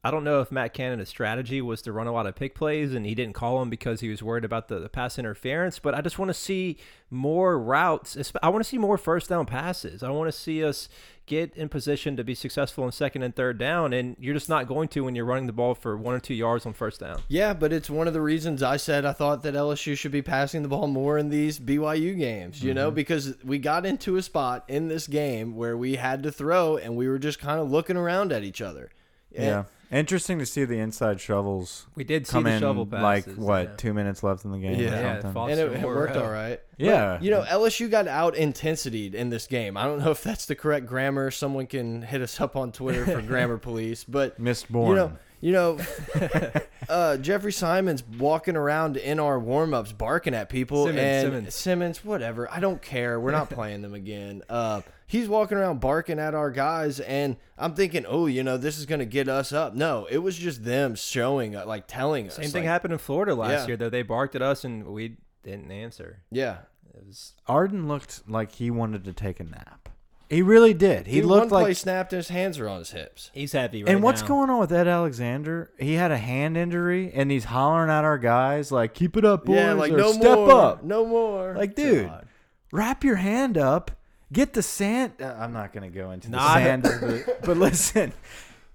I 0.06 0.12
don't 0.12 0.22
know 0.22 0.40
if 0.40 0.52
Matt 0.52 0.72
Canada's 0.72 1.08
strategy 1.08 1.60
was 1.60 1.82
to 1.82 1.90
run 1.90 2.06
a 2.06 2.12
lot 2.12 2.28
of 2.28 2.36
pick 2.36 2.54
plays 2.54 2.94
and 2.94 3.04
he 3.04 3.12
didn't 3.12 3.34
call 3.34 3.58
them 3.58 3.68
because 3.68 3.98
he 3.98 4.08
was 4.08 4.22
worried 4.22 4.44
about 4.44 4.68
the, 4.68 4.78
the 4.78 4.88
pass 4.88 5.18
interference, 5.18 5.80
but 5.80 5.96
I 5.96 6.00
just 6.00 6.16
want 6.16 6.28
to 6.28 6.34
see 6.34 6.76
more 7.10 7.58
routes. 7.58 8.16
I 8.40 8.48
want 8.48 8.62
to 8.62 8.68
see 8.68 8.78
more 8.78 8.98
first 8.98 9.30
down 9.30 9.46
passes. 9.46 10.04
I 10.04 10.10
want 10.10 10.28
to 10.28 10.38
see 10.38 10.62
us 10.62 10.88
get 11.26 11.52
in 11.56 11.68
position 11.68 12.16
to 12.18 12.22
be 12.22 12.36
successful 12.36 12.84
in 12.84 12.92
second 12.92 13.24
and 13.24 13.34
third 13.34 13.58
down, 13.58 13.92
and 13.92 14.14
you're 14.20 14.32
just 14.32 14.48
not 14.48 14.68
going 14.68 14.86
to 14.86 15.00
when 15.00 15.16
you're 15.16 15.24
running 15.24 15.48
the 15.48 15.52
ball 15.52 15.74
for 15.74 15.96
one 15.96 16.14
or 16.14 16.20
two 16.20 16.34
yards 16.34 16.64
on 16.66 16.72
first 16.72 17.00
down. 17.00 17.20
Yeah, 17.26 17.52
but 17.52 17.72
it's 17.72 17.90
one 17.90 18.06
of 18.06 18.14
the 18.14 18.20
reasons 18.20 18.62
I 18.62 18.76
said 18.76 19.04
I 19.04 19.12
thought 19.12 19.42
that 19.42 19.54
LSU 19.54 19.98
should 19.98 20.12
be 20.12 20.22
passing 20.22 20.62
the 20.62 20.68
ball 20.68 20.86
more 20.86 21.18
in 21.18 21.30
these 21.30 21.58
BYU 21.58 22.16
games, 22.16 22.62
you 22.62 22.70
mm 22.70 22.72
-hmm. 22.72 22.74
know, 22.76 22.86
mm-hmm. 22.86 22.94
because 22.94 23.34
we 23.44 23.58
got 23.58 23.84
into 23.84 24.16
a 24.16 24.22
spot 24.22 24.62
in 24.68 24.86
this 24.86 25.08
game 25.08 25.56
where 25.56 25.76
we 25.76 25.96
had 25.96 26.22
to 26.22 26.30
throw 26.30 26.76
and 26.76 26.96
we 26.96 27.08
were 27.08 27.18
just 27.18 27.40
kind 27.40 27.58
of 27.58 27.72
looking 27.72 27.96
around 27.96 28.32
at 28.32 28.44
each 28.44 28.62
other. 28.62 28.90
Yeah. 29.32 29.64
Interesting 29.90 30.38
to 30.40 30.46
see 30.46 30.64
the 30.64 30.78
inside 30.78 31.20
shovels. 31.20 31.86
We 31.94 32.02
did 32.02 32.26
see 32.26 32.32
come 32.32 32.44
the 32.44 32.50
in 32.50 32.60
shovel 32.60 32.86
passes, 32.86 33.28
like 33.28 33.36
what 33.36 33.62
yeah. 33.62 33.76
two 33.76 33.94
minutes 33.94 34.22
left 34.22 34.44
in 34.44 34.50
the 34.50 34.58
game. 34.58 34.80
Yeah, 34.80 35.20
yeah 35.22 35.32
and 35.32 35.60
it, 35.60 35.72
it 35.72 35.86
worked 35.86 36.16
all 36.16 36.30
right. 36.30 36.60
Yeah, 36.76 37.14
but, 37.14 37.22
you 37.22 37.30
know 37.30 37.42
LSU 37.42 37.90
got 37.90 38.08
out 38.08 38.34
intensity 38.36 39.16
in 39.16 39.30
this 39.30 39.46
game. 39.46 39.76
I 39.76 39.84
don't 39.84 40.00
know 40.00 40.10
if 40.10 40.22
that's 40.22 40.46
the 40.46 40.56
correct 40.56 40.86
grammar. 40.86 41.30
Someone 41.30 41.66
can 41.66 42.02
hit 42.02 42.20
us 42.20 42.40
up 42.40 42.56
on 42.56 42.72
Twitter 42.72 43.04
for 43.04 43.22
grammar 43.26 43.58
police. 43.58 44.02
But 44.02 44.40
Mistborn. 44.40 44.88
You 44.88 44.94
know, 44.94 45.12
you 45.40 45.52
know, 45.52 45.78
uh, 46.88 47.16
Jeffrey 47.18 47.52
Simon's 47.52 48.02
walking 48.02 48.56
around 48.56 48.96
in 48.96 49.20
our 49.20 49.38
warm 49.38 49.74
ups 49.74 49.92
barking 49.92 50.34
at 50.34 50.48
people 50.48 50.86
Simmons, 50.86 51.00
and 51.00 51.22
Simmons. 51.22 51.54
Simmons, 51.54 52.04
whatever. 52.04 52.50
I 52.50 52.58
don't 52.58 52.82
care. 52.82 53.20
We're 53.20 53.30
not 53.30 53.50
playing 53.50 53.82
them 53.82 53.94
again. 53.94 54.42
Uh, 54.48 54.80
he's 55.06 55.28
walking 55.28 55.56
around 55.58 55.80
barking 55.80 56.18
at 56.18 56.34
our 56.34 56.50
guys, 56.50 57.00
and 57.00 57.36
I'm 57.56 57.74
thinking, 57.74 58.04
oh, 58.06 58.26
you 58.26 58.42
know, 58.42 58.56
this 58.56 58.78
is 58.78 58.86
going 58.86 58.98
to 58.98 59.04
get 59.06 59.28
us 59.28 59.52
up. 59.52 59.74
No, 59.74 60.06
it 60.10 60.18
was 60.18 60.36
just 60.36 60.64
them 60.64 60.94
showing, 60.94 61.54
uh, 61.56 61.64
like 61.66 61.86
telling 61.86 62.26
us. 62.26 62.34
Same 62.36 62.50
thing 62.50 62.62
like, 62.62 62.68
happened 62.68 62.92
in 62.92 62.98
Florida 62.98 63.34
last 63.34 63.62
Yeah. 63.62 63.66
year, 63.68 63.76
though. 63.76 63.90
They 63.90 64.02
barked 64.02 64.34
at 64.34 64.42
us 64.42 64.64
and 64.64 64.84
we 64.86 65.16
didn't 65.42 65.70
answer. 65.70 66.22
Yeah. 66.30 66.58
It 66.94 67.04
was 67.06 67.34
Arden 67.46 67.88
looked 67.88 68.28
like 68.28 68.52
he 68.52 68.70
wanted 68.70 69.04
to 69.04 69.12
take 69.12 69.38
a 69.40 69.44
nap. 69.44 69.88
He 70.28 70.42
really 70.42 70.74
did. 70.74 71.06
He 71.06 71.20
Dude, 71.20 71.26
looked 71.26 71.40
one 71.42 71.48
play 71.50 71.62
like. 71.70 71.76
snapped 71.76 72.12
and 72.12 72.18
his 72.18 72.28
hands 72.30 72.58
are 72.58 72.68
on 72.68 72.80
his 72.80 72.90
hips. 72.90 73.30
he's 73.32 73.52
happy 73.52 73.84
right 73.84 73.92
And 73.94 74.02
what's 74.02 74.22
now. 74.22 74.28
going 74.28 74.50
on 74.50 74.58
with 74.58 74.72
Ed 74.72 74.88
Alexander? 74.88 75.70
He 75.78 75.92
had 75.92 76.10
a 76.10 76.16
hand 76.16 76.56
injury, 76.56 77.12
and 77.14 77.30
he's 77.30 77.44
hollering 77.44 77.90
at 77.90 78.02
our 78.02 78.18
guys 78.18 78.72
like, 78.72 78.92
"Keep 78.92 79.16
it 79.18 79.24
up, 79.24 79.44
boys!" 79.44 79.54
yeah, 79.56 79.72
like 79.74 79.92
or 79.92 79.98
no 79.98 80.10
step 80.12 80.36
more, 80.36 80.50
up. 80.50 80.82
no 80.82 81.06
more. 81.06 81.54
Like, 81.54 81.76
dude, 81.76 82.08
God. 82.08 82.26
wrap 82.72 83.04
your 83.04 83.14
hand 83.16 83.56
up. 83.56 83.92
Get 84.32 84.52
the 84.54 84.62
sand. 84.62 85.12
Uh, 85.20 85.34
I'm 85.38 85.52
not 85.52 85.72
going 85.72 85.90
to 85.90 85.96
go 85.98 86.10
into 86.10 86.28
the 86.30 86.36
Nah. 86.36 86.54
sand, 86.54 86.84
of 86.86 87.00
the, 87.00 87.36
but 87.44 87.56
listen, 87.56 88.12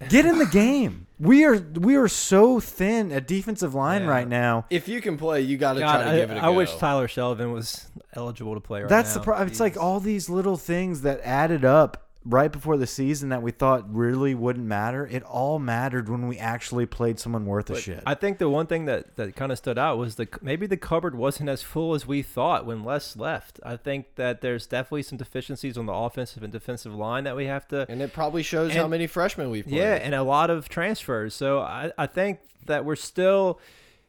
get 0.08 0.24
in 0.24 0.38
the 0.38 0.46
game. 0.46 1.06
We 1.20 1.44
are 1.44 1.56
we 1.58 1.94
are 1.96 2.08
so 2.08 2.58
thin 2.58 3.12
at 3.12 3.26
defensive 3.28 3.74
line 3.74 4.02
Yeah. 4.02 4.08
right 4.08 4.26
now. 4.28 4.64
if 4.70 4.88
you 4.88 5.00
can 5.00 5.16
play, 5.18 5.42
you 5.42 5.56
got 5.58 5.74
to 5.74 5.80
God, 5.80 5.92
try 5.96 6.04
to 6.04 6.10
I, 6.10 6.16
give 6.16 6.30
it 6.30 6.34
a 6.34 6.38
I 6.38 6.40
go. 6.40 6.46
I 6.46 6.50
wish 6.50 6.74
Tyler 6.76 7.06
Shelvin 7.06 7.52
was 7.52 7.86
eligible 8.14 8.54
to 8.54 8.60
play 8.60 8.80
right 8.80 8.88
That's 8.88 9.10
now. 9.14 9.20
the 9.20 9.24
problem. 9.24 9.48
It's 9.48 9.60
like 9.60 9.72
Jesus. 9.74 9.82
all 9.82 10.00
these 10.00 10.28
little 10.30 10.56
things 10.56 11.02
that 11.02 11.20
added 11.22 11.64
up 11.64 12.08
right 12.24 12.52
before 12.52 12.76
the 12.76 12.86
season 12.86 13.30
that 13.30 13.42
we 13.42 13.50
thought 13.50 13.92
really 13.92 14.34
wouldn't 14.34 14.64
matter. 14.64 15.06
It 15.10 15.22
all 15.24 15.58
mattered 15.58 16.08
when 16.08 16.28
we 16.28 16.38
actually 16.38 16.86
played 16.86 17.18
someone 17.18 17.46
worth 17.46 17.68
a 17.70 17.74
But 17.74 17.82
shit. 17.82 18.02
I 18.06 18.14
think 18.14 18.38
the 18.38 18.48
one 18.48 18.66
thing 18.66 18.84
that, 18.84 19.16
that 19.16 19.34
kind 19.34 19.50
of 19.50 19.58
stood 19.58 19.78
out 19.78 19.98
was 19.98 20.14
the 20.14 20.28
maybe 20.40 20.66
the 20.66 20.76
cupboard 20.76 21.14
wasn't 21.14 21.48
as 21.48 21.62
full 21.62 21.94
as 21.94 22.06
we 22.06 22.22
thought 22.22 22.64
when 22.64 22.84
Les 22.84 23.16
left. 23.16 23.58
I 23.64 23.76
think 23.76 24.14
that 24.14 24.40
there's 24.40 24.66
definitely 24.66 25.02
some 25.02 25.18
deficiencies 25.18 25.76
on 25.76 25.86
the 25.86 25.92
offensive 25.92 26.42
and 26.42 26.52
defensive 26.52 26.94
line 26.94 27.24
that 27.24 27.34
we 27.34 27.46
have 27.46 27.66
to. 27.68 27.86
and 27.88 28.00
it 28.00 28.12
probably 28.12 28.42
shows 28.42 28.72
how 28.72 28.86
many 28.86 29.06
freshmen 29.06 29.50
we've 29.50 29.64
played. 29.66 29.76
Yeah, 29.78 29.94
and 29.94 30.14
a 30.14 30.22
lot 30.22 30.50
of 30.50 30.68
transfers. 30.68 31.34
So 31.34 31.58
I, 31.60 31.92
I 31.98 32.06
think 32.06 32.38
that 32.66 32.84
we're 32.84 32.94
still, 32.96 33.58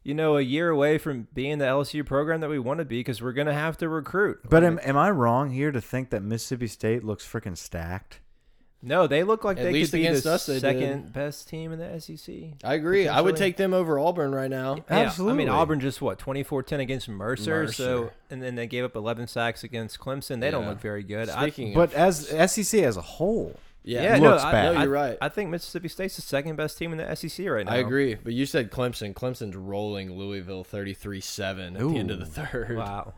you 0.03 0.13
know, 0.13 0.37
a 0.37 0.41
year 0.41 0.69
away 0.69 0.97
from 0.97 1.27
being 1.33 1.57
the 1.59 1.65
LSU 1.65 2.05
program 2.05 2.41
that 2.41 2.49
we 2.49 2.59
want 2.59 2.79
to 2.79 2.85
be 2.85 2.99
because 2.99 3.21
we're 3.21 3.31
going 3.33 3.47
to 3.47 3.53
have 3.53 3.77
to 3.77 3.89
recruit. 3.89 4.39
but 4.49 4.63
am, 4.63 4.79
am 4.83 4.97
I 4.97 5.09
wrong 5.11 5.51
here 5.51 5.71
to 5.71 5.81
think 5.81 6.09
that 6.09 6.21
Mississippi 6.21 6.67
State 6.67 7.03
looks 7.03 7.25
freaking 7.25 7.57
stacked? 7.57 8.19
no, 8.85 9.07
they 9.07 9.23
look 9.23 9.45
like 9.45 9.57
At 9.57 9.63
they 9.63 9.71
least 9.71 9.91
could 9.91 9.99
be 10.01 10.07
the 10.09 10.29
us 10.33 10.45
they 10.45 10.55
did. 10.55 10.61
second 10.61 11.13
best 11.13 11.47
team 11.47 11.71
in 11.71 11.79
the 11.79 11.99
SEC. 12.01 12.35
I 12.65 12.73
agree. 12.73 13.07
I 13.07 13.21
would 13.21 13.37
take 13.37 13.55
them 13.55 13.73
over 13.73 13.97
Auburn 13.97 14.35
right 14.35 14.49
now. 14.49 14.83
Yeah, 14.89 15.09
I 15.17 15.31
mean, 15.31 15.47
Auburn 15.47 15.79
just 15.79 16.01
what 16.01 16.19
24-10 16.19 16.79
against 16.81 17.07
Mercer, 17.07 17.71
so 17.71 18.11
and 18.29 18.43
then 18.43 18.55
they 18.55 18.67
gave 18.67 18.83
up 18.83 18.97
11 18.97 19.27
sacks 19.27 19.63
against 19.63 19.99
Clemson. 19.99 20.41
They 20.41 20.51
don't 20.51 20.67
look 20.67 20.81
very 20.81 21.03
good. 21.03 21.29
I, 21.29 21.43
Speaking 21.43 21.73
But 21.73 21.93
as 21.93 22.27
SEC 22.51 22.81
as 22.83 22.97
a 22.97 23.01
whole, 23.01 23.57
yeah, 23.83 24.03
yeah, 24.03 24.17
looks 24.17 24.43
no, 24.43 24.51
bad. 24.51 24.65
I, 24.65 24.73
No, 24.73 24.81
you're 24.81 24.91
right. 24.91 25.17
I 25.21 25.29
think 25.29 25.49
Mississippi 25.49 25.87
State's 25.87 26.15
the 26.15 26.21
second 26.21 26.55
best 26.55 26.77
team 26.77 26.91
in 26.91 26.97
the 26.97 27.15
SEC 27.15 27.47
right 27.47 27.65
now. 27.65 27.73
I 27.73 27.77
agree. 27.77 28.15
But 28.15 28.33
you 28.33 28.45
said 28.45 28.71
Clemson. 28.71 29.13
Clemson's 29.13 29.55
rolling 29.55 30.17
Louisville 30.17 30.63
33-7 30.63 31.75
at 31.75 31.79
the 31.79 31.97
end 31.97 32.11
of 32.11 32.19
the 32.19 32.25
third. 32.25 32.77
Wow. 32.77 33.13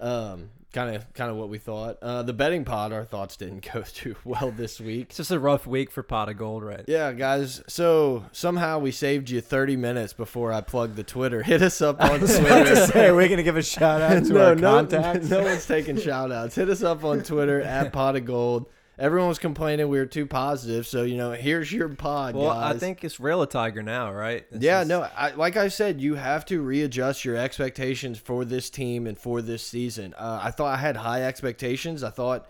Um, 0.00 0.50
kind 0.72 0.94
of, 0.94 1.12
kind 1.12 1.30
of 1.30 1.36
what 1.36 1.48
we 1.48 1.58
thought. 1.58 1.98
Uh, 2.00 2.22
the 2.22 2.32
betting 2.32 2.64
pod, 2.64 2.92
our 2.92 3.04
thoughts 3.04 3.36
didn't 3.36 3.70
go 3.72 3.82
too 3.82 4.16
well 4.24 4.50
this 4.50 4.80
week. 4.80 5.06
It's 5.08 5.16
just 5.16 5.30
a 5.30 5.38
rough 5.38 5.66
week 5.66 5.90
for 5.90 6.02
Pot 6.02 6.28
of 6.28 6.38
Gold, 6.38 6.62
right? 6.62 6.84
Yeah, 6.86 7.12
guys. 7.12 7.62
So 7.68 8.24
somehow 8.32 8.78
we 8.78 8.92
saved 8.92 9.28
you 9.30 9.40
30 9.40 9.76
minutes 9.76 10.12
before 10.12 10.52
I 10.52 10.60
plugged 10.60 10.96
the 10.96 11.04
Twitter. 11.04 11.42
Hit 11.42 11.62
us 11.62 11.82
up 11.82 12.00
on 12.02 12.20
Twitter. 12.20 12.76
say, 12.86 13.08
are 13.08 13.14
we 13.14 13.26
going 13.26 13.38
to 13.38 13.42
give 13.42 13.56
a 13.56 13.62
shout 13.64 14.00
out 14.00 14.24
to 14.24 14.46
our 14.46 14.54
no, 14.54 14.70
contacts? 14.70 15.28
no 15.28 15.42
one's 15.42 15.66
taking 15.66 15.98
shout 15.98 16.32
outs. 16.32 16.54
Hit 16.54 16.68
us 16.68 16.82
up 16.82 17.04
on 17.04 17.22
Twitter 17.22 17.60
at 17.60 17.92
pot 17.92 18.16
of 18.16 18.24
gold. 18.24 18.66
Everyone 18.98 19.28
was 19.28 19.38
complaining 19.38 19.88
we 19.88 19.98
were 19.98 20.06
too 20.06 20.26
positive. 20.26 20.86
So, 20.86 21.04
you 21.04 21.16
know, 21.16 21.30
here's 21.32 21.72
your 21.72 21.88
pod, 21.90 22.34
Well, 22.34 22.52
guys. 22.52 22.74
I 22.74 22.78
think 22.78 23.04
it's 23.04 23.20
real 23.20 23.42
a 23.42 23.46
Tiger 23.46 23.82
now, 23.82 24.12
right? 24.12 24.44
It's 24.50 24.64
yeah, 24.64 24.80
just- 24.80 24.88
no, 24.88 25.02
I, 25.16 25.30
like 25.32 25.56
I 25.56 25.68
said, 25.68 26.00
you 26.00 26.16
have 26.16 26.44
to 26.46 26.60
readjust 26.60 27.24
your 27.24 27.36
expectations 27.36 28.18
for 28.18 28.44
this 28.44 28.70
team 28.70 29.06
and 29.06 29.16
for 29.16 29.40
this 29.40 29.62
season. 29.62 30.14
Uh, 30.18 30.40
I 30.42 30.50
thought 30.50 30.74
I 30.74 30.78
had 30.78 30.96
high 30.96 31.22
expectations. 31.22 32.02
I 32.02 32.10
thought 32.10 32.48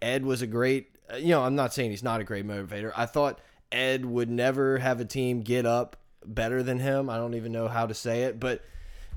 Ed 0.00 0.24
was 0.24 0.40
a 0.40 0.46
great, 0.46 0.96
uh, 1.12 1.16
you 1.16 1.28
know, 1.28 1.42
I'm 1.42 1.54
not 1.54 1.74
saying 1.74 1.90
he's 1.90 2.02
not 2.02 2.20
a 2.20 2.24
great 2.24 2.46
motivator. 2.46 2.92
I 2.96 3.04
thought 3.04 3.38
Ed 3.70 4.06
would 4.06 4.30
never 4.30 4.78
have 4.78 5.00
a 5.00 5.04
team 5.04 5.42
get 5.42 5.66
up 5.66 5.96
better 6.24 6.62
than 6.62 6.78
him. 6.78 7.10
I 7.10 7.18
don't 7.18 7.34
even 7.34 7.52
know 7.52 7.68
how 7.68 7.86
to 7.86 7.94
say 7.94 8.22
it, 8.22 8.40
but 8.40 8.64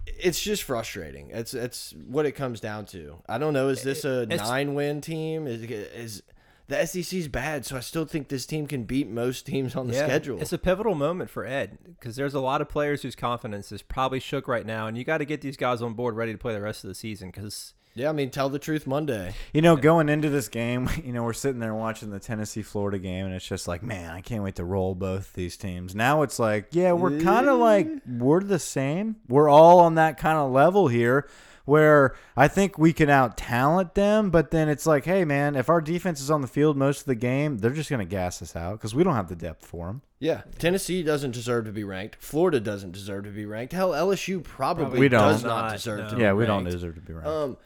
it's 0.06 0.41
just 0.41 0.63
frustrating. 0.63 1.30
It's 1.32 1.54
it's 1.54 1.93
what 2.08 2.26
it 2.26 2.34
comes 2.34 2.60
down 2.60 2.86
to. 2.88 3.19
I 3.30 3.38
don't 3.38 3.54
know. 3.54 3.69
Is 3.69 3.84
this 3.84 4.04
a 4.04 4.24
It's- 4.24 4.41
nine 4.41 4.74
win 4.74 5.00
team? 5.00 5.48
Is 5.48 5.62
is 5.63 6.24
the 6.67 6.86
SEC's 6.86 7.28
bad? 7.28 7.65
So 7.65 7.78
I 7.78 7.80
still 7.80 8.06
think 8.06 8.28
this 8.30 8.45
team 8.45 8.67
can 8.67 8.84
beat 8.84 9.10
most 9.10 9.45
teams 9.45 9.76
on 9.76 9.88
the 9.88 9.93
Yeah, 9.93 10.06
schedule. 10.06 10.41
It's 10.41 10.54
a 10.54 10.58
pivotal 10.58 10.95
moment 10.95 11.30
for 11.30 11.45
Ed 11.45 11.78
because 11.86 12.15
there's 12.15 12.34
a 12.34 12.39
lot 12.39 12.62
of 12.62 12.69
players 12.69 13.02
whose 13.02 13.15
confidence 13.15 13.71
is 13.71 13.82
probably 13.82 14.19
shook 14.19 14.47
right 14.47 14.65
now, 14.65 14.88
and 14.88 14.97
you 14.97 15.04
got 15.04 15.19
to 15.19 15.26
get 15.26 15.41
these 15.41 15.58
guys 15.58 15.82
on 15.82 15.93
board 15.93 16.15
ready 16.15 16.32
to 16.32 16.38
play 16.38 16.54
the 16.54 16.62
rest 16.62 16.84
of 16.84 16.88
the 16.88 16.95
season 16.95 17.30
because 17.30 17.73
yeah, 17.95 18.10
I 18.10 18.12
mean, 18.12 18.32
tell 18.32 18.49
the 18.49 18.58
truth 18.58 18.88
Monday. 18.88 19.36
You 19.54 19.62
know, 19.62 19.76
going 19.76 20.10
into 20.10 20.30
this 20.30 20.47
game, 20.47 20.89
you 21.04 21.13
know, 21.13 21.23
we're 21.23 21.34
sitting 21.34 21.60
there 21.60 21.76
watching 21.76 22.10
the 22.10 22.19
Tennessee 22.19 22.63
Florida 22.63 22.97
game, 22.97 23.26
and 23.26 23.36
it's 23.36 23.47
just 23.47 23.67
like, 23.67 23.84
man, 23.84 24.10
I 24.12 24.21
can't 24.21 24.43
wait 24.43 24.56
to 24.56 24.65
roll 24.65 24.95
both 24.95 25.34
these 25.34 25.58
teams. 25.58 25.93
Now 25.93 26.23
it's 26.23 26.39
like, 26.39 26.69
yeah, 26.71 26.93
we're 26.93 27.19
kind 27.19 27.47
of 27.47 27.60
like, 27.60 27.88
we're 28.08 28.41
the 28.41 28.60
same. 28.60 29.17
We're 29.28 29.49
all 29.49 29.80
on 29.80 29.95
that 29.95 30.17
kind 30.17 30.39
of 30.39 30.52
level 30.52 30.88
here 30.88 31.28
where 31.65 32.15
I 32.36 32.47
think 32.47 32.78
we 32.78 32.91
can 32.93 33.10
out 33.10 33.38
talent 33.38 33.93
them, 33.95 34.30
but 34.30 34.52
then 34.52 34.67
it's 34.69 34.86
like, 34.86 35.06
hey, 35.06 35.23
man, 35.23 35.56
if 35.56 35.69
our 35.69 35.80
defense 35.82 36.19
is 36.19 36.30
on 36.30 36.41
the 36.41 36.47
field 36.47 36.76
most 36.78 37.02
of 37.02 37.06
the 37.06 37.15
game, 37.15 37.58
they're 37.60 37.71
just 37.71 37.89
going 37.89 37.99
to 37.99 38.06
gas 38.06 38.41
us 38.41 38.56
out 38.56 38.73
because 38.73 38.93
we 38.93 39.04
don't 39.04 39.15
have 39.15 39.30
the 39.30 39.36
depth 39.36 39.65
for 39.65 39.88
them. 39.88 40.02
Yeah, 40.19 40.41
Tennessee 40.58 41.04
doesn't 41.04 41.32
deserve 41.32 41.65
to 41.65 41.71
be 41.71 41.84
ranked. 41.84 42.17
Florida 42.19 42.60
doesn't 42.60 42.91
deserve 42.91 43.23
to 43.26 43.30
be 43.30 43.45
ranked. 43.45 43.73
Hell, 43.73 43.91
LSU 43.91 44.43
probably 44.43 44.99
We 44.99 45.10
don't. 45.10 45.21
does 45.21 45.43
not 45.43 45.62
Not, 45.65 45.71
deserve 45.73 45.99
no. 45.99 46.10
to 46.10 46.15
be 46.15 46.21
Yeah, 46.21 46.28
ranked. 46.30 46.39
we 46.39 46.45
don't 46.45 46.63
deserve 46.65 46.95
to 46.95 47.02
be 47.02 47.13
ranked. 47.13 47.28
Um, 47.30 47.58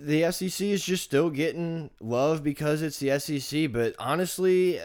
the 0.00 0.30
SEC 0.30 0.66
is 0.68 0.84
just 0.84 1.02
still 1.02 1.30
getting 1.30 1.90
love 2.00 2.42
because 2.44 2.82
it's 2.82 2.98
the 2.98 3.18
SEC. 3.18 3.72
But 3.72 3.94
honestly, 3.98 4.78
uh, 4.78 4.82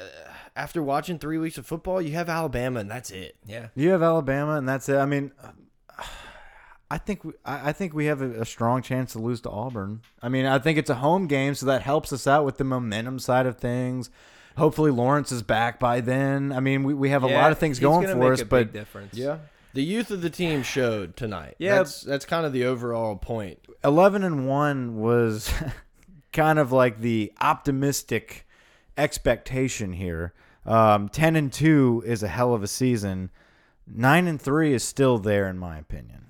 after 0.56 0.82
watching 0.82 1.20
three 1.20 1.38
weeks 1.38 1.58
of 1.58 1.66
football, 1.68 2.02
you 2.02 2.14
have 2.14 2.30
Alabama, 2.30 2.80
and 2.80 2.90
that's 2.90 3.12
it. 3.12 3.36
yeah, 3.46 3.68
You 3.76 3.90
have 3.90 4.02
Alabama, 4.02 4.54
and 4.56 4.68
that's 4.68 4.90
it. 4.90 4.96
I 4.98 5.06
mean, 5.06 5.32
I 6.90 6.98
think 6.98 7.24
we, 7.24 7.34
I 7.46 7.70
I 7.70 7.72
think 7.74 7.94
we 7.94 8.06
have 8.06 8.22
a, 8.22 8.42
a 8.42 8.46
strong 8.46 8.82
chance 8.82 9.14
to 9.14 9.20
lose 9.20 9.42
to 9.42 9.50
Auburn. 9.50 10.02
I 10.22 10.30
mean, 10.30 10.46
I 10.46 10.60
think 10.60 10.78
it's 10.78 10.90
a 10.90 10.96
home 10.96 11.28
game, 11.28 11.56
so 11.56 11.66
that 11.66 11.82
helps 11.82 12.14
us 12.14 12.28
out 12.28 12.46
with 12.46 12.58
the 12.58 12.64
momentum 12.64 13.20
side 13.20 13.46
of 13.46 13.58
things. 13.58 14.10
Hopefully, 14.58 14.90
Lawrence 14.92 15.32
is 15.32 15.44
back 15.44 15.80
by 15.80 16.02
then. 16.02 16.52
I 16.52 16.60
mean, 16.60 16.84
we, 16.84 16.94
we 16.94 17.10
have 17.10 17.24
a 17.24 17.28
lot 17.28 17.52
of 17.52 17.60
things 17.60 17.80
going 17.80 18.08
for 18.08 18.16
make 18.16 18.32
us, 18.32 18.42
a 18.42 18.46
but 18.46 18.72
big 18.72 18.74
difference. 18.74 19.14
Yeah, 19.16 19.38
the 19.74 19.84
youth 19.84 20.10
of 20.12 20.22
the 20.22 20.30
team 20.30 20.64
showed 20.64 21.16
tonight. 21.16 21.56
Yeah. 21.60 21.76
that's 21.76 22.02
that's 22.02 22.26
kind 22.26 22.46
of 22.46 22.54
the 22.54 22.66
overall 22.66 23.16
point. 23.16 23.60
eleven 23.84 24.24
and 24.24 24.48
one 24.48 24.98
was 24.98 25.52
kind 26.34 26.58
of 26.58 26.72
like 26.72 27.02
the 27.02 27.34
optimistic 27.42 28.48
expectation 28.98 29.94
here. 29.94 30.34
Um, 30.66 31.10
Ten 31.10 31.36
and 31.36 31.52
two 31.52 32.04
is 32.06 32.24
a 32.24 32.28
hell 32.28 32.54
of 32.54 32.64
a 32.64 32.68
season. 32.68 33.30
Nine 33.86 34.28
and 34.28 34.42
three 34.42 34.74
is 34.74 34.84
still 34.84 35.18
there, 35.18 35.48
in 35.48 35.58
my 35.58 35.78
opinion. 35.78 36.27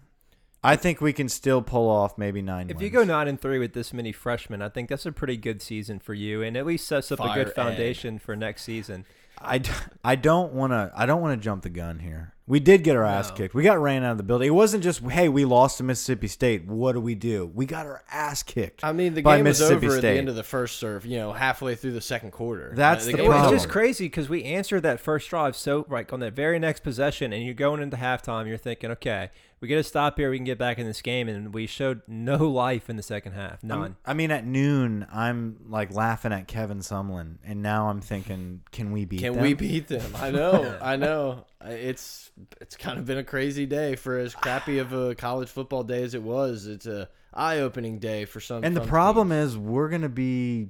I 0.64 0.76
think 0.76 1.02
we 1.02 1.14
can 1.14 1.30
still 1.30 1.62
pull 1.62 1.90
off 1.90 2.18
maybe 2.18 2.42
nine. 2.42 2.70
If 2.70 2.82
you 2.82 2.90
go 2.90 3.04
nine 3.04 3.28
and 3.28 3.40
three 3.40 3.60
with 3.60 3.74
this 3.74 3.94
many 3.94 4.12
freshmen, 4.12 4.62
I 4.62 4.70
think 4.70 4.90
that's 4.90 5.06
a 5.06 5.12
pretty 5.12 5.38
good 5.38 5.62
season 5.62 6.00
for 6.00 6.14
you, 6.14 6.42
and 6.42 6.58
at 6.58 6.66
least 6.66 6.88
sets 6.88 7.12
up 7.12 7.20
a 7.20 7.34
good 7.34 7.50
Ed. 7.50 7.54
foundation 7.54 8.20
for 8.20 8.36
next 8.36 8.64
season. 8.64 9.06
I, 9.40 9.60
d- 9.60 9.70
I 10.04 10.16
don't 10.16 10.54
want 10.54 10.74
to 10.74 10.92
I 10.96 11.06
don't 11.06 11.22
want 11.22 11.40
to 11.40 11.44
jump 11.44 11.62
the 11.62 11.70
gun 11.70 12.00
here. 12.00 12.34
We 12.48 12.60
did 12.60 12.84
get 12.84 12.96
our 12.96 13.04
ass 13.04 13.30
No. 13.30 13.36
kicked. 13.36 13.54
We 13.54 13.62
got 13.62 13.80
ran 13.80 14.04
out 14.04 14.14
of 14.14 14.18
the 14.18 14.24
building. 14.24 14.48
It 14.48 14.52
wasn't 14.52 14.84
just 14.84 15.02
hey 15.04 15.30
we 15.30 15.46
lost 15.46 15.78
to 15.78 15.84
Mississippi 15.84 16.28
State. 16.28 16.66
What 16.66 16.94
do 16.94 17.02
we 17.02 17.14
do? 17.14 17.52
We 17.54 17.68
got 17.68 17.86
our 17.86 18.04
ass 18.12 18.42
kicked. 18.42 18.84
I 18.84 18.94
mean, 18.94 19.14
the 19.14 19.22
by 19.22 19.38
game 19.38 19.46
was 19.46 19.60
Mississippi 19.60 19.88
over 19.88 19.98
at 19.98 20.02
the 20.02 20.10
end 20.10 20.28
of 20.28 20.36
the 20.36 20.42
first 20.44 20.80
serve. 20.80 21.06
You 21.06 21.18
know, 21.20 21.34
halfway 21.34 21.76
through 21.76 21.92
the 21.92 22.02
second 22.02 22.32
quarter. 22.32 22.72
That's 22.76 23.06
the 23.06 23.14
game 23.14 23.26
It 23.26 23.30
was 23.30 23.52
just 23.52 23.70
crazy 23.70 24.06
because 24.06 24.28
we 24.28 24.44
answered 24.44 24.82
that 24.82 25.00
first 25.00 25.30
drive 25.30 25.56
so 25.56 25.86
like 25.88 26.12
on 26.12 26.20
that 26.22 26.34
very 26.34 26.58
next 26.58 26.80
possession, 26.82 27.32
and 27.32 27.46
you're 27.46 27.54
going 27.54 27.80
into 27.80 27.98
halftime. 27.98 28.48
You're 28.48 28.58
thinking, 28.58 28.90
okay, 28.92 29.30
we 29.60 29.68
get 29.68 29.80
a 29.80 29.84
stop 29.84 30.18
here. 30.18 30.30
We 30.30 30.38
can 30.38 30.46
get 30.46 30.58
back 30.60 30.78
in 30.78 30.86
this 30.86 31.02
game, 31.02 31.28
and 31.28 31.54
we 31.54 31.66
showed 31.66 32.02
no 32.08 32.38
life 32.50 32.90
in 32.90 32.96
the 32.96 33.04
second 33.04 33.34
half. 33.34 33.64
None. 33.64 33.96
I 34.06 34.14
mean, 34.14 34.30
at 34.32 34.46
noon, 34.46 35.08
I'm 35.12 35.58
like 35.68 35.92
laughing 35.94 36.32
at 36.32 36.48
Kevin 36.48 36.80
Sumlin, 36.80 37.38
and 37.44 37.64
now 37.64 37.90
I'm 37.90 38.02
thinking, 38.02 38.62
can 38.72 38.92
we 38.92 39.06
beat 39.06 39.22
Can 39.22 39.34
them? 39.34 39.42
we 39.42 39.54
beat 39.54 39.88
them? 39.88 40.16
I 40.16 40.32
know, 40.32 40.78
I 40.82 40.96
know. 40.96 41.46
It's 41.66 42.32
it's 42.62 42.76
kind 42.78 43.00
of 43.00 43.06
been 43.06 43.18
a 43.18 43.24
crazy 43.24 43.66
day 43.66 43.96
for 43.96 44.18
as 44.18 44.36
crappy 44.36 44.78
of 44.78 44.94
a 44.94 45.16
college 45.16 45.50
football 45.50 45.84
day 45.84 46.04
as 46.04 46.14
it 46.14 46.22
was. 46.22 46.68
It's 46.68 46.86
a 46.86 47.10
eye 47.34 47.60
opening 47.60 48.00
day 48.00 48.26
for 48.26 48.40
some. 48.40 48.64
And 48.64 48.76
the 48.76 48.82
problem 48.82 49.30
teams. 49.30 49.52
is, 49.54 49.58
we're 49.58 49.90
gonna 49.90 50.08
be 50.10 50.68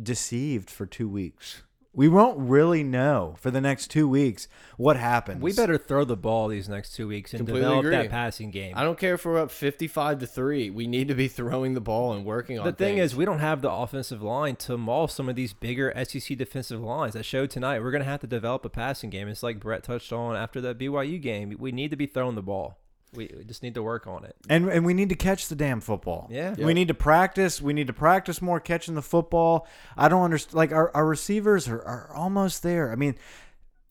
deceived 0.00 0.70
for 0.70 0.86
two 0.86 1.08
weeks. 1.08 1.62
We 1.92 2.08
won't 2.08 2.38
really 2.38 2.84
know 2.84 3.34
for 3.40 3.50
the 3.50 3.60
next 3.60 3.88
two 3.88 4.08
weeks 4.08 4.46
what 4.76 4.96
happens. 4.96 5.42
we 5.42 5.52
better 5.52 5.76
throw 5.76 6.04
the 6.04 6.16
ball 6.16 6.46
these 6.46 6.68
next 6.68 6.94
two 6.94 7.08
weeks 7.08 7.32
and 7.32 7.40
Completely 7.40 7.62
develop 7.62 7.84
agree. 7.84 7.96
that 7.96 8.10
passing 8.10 8.52
game. 8.52 8.74
I 8.76 8.84
don't 8.84 8.96
care 8.96 9.14
if 9.14 9.24
we're 9.24 9.38
up 9.38 9.50
fifty-five 9.50 10.20
to 10.20 10.26
three. 10.26 10.70
We 10.70 10.86
need 10.86 11.08
to 11.08 11.14
be 11.14 11.26
throwing 11.40 11.74
the 11.74 11.80
ball 11.80 12.12
and 12.12 12.24
working 12.24 12.58
on. 12.60 12.64
The 12.64 12.72
thing 12.72 12.98
things. 12.98 13.12
is, 13.12 13.16
we 13.16 13.24
don't 13.24 13.40
have 13.40 13.60
the 13.60 13.70
offensive 13.72 14.22
line 14.22 14.54
to 14.56 14.78
maul 14.78 15.08
some 15.08 15.28
of 15.28 15.34
these 15.34 15.52
bigger 15.52 15.92
SEC 16.04 16.38
defensive 16.38 16.80
lines. 16.80 17.14
That 17.14 17.24
showed 17.24 17.50
tonight. 17.50 17.80
We're 17.82 17.90
going 17.90 18.04
to 18.04 18.08
have 18.08 18.20
to 18.20 18.28
develop 18.28 18.64
a 18.64 18.68
passing 18.70 19.10
game. 19.10 19.26
It's 19.26 19.42
like 19.42 19.58
Brett 19.58 19.82
touched 19.82 20.12
on 20.12 20.36
after 20.36 20.60
that 20.60 20.78
BYU 20.78 21.20
game. 21.20 21.56
We 21.58 21.72
need 21.72 21.90
to 21.90 21.96
be 21.96 22.06
throwing 22.06 22.36
the 22.36 22.42
ball. 22.42 22.78
We 23.14 23.30
we 23.36 23.44
just 23.44 23.62
need 23.62 23.74
to 23.74 23.82
work 23.82 24.06
on 24.06 24.24
it. 24.24 24.36
and 24.48 24.68
and 24.68 24.84
we 24.84 24.94
need 24.94 25.08
to 25.08 25.14
catch 25.14 25.48
the 25.48 25.56
damn 25.56 25.80
football. 25.80 26.28
Yeah. 26.30 26.54
we 26.54 26.74
need 26.74 26.88
to 26.88 26.94
practice. 26.94 27.60
We 27.60 27.72
need 27.72 27.88
to 27.88 27.92
practice 27.92 28.40
more 28.40 28.60
catching 28.60 28.94
the 28.94 29.02
football. 29.02 29.66
I 29.96 30.08
don't 30.08 30.22
understand. 30.22 30.54
Like 30.54 30.72
our 30.72 30.90
our 30.94 31.06
receivers 31.06 31.68
are, 31.68 31.82
are 31.82 32.12
almost 32.14 32.62
there. 32.62 32.92
I 32.92 32.94
mean, 32.96 33.16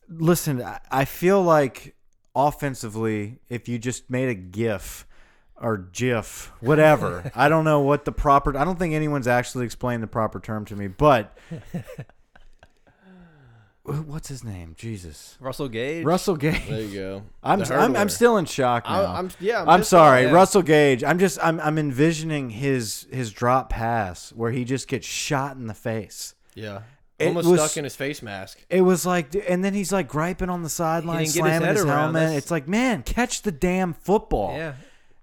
listen, 0.07 0.61
I, 0.61 0.79
I 0.89 1.05
feel 1.05 1.41
like 1.41 1.95
offensively, 2.35 3.39
if 3.49 3.67
you 3.67 3.77
just 3.77 4.09
made 4.09 4.29
a 4.29 4.35
GIF 4.35 5.05
or 5.61 5.77
GIF, 5.77 6.51
whatever, 6.61 7.29
I 7.35 7.49
don't 7.49 7.65
know 7.65 7.81
what 7.81 8.05
the 8.05 8.11
proper. 8.13 8.57
I 8.57 8.63
don't 8.63 8.79
think 8.79 8.93
anyone's 8.93 9.27
actually 9.27 9.65
explained 9.65 10.01
the 10.01 10.07
proper 10.07 10.39
term 10.39 10.65
to 10.65 10.75
me, 10.75 10.87
but. 10.87 11.37
What's 13.91 14.27
his 14.29 14.43
name? 14.43 14.75
Jesus. 14.77 15.37
Russell 15.39 15.67
Gage. 15.69 16.05
Russell 16.05 16.35
Gage. 16.35 16.67
there 16.67 16.81
you 16.81 16.93
go. 16.99 17.23
I'm, 17.43 17.59
The 17.59 17.73
I'm 17.75 17.95
I'm 17.95 18.07
hurdler. 18.07 18.11
still 18.11 18.37
in 18.37 18.45
shock 18.45 18.85
now. 18.85 19.03
I, 19.05 19.19
I'm 19.19 19.29
yeah. 19.39 19.61
I'm, 19.61 19.69
I'm 19.69 19.79
pissed 19.79 19.89
sorry, 19.91 20.25
off. 20.27 20.33
Russell 20.33 20.61
Gage. 20.61 21.03
I'm 21.03 21.19
just 21.19 21.39
I'm 21.41 21.59
I'm 21.59 21.77
envisioning 21.77 22.49
his 22.49 23.07
his 23.11 23.31
drop 23.31 23.69
pass 23.69 24.31
where 24.33 24.51
he 24.51 24.63
just 24.65 24.87
gets 24.87 25.07
shot 25.07 25.55
in 25.57 25.67
the 25.67 25.73
face. 25.73 26.35
Yeah, 26.55 26.81
It 27.19 27.27
almost 27.27 27.47
was- 27.47 27.59
stuck 27.61 27.77
in 27.77 27.83
his 27.83 27.95
face 27.95 28.21
mask. 28.21 28.63
It 28.69 28.81
was 28.81 29.05
like, 29.05 29.33
and 29.47 29.63
then 29.63 29.73
he's 29.73 29.91
like 29.93 30.07
griping 30.07 30.49
on 30.49 30.61
the 30.63 30.69
sideline, 30.69 31.19
didn't 31.23 31.35
get 31.35 31.43
his 31.45 31.49
slamming 31.51 31.67
head 31.67 31.75
his, 31.77 31.85
around 31.85 32.13
helmet. 32.15 32.29
this. 32.29 32.37
It's 32.39 32.51
like, 32.51 32.67
man, 32.67 33.03
catch 33.03 33.43
the 33.43 33.51
damn 33.51 33.93
football. 33.93 34.57
Yeah. 34.57 34.73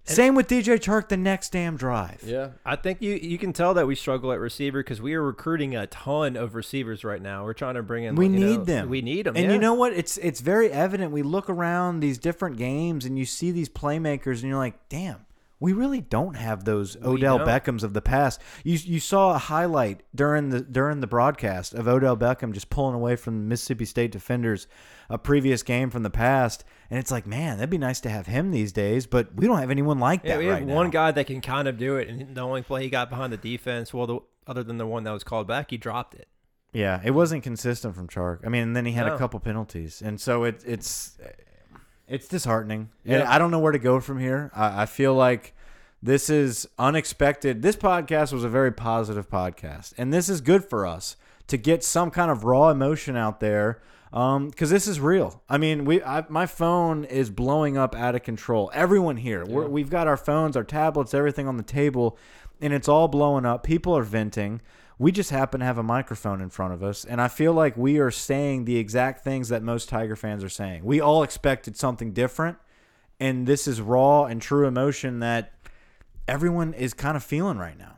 Same 0.07 0.35
with 0.35 0.49
DJ 0.49 0.79
Chark 0.79 1.09
the 1.09 1.17
next 1.17 1.53
damn 1.53 1.77
drive. 1.77 2.23
Yeah, 2.25 2.51
I 2.65 2.77
think 2.77 3.03
you 3.03 3.15
you 3.15 3.39
can 3.39 3.53
tell 3.53 3.75
that 3.75 3.87
we 3.87 3.95
struggle 3.95 4.33
at 4.33 4.39
receiver 4.39 4.81
because 4.81 5.03
we 5.03 5.15
are 5.15 5.23
recruiting 5.23 5.75
a 5.75 5.87
ton 5.89 6.37
of 6.37 6.55
receivers 6.55 7.05
right 7.05 7.21
now. 7.21 7.45
We're 7.45 7.55
trying 7.55 7.75
to 7.75 7.83
bring 7.83 8.05
in. 8.05 8.15
We 8.15 8.27
you 8.27 8.39
know, 8.39 8.47
need 8.47 8.67
them. 8.67 8.89
We 8.89 9.03
need 9.03 9.27
them. 9.27 9.37
And 9.37 9.47
yeah. 9.47 9.53
you 9.53 9.59
know 9.59 9.75
what? 9.75 9.93
It's 9.93 10.17
it's 10.19 10.41
very 10.41 10.71
evident. 10.71 11.13
We 11.13 11.23
look 11.23 11.51
around 11.51 12.01
these 12.01 12.19
different 12.19 12.57
games 12.57 13.05
and 13.05 13.19
you 13.19 13.25
see 13.25 13.51
these 13.51 13.69
playmakers 13.69 14.41
and 14.41 14.45
you're 14.45 14.59
like, 14.59 14.89
damn, 14.89 15.27
we 15.59 15.73
really 15.73 16.01
don't 16.01 16.35
have 16.35 16.65
those 16.65 16.97
Odell. 17.03 17.39
Beckhams 17.39 17.83
of 17.83 17.95
the 17.95 18.03
past. 18.03 18.41
You 18.63 18.79
you 18.85 19.01
saw 19.01 19.35
a 19.35 19.39
highlight 19.39 20.03
during 20.15 20.51
the 20.51 20.61
during 20.61 21.01
the 21.01 21.07
broadcast 21.07 21.75
of 21.75 21.89
Odell 21.89 22.17
Beckham 22.17 22.53
just 22.53 22.71
pulling 22.71 22.95
away 22.95 23.17
from 23.17 23.49
Mississippi 23.49 23.87
State 23.87 24.13
defenders 24.13 24.67
a 25.09 25.19
previous 25.19 25.63
game 25.63 25.91
from 25.91 26.03
the 26.03 26.11
past, 26.11 26.65
and 26.91 26.99
it's 26.99 27.11
like, 27.11 27.27
man, 27.27 27.59
that'd 27.59 27.71
be 27.71 27.79
nice 27.79 28.01
to 28.01 28.09
have 28.11 28.27
him 28.27 28.51
these 28.51 28.73
days, 28.73 29.07
but 29.07 29.35
we 29.35 29.47
don't 29.47 29.59
have 29.59 29.71
anyone 29.71 29.99
like 29.99 30.23
Yeah, 30.25 30.31
that 30.35 30.39
we 30.39 30.47
have 30.47 30.55
right 30.61 30.67
one 30.67 30.91
guy 30.91 31.11
that 31.13 31.27
can 31.27 31.41
kind 31.41 31.69
of 31.69 31.79
do 31.79 31.97
it, 31.97 32.09
and 32.09 32.35
the 32.35 32.41
only 32.41 32.63
play 32.63 32.83
he 32.85 32.91
got 32.91 33.11
behind 33.11 33.33
the 33.33 33.37
defense, 33.37 33.93
well, 33.95 34.07
the, 34.07 34.19
other 34.47 34.63
than 34.63 34.79
the 34.79 34.87
one 34.87 35.05
that 35.05 35.13
was 35.13 35.25
called 35.25 35.47
back, 35.47 35.71
he 35.71 35.77
dropped 35.77 36.15
it. 36.15 36.29
Yeah, 36.73 37.01
it 37.05 37.13
wasn't 37.13 37.43
consistent 37.43 37.95
from 37.95 38.07
Chark. 38.09 38.41
I 38.45 38.49
mean, 38.51 38.63
and 38.63 38.77
then 38.77 38.85
he 38.85 38.93
had 38.93 39.07
a 39.09 39.17
couple 39.17 39.41
penalties, 39.41 40.03
and 40.03 40.21
so 40.21 40.45
it, 40.45 40.63
it's 40.67 41.17
it's 42.07 42.29
disheartening. 42.29 42.91
And 43.05 43.21
Yeah. 43.23 43.31
I 43.33 43.39
don't 43.39 43.51
know 43.51 43.59
where 43.59 43.73
to 43.73 43.79
go 43.79 43.99
from 44.01 44.19
here. 44.19 44.51
I, 44.55 44.83
I 44.83 44.87
feel 44.87 45.15
like 45.15 45.55
this 46.03 46.29
is 46.29 46.69
unexpected. 46.79 47.63
This 47.63 47.77
podcast 47.77 48.33
was 48.33 48.45
a 48.45 48.49
very 48.49 48.73
positive 48.73 49.29
podcast, 49.31 49.95
and 49.97 50.13
this 50.13 50.29
is 50.29 50.41
good 50.41 50.65
for 50.65 50.87
us 50.87 51.17
to 51.49 51.57
get 51.57 51.83
some 51.83 52.11
kind 52.11 52.31
of 52.31 52.45
raw 52.45 52.69
emotion 52.69 53.17
out 53.17 53.41
there. 53.41 53.81
Um, 54.17 54.49
because 54.49 54.71
this 54.71 54.87
is 54.89 54.99
real. 54.99 55.43
I 55.47 55.59
mean, 55.59 55.85
we 55.85 56.03
I, 56.03 56.25
my 56.31 56.47
phone 56.47 57.05
is 57.05 57.29
blowing 57.29 57.77
up 57.77 57.95
out 57.95 58.15
of 58.15 58.23
control. 58.23 58.71
Everyone 58.73 59.19
here, 59.19 59.45
we're, 59.45 59.69
we've 59.69 59.91
got 59.91 60.07
our 60.07 60.17
phones, 60.17 60.57
our 60.57 60.65
tablets, 60.65 61.13
everything 61.13 61.47
on 61.47 61.59
the 61.59 61.63
table, 61.63 62.17
and 62.59 62.73
it's 62.73 62.89
all 62.89 63.09
blowing 63.09 63.45
up. 63.45 63.63
People 63.63 63.95
are 63.95 64.03
venting. 64.03 64.63
We 64.99 65.13
just 65.13 65.29
happen 65.29 65.61
to 65.61 65.67
have 65.67 65.77
a 65.77 65.83
microphone 65.83 66.41
in 66.41 66.49
front 66.49 66.73
of 66.73 66.83
us, 66.83 67.05
and 67.05 67.21
I 67.21 67.29
feel 67.29 67.53
like 67.53 67.77
we 67.77 67.99
are 67.99 68.11
saying 68.11 68.65
the 68.65 68.79
exact 68.79 69.23
things 69.23 69.51
that 69.51 69.63
most 69.63 69.91
Tiger 69.91 70.17
fans 70.17 70.43
are 70.43 70.49
saying. 70.49 70.83
We 70.83 70.99
all 70.99 71.23
expected 71.23 71.77
something 71.77 72.15
different, 72.15 72.57
and 73.21 73.47
this 73.47 73.69
is 73.69 73.83
raw 73.83 74.25
and 74.25 74.41
true 74.41 74.67
emotion 74.67 75.21
that 75.21 75.53
everyone 76.27 76.73
is 76.73 76.95
kind 76.95 77.19
of 77.19 77.23
feeling 77.23 77.59
right 77.59 77.79
now. 77.79 77.96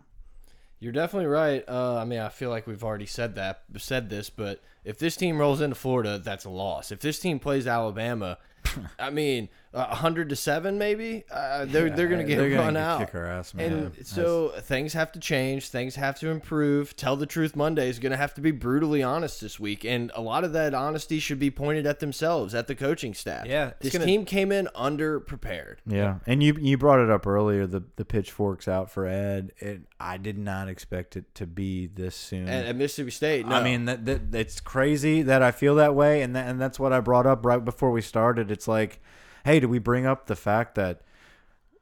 You're 0.81 0.93
definitely 0.93 1.27
right. 1.27 1.65
Uh, 1.69 1.97
I 1.97 2.05
mean, 2.05 2.21
I 2.21 2.29
feel 2.29 2.51
like 2.51 2.67
we've 2.67 2.85
already 2.85 3.07
said 3.07 3.35
that, 3.37 3.63
said 3.79 4.09
this, 4.11 4.31
but 4.31 4.63
if 4.85 4.99
this 4.99 5.17
team 5.17 5.39
rolls 5.39 5.61
into 5.61 5.75
Florida, 5.77 6.19
that's 6.19 6.45
a 6.45 6.51
loss. 6.51 6.93
If 6.93 7.01
this 7.01 7.19
team 7.19 7.39
plays 7.39 7.67
Alabama, 7.67 8.39
I 8.99 9.11
mean, 9.11 9.49
a 9.73 9.95
hundred 9.95 10.29
to 10.31 10.37
seven, 10.37 10.79
maybe 10.79 11.25
uh, 11.31 11.65
they're 11.67 11.91
they're 11.91 12.09
gonna 12.09 12.25
get 12.25 12.39
They're 12.39 12.51
gonna 12.51 12.63
run 12.63 12.77
out. 12.77 13.01
kick 13.01 13.15
our 13.15 13.27
ass, 13.27 13.55
man. 13.55 13.73
And 13.97 14.07
so 14.07 14.49
things 14.61 14.93
have 14.95 15.13
to 15.13 15.21
change. 15.21 15.69
Things 15.69 15.95
have 15.95 16.19
to 16.21 16.29
improve. 16.29 16.97
Tell 16.97 17.17
the 17.17 17.27
truth 17.27 17.55
Monday 17.55 17.89
is 17.89 17.99
going 17.99 18.11
to 18.11 18.17
have 18.17 18.35
to 18.35 18.41
be 18.41 18.51
brutally 18.51 19.03
honest 19.03 19.41
this 19.41 19.59
week, 19.61 19.85
and 19.85 20.11
a 20.15 20.21
lot 20.21 20.43
of 20.45 20.53
that 20.55 20.75
honesty 20.75 21.19
should 21.19 21.39
be 21.39 21.51
pointed 21.51 21.87
at 21.87 22.01
themselves, 22.01 22.55
at 22.55 22.67
the 22.67 22.75
coaching 22.75 23.15
staff. 23.15 23.47
Yeah, 23.47 23.73
this 23.81 23.93
gonna- 23.93 24.05
team 24.07 24.25
came 24.25 24.51
in 24.53 24.69
under 24.75 25.21
prepared. 25.21 25.81
Yeah, 25.87 26.19
and 26.27 26.43
you 26.43 26.57
you 26.61 26.77
brought 26.79 26.99
it 27.01 27.11
up 27.11 27.27
earlier. 27.27 27.67
The 27.67 27.85
the 27.97 28.05
pitchforks 28.05 28.69
out 28.69 28.91
for 28.91 29.07
Ed. 29.07 29.53
It, 29.59 29.83
I 30.01 30.17
did 30.17 30.39
not 30.39 30.69
expect 30.69 31.17
it 31.17 31.35
to 31.37 31.47
be 31.47 31.87
this 31.87 32.15
soon. 32.15 32.49
At, 32.49 32.67
at 32.67 32.77
Mississippi 32.77 33.11
State, 33.11 33.47
no. 33.47 33.57
I 33.57 33.65
mean 33.65 33.87
that, 33.87 34.05
that 34.05 34.35
it's 34.35 34.61
crazy 34.61 35.23
that 35.23 35.43
I 35.43 35.51
feel 35.51 35.75
that 35.77 35.95
way, 35.95 36.23
and 36.23 36.37
that, 36.37 36.49
and 36.49 36.61
that's 36.61 36.79
what 36.79 36.93
I 36.93 37.01
brought 37.01 37.27
up 37.27 37.45
right 37.45 37.65
before 37.65 37.91
we 37.91 38.01
started. 38.01 38.51
It's 38.51 38.69
like, 38.69 39.01
hey, 39.45 39.59
do 39.61 39.69
we 39.69 39.79
bring 39.79 40.07
up 40.07 40.27
the 40.27 40.37
fact 40.37 40.77
that, 40.77 41.03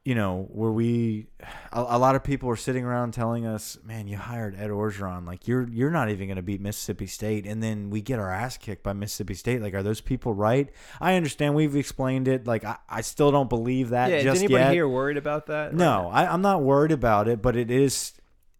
you 0.07 0.15
know, 0.15 0.47
where 0.53 0.71
we? 0.71 1.27
A, 1.73 1.81
a 1.81 1.99
lot 1.99 2.15
of 2.15 2.23
people 2.23 2.47
were 2.47 2.55
sitting 2.55 2.85
around 2.85 3.13
telling 3.13 3.45
us, 3.45 3.77
man, 3.83 4.07
you 4.07 4.15
hired 4.15 4.57
Ed 4.57 4.69
Orgeron, 4.69 5.27
like 5.27 5.49
you're 5.49 5.67
you're 5.67 5.91
not 5.91 6.09
even 6.09 6.27
going 6.27 6.37
to 6.37 6.41
beat 6.41 6.61
Mississippi 6.61 7.07
State, 7.07 7.45
and 7.45 7.61
then 7.61 7.89
we 7.89 7.99
get 7.99 8.17
our 8.17 8.31
ass 8.31 8.55
kicked 8.55 8.83
by 8.83 8.93
Mississippi 8.93 9.33
State. 9.33 9.61
Like, 9.61 9.73
are 9.73 9.83
those 9.83 9.99
people 9.99 10.33
right? 10.33 10.69
I 11.01 11.15
understand 11.15 11.55
we've 11.55 11.75
explained 11.75 12.29
it. 12.29 12.47
Like, 12.47 12.63
I, 12.63 12.77
I 12.87 13.01
still 13.01 13.31
don't 13.31 13.49
believe 13.49 13.89
that. 13.89 14.09
Yeah, 14.09 14.17
is 14.19 14.23
just 14.23 14.39
anybody 14.39 14.63
yet. 14.63 14.71
here 14.71 14.87
worried 14.87 15.17
about 15.17 15.47
that? 15.47 15.73
No, 15.73 16.09
I, 16.09 16.31
I'm 16.31 16.41
not 16.41 16.61
worried 16.61 16.93
about 16.93 17.27
it, 17.27 17.41
but 17.41 17.57
it 17.57 17.69
is 17.69 18.13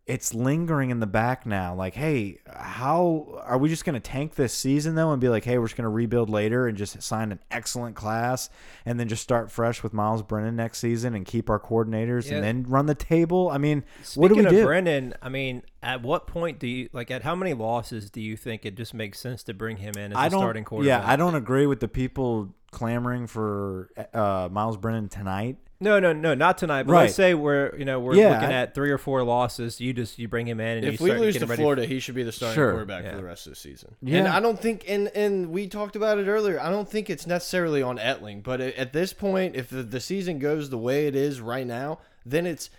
it's 0.08 0.34
lingering 0.34 0.90
in 0.90 1.02
the 1.02 1.06
back 1.06 1.46
now. 1.46 1.76
Like, 1.76 1.94
hey, 1.94 2.40
how 2.56 3.42
are 3.44 3.58
we 3.58 3.68
just 3.68 3.84
going 3.84 3.94
to 3.94 4.00
tank 4.00 4.36
this 4.36 4.54
season 4.54 4.96
though, 4.96 5.12
and 5.12 5.20
be 5.20 5.28
like, 5.28 5.44
hey, 5.44 5.58
we're 5.58 5.66
just 5.66 5.76
going 5.76 5.84
to 5.84 5.90
rebuild 5.90 6.30
later 6.30 6.66
and 6.66 6.78
just 6.78 7.02
sign 7.04 7.32
an 7.34 7.40
excellent 7.52 7.96
class, 7.98 8.50
and 8.86 8.98
then 9.00 9.10
just 9.10 9.22
start 9.22 9.52
fresh 9.52 9.84
with 9.84 9.94
Myles 9.94 10.24
Brennan 10.24 10.56
next 10.56 10.80
season 10.80 11.14
and 11.14 11.26
keep 11.26 11.50
our 11.50 11.60
coordinators, 11.60 12.30
Yeah. 12.30 12.36
and 12.38 12.44
then 12.44 12.64
run 12.68 12.86
the 12.86 12.96
table? 12.96 13.50
I 13.50 13.58
mean, 13.58 13.84
Speaking 14.02 14.22
what 14.22 14.28
do 14.30 14.36
we 14.36 14.46
of 14.46 14.52
do? 14.52 14.66
Brennan, 14.66 15.14
I 15.22 15.28
mean, 15.30 15.62
at 15.84 16.02
what 16.02 16.26
point 16.26 16.58
do 16.60 16.68
you 16.68 16.90
like? 16.94 17.12
At 17.12 17.24
how 17.24 17.36
many 17.36 17.54
losses 17.54 18.10
do 18.10 18.22
you 18.22 18.38
think 18.38 18.66
it 18.66 18.76
just 18.76 18.94
makes 18.94 19.20
sense 19.20 19.44
to 19.44 19.54
bring 19.54 19.78
him 19.78 19.96
in 19.98 20.14
as 20.14 20.18
I 20.18 20.28
a 20.28 20.30
starting 20.30 20.64
quarterback? 20.64 21.04
Yeah, 21.04 21.12
I 21.12 21.18
don't 21.18 21.36
agree 21.36 21.66
with 21.66 21.82
the 21.82 21.88
people 21.90 22.54
clamoring 22.72 23.28
for 23.28 23.90
uh, 24.14 24.48
Myles 24.52 24.78
Brennan 24.78 25.10
tonight. 25.10 25.58
No, 25.80 26.00
no, 26.00 26.12
no, 26.12 26.34
not 26.34 26.58
tonight. 26.58 26.84
But 26.84 26.94
Right. 26.94 27.02
let's 27.04 27.16
say 27.16 27.34
we're 27.36 27.76
you 27.78 27.86
know 27.86 28.00
we're 28.00 28.16
Yeah, 28.16 28.30
looking 28.34 28.50
I- 28.50 28.62
at 28.64 28.74
three 28.74 28.90
or 28.90 28.98
four 28.98 29.24
losses. 29.24 29.80
You 29.80 29.94
just 29.94 30.18
you 30.18 30.28
bring 30.28 30.48
him 30.48 30.60
in 30.60 30.78
and 30.78 30.86
you 30.88 30.92
if 30.94 31.00
we 31.02 31.12
lose 31.12 31.38
to 31.38 31.46
ready 31.46 31.62
Florida, 31.62 31.86
he 31.86 32.00
should 32.00 32.16
be 32.16 32.24
the 32.24 32.32
starting 32.32 32.56
Sure. 32.56 32.72
quarterback 32.72 33.04
Yeah. 33.04 33.12
for 33.12 33.18
the 33.18 33.24
rest 33.24 33.46
of 33.46 33.52
the 33.52 33.58
season. 33.58 33.96
Yeah. 34.02 34.18
And 34.20 34.28
I 34.28 34.40
don't 34.40 34.60
think, 34.60 34.86
and 34.88 35.10
and 35.14 35.52
we 35.52 35.68
talked 35.68 35.96
about 35.96 36.18
it 36.18 36.28
earlier. 36.28 36.60
I 36.60 36.70
don't 36.72 36.90
think 36.90 37.10
it's 37.10 37.28
necessarily 37.28 37.82
on 37.84 37.98
Etling, 38.00 38.42
but 38.42 38.60
at 38.60 38.76
at 38.76 38.94
this 38.94 39.14
point, 39.14 39.56
if 39.56 39.70
the, 39.70 39.84
the 39.84 40.00
season 40.00 40.40
goes 40.40 40.70
the 40.72 40.78
way 40.80 41.06
it 41.08 41.16
is 41.16 41.42
right 41.42 41.68
now, 41.68 42.00
then 42.26 42.48
it's 42.48 42.70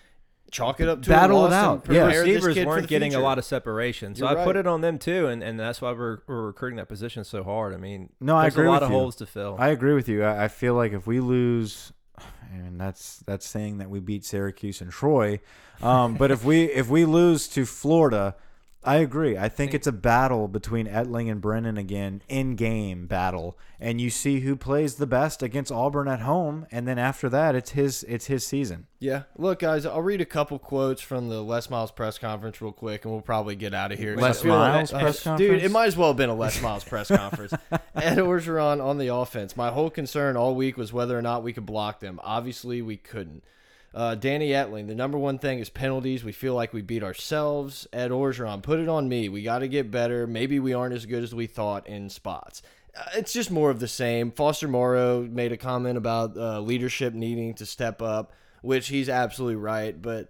chalk 0.51 0.81
it 0.81 0.89
up 0.89 1.03
to 1.03 1.11
Battle 1.11 1.45
a 1.45 1.49
it 1.49 1.53
out. 1.53 1.85
and 1.87 1.95
Yeah. 1.95 2.07
receivers 2.07 2.57
for 2.57 2.65
weren't 2.65 2.83
the 2.83 2.89
getting 2.89 3.15
a 3.15 3.21
lot 3.21 3.37
of 3.37 3.45
separation, 3.45 4.15
so 4.15 4.29
You're 4.31 4.39
I 4.41 4.45
put 4.45 4.57
it 4.57 4.67
on 4.67 4.81
them 4.81 4.99
too, 4.99 5.27
and, 5.27 5.43
and 5.43 5.61
that's 5.61 5.83
why 5.83 5.93
we're, 5.93 6.21
we're 6.27 6.47
recruiting 6.47 6.79
that 6.79 6.89
position 6.89 7.23
so 7.23 7.45
hard. 7.45 7.75
I 7.75 7.77
mean, 7.77 8.09
No, 8.19 8.35
I 8.35 8.47
agree 8.47 8.65
a 8.65 8.69
lot 8.71 8.77
with 8.77 8.85
of 8.85 8.91
you. 8.91 8.99
holes 8.99 9.17
to 9.17 9.27
fill. 9.27 9.57
I 9.59 9.69
agree 9.69 9.93
with 9.93 10.09
you. 10.09 10.25
I, 10.25 10.45
I 10.45 10.49
feel 10.49 10.73
like 10.73 10.95
if 10.95 11.07
we 11.07 11.21
lose, 11.21 11.93
and 12.53 12.81
that's 12.81 13.19
that's 13.27 13.47
saying 13.47 13.79
that 13.79 13.91
we 13.91 14.01
beat 14.01 14.25
Syracuse 14.25 14.81
and 14.81 14.91
Troy, 14.91 15.41
um, 15.83 16.15
but 16.15 16.31
if 16.31 16.45
we 16.45 16.65
if 16.65 16.89
we 16.89 17.05
lose 17.05 17.49
to 17.49 17.65
Florida, 17.65 18.35
I 18.85 18.97
agree. 18.97 19.37
I 19.37 19.49
think 19.49 19.75
it's 19.75 19.89
a 19.89 19.93
battle 19.93 20.47
between 20.47 20.87
Etling 20.87 21.31
and 21.31 21.41
Brennan 21.41 21.77
again, 21.77 22.23
in 22.29 22.55
game 22.55 23.07
battle, 23.07 23.59
and 23.81 24.01
you 24.01 24.09
see 24.09 24.41
who 24.41 24.55
plays 24.55 24.95
the 24.95 25.07
best 25.07 25.43
against 25.43 25.73
Auburn 25.73 26.07
at 26.07 26.21
home, 26.21 26.65
and 26.71 26.87
then 26.87 26.97
after 26.99 27.29
that, 27.29 27.55
it's 27.57 27.71
his 27.71 28.05
it's 28.05 28.27
his 28.27 28.47
season. 28.47 28.87
Yeah. 29.01 29.25
Look, 29.37 29.59
guys, 29.59 29.85
I'll 29.85 30.01
read 30.01 30.21
a 30.21 30.25
couple 30.25 30.59
quotes 30.61 31.03
from 31.03 31.29
the 31.29 31.43
Les 31.43 31.69
Miles 31.69 31.91
press 31.91 32.19
conference 32.19 32.63
real 32.63 32.73
quick, 32.73 33.05
and 33.05 33.13
we'll 33.13 33.21
probably 33.21 33.57
get 33.57 33.75
out 33.75 33.91
of 33.93 33.99
here. 33.99 34.17
Les 34.17 34.39
I 34.39 34.43
feel 34.43 34.55
like- 34.55 34.73
Miles 34.75 34.93
uh, 34.93 35.01
conference, 35.01 35.39
Dude, 35.39 35.63
it 35.63 35.71
might 35.73 35.87
as 35.87 35.97
well 35.97 36.09
have 36.11 36.17
been 36.17 36.31
a 36.31 36.35
Les 36.35 36.63
Miles 36.63 36.85
press 36.85 37.09
conference. 37.15 37.53
Ed 37.97 38.19
Orgeron 38.19 38.83
on 38.83 38.99
the 38.99 39.09
offense. 39.09 39.57
My 39.57 39.71
whole 39.71 39.91
concern 39.91 40.37
all 40.37 40.55
week 40.55 40.77
was 40.77 40.93
whether 40.93 41.19
or 41.19 41.23
not 41.23 41.43
we 41.43 41.53
could 41.53 41.67
block 41.67 41.99
them. 42.01 42.21
Obviously, 42.23 42.81
we 42.81 42.97
couldn't. 42.97 43.43
Uh, 43.95 44.15
Danny 44.15 44.51
Etling, 44.51 44.87
the 44.87 44.95
number 44.95 45.19
one 45.19 45.39
thing 45.39 45.59
is 45.59 45.71
penalties. 45.71 46.23
We 46.23 46.33
feel 46.33 46.55
like 46.55 46.73
we 46.73 46.83
beat 46.83 47.03
ourselves. 47.03 47.87
Ed 47.93 48.11
Orgeron, 48.11 48.63
put 48.63 48.79
it 48.79 48.89
on 48.89 49.09
me. 49.09 49.29
We 49.29 49.43
got 49.43 49.61
to 49.61 49.69
get 49.69 49.91
better. 49.91 50.27
Maybe 50.27 50.61
we 50.61 50.75
aren't 50.75 50.95
as 50.95 51.07
good 51.07 51.23
as 51.23 51.35
we 51.35 51.47
thought 51.47 51.87
in 51.87 52.11
spots. 52.11 52.63
Uh, 52.97 53.05
it's 53.17 53.33
just 53.33 53.51
more 53.51 53.71
of 53.71 53.81
the 53.81 53.89
same. 53.89 54.31
Foster 54.31 54.69
Moreau 54.69 55.27
made 55.31 55.53
a 55.53 55.57
comment 55.57 55.97
about 55.97 56.37
uh, 56.37 56.61
leadership 56.61 57.15
needing 57.15 57.55
to 57.55 57.67
step 57.67 58.03
up, 58.03 58.33
which 58.63 58.89
he's 58.89 59.09
absolutely 59.09 59.57
right. 59.57 60.01
But 60.01 60.29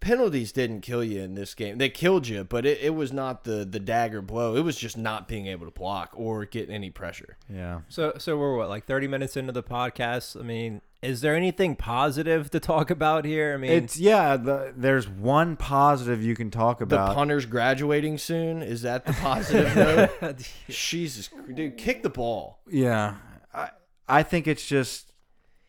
penalties 0.00 0.52
didn't 0.52 0.82
kill 0.82 1.02
you 1.02 1.20
in 1.20 1.34
this 1.34 1.54
game. 1.54 1.78
They 1.78 1.88
killed 1.88 2.28
you, 2.28 2.44
but 2.44 2.64
it, 2.64 2.78
it 2.80 2.94
was 2.94 3.12
not 3.12 3.44
the 3.44 3.64
the 3.64 3.80
dagger 3.80 4.22
blow. 4.22 4.54
It 4.54 4.60
was 4.60 4.76
just 4.76 4.96
not 4.96 5.26
being 5.28 5.46
able 5.46 5.66
to 5.66 5.72
block 5.72 6.10
or 6.14 6.44
get 6.44 6.70
any 6.70 6.90
pressure. 6.90 7.36
Yeah. 7.48 7.80
So, 7.88 8.14
so 8.18 8.36
we're 8.36 8.56
what, 8.56 8.68
like 8.68 8.86
30 8.86 9.08
minutes 9.08 9.36
into 9.36 9.52
the 9.52 9.62
podcast? 9.62 10.38
I 10.38 10.42
mean, 10.44 10.80
is 11.04 11.20
there 11.20 11.36
anything 11.36 11.76
positive 11.76 12.50
to 12.50 12.60
talk 12.60 12.90
about 12.90 13.24
here? 13.24 13.54
I 13.54 13.56
mean, 13.56 13.70
It's 13.70 13.98
yeah. 13.98 14.36
The, 14.36 14.72
there's 14.76 15.08
one 15.08 15.56
positive 15.56 16.22
you 16.22 16.34
can 16.34 16.50
talk 16.50 16.80
about. 16.80 17.08
The 17.08 17.14
punter's 17.14 17.46
graduating 17.46 18.18
soon. 18.18 18.62
Is 18.62 18.82
that 18.82 19.04
the 19.04 19.12
positive 19.12 19.76
note? 19.76 20.50
Jesus, 20.68 21.28
dude, 21.54 21.76
kick 21.76 22.02
the 22.02 22.10
ball. 22.10 22.60
Yeah, 22.68 23.16
I 23.52 23.70
I 24.08 24.22
think 24.22 24.46
it's 24.46 24.66
just 24.66 25.12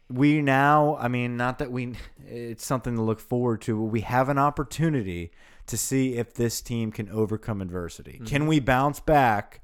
we 0.09 0.41
now. 0.41 0.97
I 0.99 1.07
mean, 1.07 1.37
not 1.37 1.59
that 1.59 1.71
we. 1.71 1.95
It's 2.25 2.65
something 2.65 2.95
to 2.95 3.01
look 3.01 3.19
forward 3.19 3.61
to. 3.63 3.77
But 3.77 3.91
we 3.91 4.01
have 4.01 4.29
an 4.29 4.37
opportunity 4.37 5.31
to 5.67 5.77
see 5.77 6.15
if 6.15 6.33
this 6.33 6.61
team 6.61 6.91
can 6.91 7.09
overcome 7.09 7.61
adversity. 7.61 8.13
Mm-hmm. 8.13 8.25
Can 8.25 8.47
we 8.47 8.59
bounce 8.59 8.99
back 8.99 9.61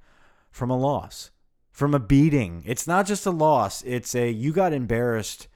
from 0.52 0.70
a 0.70 0.78
loss, 0.78 1.32
from 1.72 1.94
a 1.94 2.00
beating? 2.00 2.64
It's 2.66 2.88
not 2.88 3.06
just 3.06 3.26
a 3.26 3.32
loss. 3.32 3.82
It's 3.84 4.16
a 4.16 4.30
you 4.30 4.52
got 4.52 4.74
embarrassed 4.74 5.48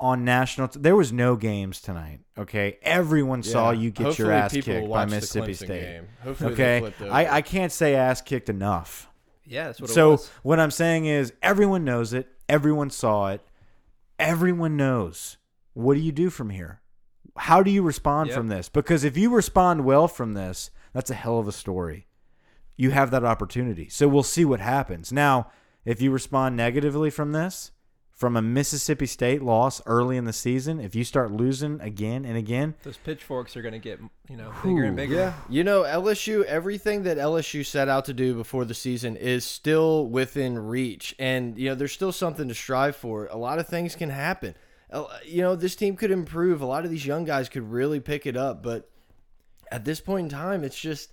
on 0.00 0.24
national. 0.24 0.68
T- 0.68 0.80
there 0.80 0.96
was 0.96 1.12
no 1.12 1.36
games 1.36 1.80
tonight. 1.80 2.20
Okay, 2.38 2.78
everyone 2.82 3.42
saw 3.42 3.70
you 3.70 3.90
get 3.90 4.06
Hopefully 4.06 4.28
your 4.28 4.34
ass 4.36 4.52
kicked 4.52 4.66
by 4.66 4.80
watch 4.80 5.08
the 5.10 5.14
Mississippi 5.16 5.54
State. 5.54 5.68
game. 5.68 6.08
Hopefully 6.24 6.52
Okay, 6.54 6.80
flipped 6.80 7.02
over. 7.02 7.12
I 7.12 7.36
I 7.36 7.42
can't 7.42 7.70
say 7.70 7.94
ass 7.94 8.20
kicked 8.22 8.48
enough 8.48 9.08
yeah, 9.44 9.64
that's 9.64 9.80
what 9.80 9.90
it 9.90 9.92
so 9.92 10.10
was. 10.12 10.30
what 10.42 10.58
I'm 10.60 10.70
saying 10.70 11.04
is 11.06 11.32
everyone 11.42 11.84
knows 11.84 12.12
it, 12.14 12.28
everyone 12.48 12.88
saw 12.90 13.28
it, 13.28 13.42
everyone 14.18 14.76
knows. 14.76 15.36
What 15.74 15.94
do 15.94 16.00
you 16.00 16.12
do 16.12 16.30
from 16.30 16.50
here? 16.50 16.80
How 17.36 17.62
do 17.62 17.70
you 17.70 17.82
respond 17.82 18.28
Yep. 18.28 18.36
from 18.36 18.48
this? 18.48 18.68
Because 18.68 19.04
if 19.04 19.16
you 19.16 19.30
respond 19.34 19.84
well 19.84 20.08
from 20.08 20.34
this, 20.34 20.70
that's 20.92 21.10
a 21.10 21.14
hell 21.14 21.38
of 21.38 21.48
a 21.48 21.52
story. 21.52 22.06
You 22.76 22.90
have 22.90 23.10
that 23.10 23.24
opportunity. 23.24 23.88
So 23.88 24.08
we'll 24.08 24.22
see 24.22 24.44
what 24.44 24.60
happens. 24.60 25.12
Now, 25.12 25.50
if 25.84 26.00
you 26.02 26.10
respond 26.10 26.56
negatively 26.56 27.10
from 27.10 27.32
this, 27.32 27.70
from 28.20 28.36
a 28.36 28.42
Mississippi 28.42 29.06
State 29.06 29.42
loss 29.42 29.80
early 29.86 30.18
in 30.18 30.26
the 30.26 30.32
season, 30.34 30.78
if 30.78 30.94
you 30.94 31.04
start 31.04 31.32
losing 31.32 31.80
again 31.80 32.26
and 32.26 32.36
again, 32.36 32.74
Those 32.82 32.98
pitchforks 32.98 33.56
are 33.56 33.62
going 33.62 33.72
to 33.72 33.78
get, 33.78 33.98
you 34.28 34.36
know, 34.36 34.52
bigger 34.62 34.84
and 34.84 34.94
bigger. 34.94 35.14
Yeah, 35.14 35.32
you 35.48 35.64
know 35.64 35.84
LSU. 35.84 36.44
Everything 36.44 37.04
that 37.04 37.16
LSU 37.16 37.64
set 37.64 37.88
out 37.88 38.04
to 38.04 38.12
do 38.12 38.34
before 38.34 38.66
the 38.66 38.74
season 38.74 39.16
is 39.16 39.46
still 39.46 40.06
within 40.06 40.58
reach, 40.58 41.14
and 41.18 41.58
you 41.58 41.70
know 41.70 41.74
there's 41.74 41.92
still 41.92 42.12
something 42.12 42.46
to 42.46 42.54
strive 42.54 42.94
for. 42.94 43.26
A 43.28 43.38
lot 43.38 43.58
of 43.58 43.66
things 43.66 43.96
can 43.96 44.10
happen. 44.10 44.54
You 45.24 45.40
know 45.40 45.56
this 45.56 45.74
team 45.74 45.96
could 45.96 46.10
improve. 46.10 46.60
A 46.60 46.66
lot 46.66 46.84
of 46.84 46.90
these 46.90 47.06
young 47.06 47.24
guys 47.24 47.48
could 47.48 47.72
really 47.72 48.00
pick 48.00 48.26
it 48.26 48.36
up, 48.36 48.62
but 48.62 48.90
at 49.72 49.86
this 49.86 49.98
point 49.98 50.24
in 50.24 50.28
time, 50.28 50.62
it's 50.62 50.78
just 50.78 51.10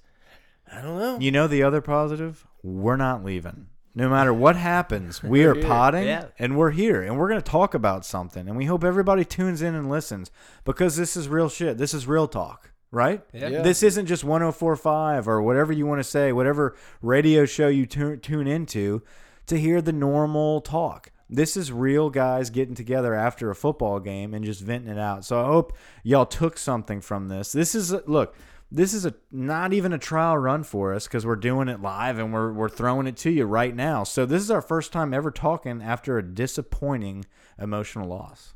I 0.70 0.82
don't 0.82 1.00
know. 1.00 1.20
You 1.22 1.32
know 1.32 1.48
the 1.48 1.64
other 1.64 1.80
positive? 1.80 2.46
We're 2.64 2.98
not 2.98 3.24
leaving. 3.24 3.68
No 3.98 4.10
matter 4.10 4.32
what 4.34 4.56
happens, 4.56 5.24
we 5.34 5.44
are 5.44 5.56
potting 5.56 6.04
Yeah. 6.06 6.26
and 6.38 6.56
we're 6.58 6.72
here 6.72 7.02
and 7.02 7.18
we're 7.18 7.28
going 7.30 7.42
to 7.42 7.52
talk 7.52 7.74
about 7.74 8.06
something. 8.06 8.48
And 8.48 8.56
we 8.56 8.66
hope 8.66 8.84
everybody 8.84 9.26
tunes 9.26 9.62
in 9.62 9.74
and 9.76 9.90
listens 9.90 10.30
because 10.66 10.96
this 10.98 11.18
is 11.18 11.28
real 11.28 11.50
shit. 11.50 11.78
This 11.78 11.94
is 11.94 12.06
real 12.08 12.28
talk, 12.28 12.72
right? 12.92 13.24
Yeah. 13.34 13.48
Yeah. 13.50 13.62
This 13.64 13.82
isn't 13.84 14.06
just 14.06 14.24
1045 14.24 15.28
or 15.28 15.42
whatever 15.42 15.74
you 15.74 15.86
want 15.86 16.00
to 16.00 16.04
say, 16.04 16.32
whatever 16.32 16.76
radio 17.02 17.46
show 17.46 17.68
you 17.68 17.86
tu- 17.86 18.18
tune 18.18 18.48
into 18.48 19.02
to 19.48 19.58
hear 19.58 19.82
the 19.82 19.94
normal 19.94 20.62
talk. 20.62 21.12
This 21.30 21.58
is 21.58 21.72
real 21.72 22.10
guys 22.10 22.50
getting 22.50 22.76
together 22.76 23.14
after 23.14 23.50
a 23.50 23.56
football 23.56 24.00
game 24.00 24.34
and 24.34 24.46
just 24.46 24.62
venting 24.62 24.92
it 24.92 25.00
out. 25.00 25.26
So 25.26 25.42
I 25.44 25.48
hope 25.48 25.76
y'all 26.04 26.26
took 26.26 26.58
something 26.58 27.02
from 27.02 27.28
this. 27.28 27.52
This 27.52 27.76
is 27.76 27.92
look, 28.08 28.34
this 28.72 28.94
is 28.94 29.06
a 29.06 29.14
not 29.32 29.74
even 29.74 29.94
a 29.94 29.98
trial 29.98 30.38
run 30.38 30.64
for 30.64 30.94
us 30.94 31.08
because 31.08 31.26
we're 31.26 31.36
doing 31.36 31.70
it 31.70 31.82
live 31.82 32.20
and 32.20 32.34
we're 32.34 32.52
we're 32.52 32.70
throwing 32.70 33.08
it 33.08 33.18
to 33.18 33.30
you 33.30 33.46
right 33.46 33.76
now. 33.76 34.04
So 34.04 34.26
this 34.26 34.42
is 34.42 34.52
our 34.52 34.62
first 34.62 34.92
time 34.92 35.14
ever 35.14 35.32
talking 35.32 35.82
after 35.82 36.18
a 36.18 36.24
disappointing 36.24 37.26
emotional 37.58 38.08
loss. 38.08 38.54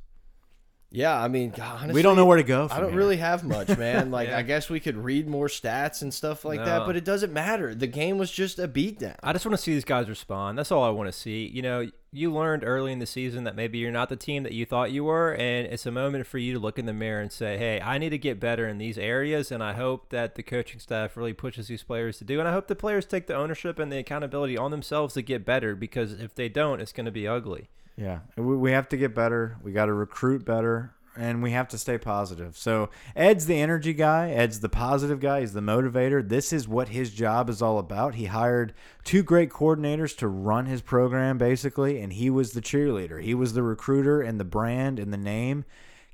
Yeah, 0.94 1.18
I 1.18 1.30
mean, 1.30 1.54
honestly, 1.58 1.94
we 1.94 2.02
don't 2.02 2.18
know 2.18 2.26
where 2.26 2.36
to 2.36 2.44
go. 2.44 2.68
From 2.68 2.78
I 2.78 2.82
don't 2.82 2.90
here. 2.92 3.00
really 3.00 3.16
have 3.18 3.46
much, 3.46 3.70
man. 3.78 4.12
Like, 4.12 4.28
Yeah. 4.28 4.38
I 4.40 4.42
guess 4.42 4.70
we 4.70 4.82
could 4.82 4.98
read 4.98 5.26
more 5.28 5.48
stats 5.48 6.02
and 6.02 6.14
stuff 6.14 6.44
like 6.44 6.60
that, 6.66 6.86
but 6.86 6.98
it 6.98 7.06
doesn't 7.06 7.32
matter. 7.32 7.74
The 7.74 7.88
game 7.88 8.18
was 8.18 8.30
just 8.30 8.60
a 8.60 8.68
beatdown. 8.68 9.16
I 9.24 9.32
just 9.32 9.46
want 9.46 9.56
to 9.58 9.62
see 9.62 9.74
these 9.74 9.86
guys 9.86 10.10
respond. 10.10 10.58
That's 10.58 10.70
all 10.72 10.84
I 10.84 10.90
want 10.90 11.08
to 11.08 11.18
see. 11.18 11.48
You 11.48 11.62
know, 11.62 11.90
you 12.12 12.30
learned 12.34 12.66
early 12.66 12.92
in 12.92 13.00
the 13.00 13.06
season 13.06 13.46
that 13.46 13.56
maybe 13.56 13.78
you're 13.78 13.90
not 13.90 14.10
the 14.10 14.18
team 14.18 14.44
that 14.44 14.52
you 14.52 14.66
thought 14.66 14.92
you 14.92 15.06
were, 15.06 15.32
and 15.34 15.66
it's 15.68 15.86
a 15.86 15.92
moment 15.92 16.28
for 16.28 16.40
you 16.40 16.52
to 16.54 16.60
look 16.60 16.78
in 16.78 16.86
the 16.86 16.94
mirror 16.94 17.22
and 17.22 17.32
say, 17.32 17.58
"Hey, 17.58 17.80
I 17.80 17.98
need 17.98 18.10
to 18.10 18.18
get 18.18 18.38
better 18.42 18.68
in 18.68 18.78
these 18.78 18.98
areas." 18.98 19.50
And 19.50 19.64
I 19.64 19.72
hope 19.72 20.10
that 20.10 20.36
the 20.36 20.44
coaching 20.44 20.82
staff 20.82 21.16
really 21.16 21.32
pushes 21.32 21.70
these 21.70 21.84
players 21.84 22.18
to 22.18 22.26
do, 22.26 22.40
and 22.40 22.50
I 22.50 22.52
hope 22.52 22.68
the 22.68 22.76
players 22.76 23.06
take 23.06 23.28
the 23.28 23.36
ownership 23.36 23.80
and 23.80 23.90
the 23.90 23.98
accountability 23.98 24.58
on 24.58 24.72
themselves 24.72 25.14
to 25.14 25.22
get 25.22 25.46
better. 25.46 25.74
Because 25.74 26.12
if 26.20 26.36
they 26.36 26.50
don't, 26.50 26.82
it's 26.82 26.92
going 26.92 27.06
to 27.06 27.12
be 27.12 27.30
ugly. 27.30 27.70
Yeah, 28.02 28.20
we, 28.36 28.72
have 28.72 28.90
to 28.90 28.98
get 28.98 29.14
better. 29.14 29.58
We 29.62 29.74
got 29.74 29.86
to 29.86 29.94
recruit 29.94 30.44
better, 30.44 30.96
and 31.16 31.44
we 31.44 31.52
have 31.52 31.68
to 31.68 31.78
stay 31.78 32.00
positive. 32.00 32.58
So 32.58 32.90
Ed's 33.16 33.46
the 33.46 33.62
energy 33.62 33.94
guy. 33.94 34.32
Ed's 34.32 34.60
the 34.60 34.70
positive 34.70 35.20
guy. 35.20 35.42
He's 35.42 35.54
the 35.54 35.60
motivator. 35.60 36.28
This 36.28 36.52
is 36.52 36.68
what 36.68 36.90
his 36.90 37.12
job 37.12 37.48
is 37.48 37.62
all 37.62 37.78
about. 37.78 38.16
He 38.16 38.26
hired 38.26 38.74
two 39.04 39.22
great 39.22 39.52
coordinators 39.52 40.18
to 40.18 40.28
run 40.28 40.66
his 40.66 40.82
program, 40.82 41.38
basically, 41.38 42.02
and 42.02 42.14
he 42.14 42.32
was 42.32 42.54
the 42.54 42.62
cheerleader. 42.62 43.22
He 43.22 43.36
was 43.36 43.54
the 43.54 43.62
recruiter 43.62 44.20
and 44.20 44.40
the 44.40 44.46
brand 44.46 44.98
and 44.98 45.14
the 45.14 45.18
name. 45.18 45.64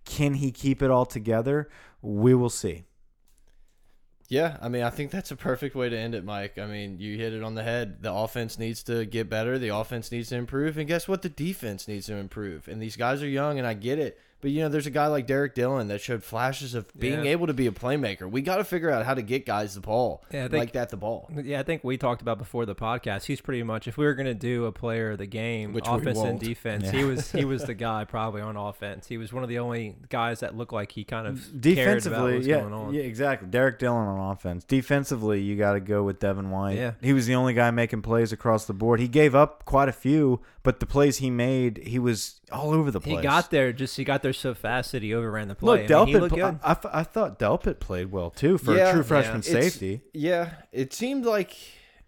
Can 0.04 0.34
he 0.34 0.52
keep 0.52 0.82
it 0.82 0.92
all 0.92 1.06
together? 1.06 1.70
We 2.02 2.36
will 2.36 2.50
see. 2.50 2.87
Yeah, 4.30 4.58
I 4.62 4.68
mean, 4.68 4.84
I 4.84 4.90
think 4.90 5.12
that's 5.12 5.32
a 5.32 5.38
perfect 5.38 5.74
way 5.74 5.88
to 5.88 5.98
end 5.98 6.14
it, 6.14 6.26
Mike. 6.26 6.58
I 6.58 6.66
mean, 6.66 7.00
you 7.00 7.18
hit 7.18 7.34
it 7.34 7.44
on 7.44 7.56
the 7.56 7.64
head. 7.64 8.04
The 8.04 8.12
offense 8.12 8.60
needs 8.60 8.84
to 8.84 9.06
get 9.06 9.30
better. 9.30 9.58
The 9.58 9.74
offense 9.74 10.12
needs 10.12 10.30
to 10.30 10.36
improve. 10.36 10.78
And 10.78 10.86
guess 10.86 11.08
what? 11.08 11.22
The 11.22 11.30
defense 11.30 11.88
needs 11.88 12.08
to 12.08 12.16
improve. 12.16 12.68
And 12.68 12.82
these 12.82 12.98
guys 12.98 13.24
are 13.24 13.28
young, 13.28 13.58
and 13.58 13.66
I 13.66 13.74
get 13.74 14.00
it. 14.00 14.20
But, 14.40 14.52
you 14.52 14.62
know, 14.62 14.70
there's 14.70 14.86
a 14.86 14.92
guy 14.92 15.08
like 15.08 15.26
Derrick 15.26 15.56
Dillon 15.56 15.88
that 15.88 16.00
showed 16.00 16.24
flashes 16.24 16.76
of 16.76 16.86
being 16.98 17.26
Yeah. 17.26 17.32
able 17.32 17.48
to 17.48 17.54
be 17.56 17.66
a 17.66 17.72
playmaker. 17.72 18.30
We 18.30 18.42
got 18.42 18.58
to 18.58 18.64
figure 18.64 18.92
out 18.92 19.04
how 19.06 19.16
to 19.16 19.24
get 19.24 19.46
guys 19.48 19.74
the 19.74 19.82
ball 19.82 20.24
Yeah, 20.32 20.46
I 20.46 20.48
think- 20.48 20.60
like 20.60 20.72
that 20.74 20.90
the 20.90 20.98
ball. 20.98 21.30
Yeah, 21.44 21.60
I 21.60 21.64
think 21.64 21.84
we 21.84 21.98
talked 21.98 22.22
about 22.22 22.38
before 22.38 22.66
the 22.68 22.76
podcast. 22.76 23.26
He's 23.26 23.42
pretty 23.42 23.64
much 23.64 23.88
if 23.88 23.98
we 23.98 24.06
were 24.06 24.14
going 24.14 24.28
to 24.28 24.36
do 24.36 24.66
a 24.66 24.72
player 24.72 25.12
of 25.12 25.18
the 25.18 25.26
game, 25.26 25.74
Which 25.74 25.86
offense 25.88 26.20
and 26.20 26.30
won't. 26.34 26.40
defense, 26.44 26.90
he 26.92 27.04
was 27.04 27.32
he 27.32 27.46
was 27.54 27.64
the 27.64 27.74
guy 27.74 28.04
probably 28.06 28.42
on 28.42 28.56
offense. 28.58 29.08
He 29.08 29.18
was 29.18 29.34
one 29.34 29.42
of 29.42 29.50
the 29.50 29.58
only 29.60 29.96
guys 30.10 30.42
that 30.42 30.56
looked 30.56 30.74
like 30.74 30.92
he 30.92 31.04
kind 31.04 31.26
of 31.26 31.36
cared 31.40 31.48
about 31.56 31.62
Defensively, 31.62 32.34
what's 32.36 32.48
yeah, 32.48 32.60
going 32.62 32.74
on. 32.74 32.94
yeah, 32.94 33.02
exactly. 33.02 33.48
Derrick 33.50 33.80
Dillon 33.80 34.08
on 34.08 34.32
offense. 34.32 34.64
Defensively, 34.66 35.42
you 35.42 35.56
got 35.56 35.74
to 35.74 35.80
go 35.80 36.04
with 36.04 36.20
Devin 36.20 36.52
White. 36.52 36.78
Yeah. 36.78 36.92
he 37.02 37.12
was 37.14 37.26
the 37.26 37.34
only 37.36 37.54
guy 37.54 37.72
making 37.72 38.04
plays 38.04 38.32
across 38.32 38.66
the 38.66 38.74
board. 38.74 39.00
He 39.00 39.08
gave 39.08 39.34
up 39.36 39.66
quite 39.66 39.90
a 39.90 39.94
few, 39.94 40.42
but 40.68 40.82
the 40.82 40.86
plays 40.86 41.16
he 41.20 41.30
made, 41.30 41.78
he 41.88 41.98
was 41.98 42.42
all 42.52 42.72
over 42.74 42.92
the 42.92 43.00
place. 43.00 43.16
He 43.16 43.24
got 43.24 43.52
there, 43.52 43.72
just 43.72 43.96
he 43.96 44.04
got 44.04 44.22
there 44.22 44.34
so 44.34 44.54
fast 44.54 44.92
that 44.92 45.02
he 45.02 45.14
overran 45.14 45.48
the 45.48 45.56
play. 45.56 45.84
Look, 45.88 45.92
I 45.92 46.00
mean, 46.00 46.08
he 46.08 46.14
Delpit. 46.16 46.20
looked 46.20 46.34
pl- 46.34 46.52
good. 46.52 46.60
I, 46.62 46.72
I, 46.74 47.00
I 47.00 47.04
thought 47.04 47.40
Delpit 47.40 47.80
played 47.80 48.12
well 48.12 48.30
too 48.30 48.58
for 48.58 48.76
Yeah, 48.76 48.90
a 48.90 48.94
true 48.94 49.04
freshman 49.04 49.40
It's- 49.40 49.52
safety. 49.52 50.02
Yeah, 50.14 50.56
it 50.74 50.92
seemed 50.94 51.26
like 51.26 51.56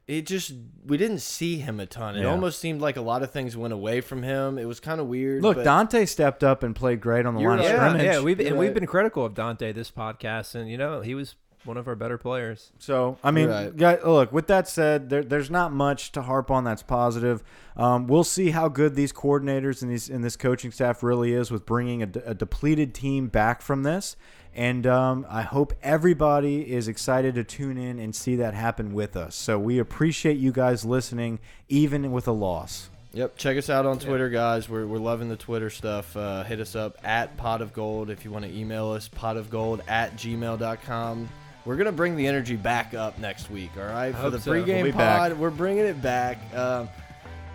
it 0.08 0.26
just 0.26 0.52
we 0.86 0.98
didn't 0.98 1.20
see 1.20 1.60
him 1.60 1.80
a 1.80 1.86
ton. 1.86 2.18
It 2.18 2.24
Yeah. 2.24 2.32
almost 2.32 2.60
seemed 2.60 2.82
like 2.82 2.98
a 2.98 3.02
lot 3.02 3.24
of 3.24 3.32
things 3.32 3.56
went 3.56 3.72
away 3.74 4.02
from 4.02 4.24
him. 4.24 4.58
It 4.58 4.66
was 4.66 4.82
kind 4.82 5.00
of 5.00 5.08
weird. 5.08 5.42
Look, 5.42 5.56
but 5.56 5.64
Dante 5.64 6.06
stepped 6.06 6.44
up 6.44 6.62
and 6.62 6.76
played 6.76 7.00
great 7.00 7.26
on 7.26 7.36
the 7.36 7.42
You're 7.42 7.52
line 7.52 7.60
of 7.60 7.66
right. 7.66 7.72
Yeah, 7.74 7.88
scrimmage. 7.90 8.06
yeah, 8.06 8.20
we've 8.22 8.40
You're 8.40 8.48
and 8.50 8.58
we've 8.58 8.70
right. 8.70 8.74
been 8.76 8.88
critical 8.88 9.24
of 9.24 9.36
Dante 9.36 9.72
this 9.72 9.90
podcast, 9.90 10.54
and 10.56 10.70
you 10.70 10.78
know 10.78 11.00
he 11.02 11.16
was 11.16 11.36
one 11.66 11.78
of 11.78 11.88
our 11.88 11.96
better 11.96 12.18
players. 12.18 12.72
So 12.80 13.18
I 13.24 13.32
mean, 13.32 13.50
Right. 13.50 13.76
guy- 13.76 14.00
look. 14.04 14.32
With 14.32 14.48
that 14.48 14.68
said, 14.68 15.10
there, 15.10 15.24
there's 15.24 15.52
not 15.52 15.72
much 15.74 16.12
to 16.14 16.22
harp 16.22 16.50
on 16.50 16.64
that's 16.64 16.84
positive. 16.84 17.44
Um, 17.76 18.08
we'll 18.08 18.24
see 18.24 18.52
how 18.52 18.68
good 18.70 18.96
these 18.96 19.12
coordinators 19.14 19.82
and 19.82 19.92
these 19.92 20.10
and 20.10 20.24
this 20.24 20.36
coaching 20.36 20.72
staff 20.72 21.04
really 21.04 21.34
is 21.34 21.52
with 21.52 21.66
bringing 21.66 22.02
a, 22.04 22.06
de- 22.06 22.30
a 22.30 22.34
depleted 22.34 22.94
team 22.94 23.28
back 23.28 23.62
from 23.62 23.84
this. 23.84 24.16
And 24.56 24.88
um, 24.88 25.26
I 25.30 25.44
hope 25.44 25.74
everybody 25.84 26.72
is 26.74 26.88
excited 26.88 27.36
to 27.36 27.44
tune 27.44 27.78
in 27.78 28.00
and 28.00 28.16
see 28.16 28.36
that 28.38 28.54
happen 28.56 28.94
with 28.94 29.16
us. 29.16 29.36
So 29.36 29.60
we 29.60 29.78
appreciate 29.78 30.38
you 30.38 30.52
guys 30.52 30.84
listening, 30.84 31.40
even 31.70 32.12
with 32.12 32.28
a 32.28 32.32
loss. 32.32 32.90
Yep. 33.14 33.38
Check 33.38 33.58
us 33.58 33.70
out 33.70 33.86
on 33.86 33.98
Twitter, 34.00 34.30
guys. 34.30 34.68
We're, 34.68 34.86
we're 34.88 34.98
loving 35.00 35.30
the 35.30 35.36
Twitter 35.36 35.70
stuff. 35.70 36.16
Uh, 36.18 36.44
hit 36.44 36.60
us 36.60 36.76
up 36.76 36.98
at 37.04 37.38
pot 37.38 37.62
of 37.62 37.74
gold 37.74 38.10
if 38.10 38.26
you 38.26 38.32
want 38.32 38.46
to 38.46 38.52
email 38.56 38.92
us 38.92 39.08
pot 39.08 39.38
of 39.38 39.50
gold 39.50 39.82
at 39.88 40.16
gmail.com. 40.18 41.30
We're 41.70 41.76
gonna 41.76 41.92
bring 41.92 42.16
the 42.16 42.26
energy 42.26 42.56
back 42.56 42.96
up 42.96 43.20
next 43.20 43.52
week. 43.52 43.70
All 43.78 43.84
right, 43.84 44.16
for 44.16 44.32
the 44.32 44.42
so. 44.42 44.50
pregame 44.50 44.82
we'll 44.86 44.92
pod, 44.92 45.34
back. 45.34 45.38
we're 45.38 45.52
bringing 45.52 45.86
it 45.86 46.02
back. 46.02 46.40
Um, 46.56 46.90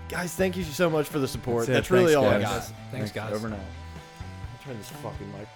guys, 0.09 0.33
thank 0.33 0.57
you 0.57 0.63
so 0.63 0.89
much 0.89 1.09
for 1.09 1.19
the 1.19 1.27
support. 1.27 1.67
That's. 1.67 1.89
That's, 1.89 1.91
really 1.91 2.15
Thanks, 2.15 2.25
all 2.25 2.29
I 2.29 2.41
guys. 2.41 2.69
got. 2.69 2.79
Thanks, 2.93 3.11
guys. 3.11 3.33
Over 3.33 3.49
now. 3.49 3.59
Turn 4.63 4.79
this 4.79 4.89
fucking 4.89 5.33
mic. 5.33 5.49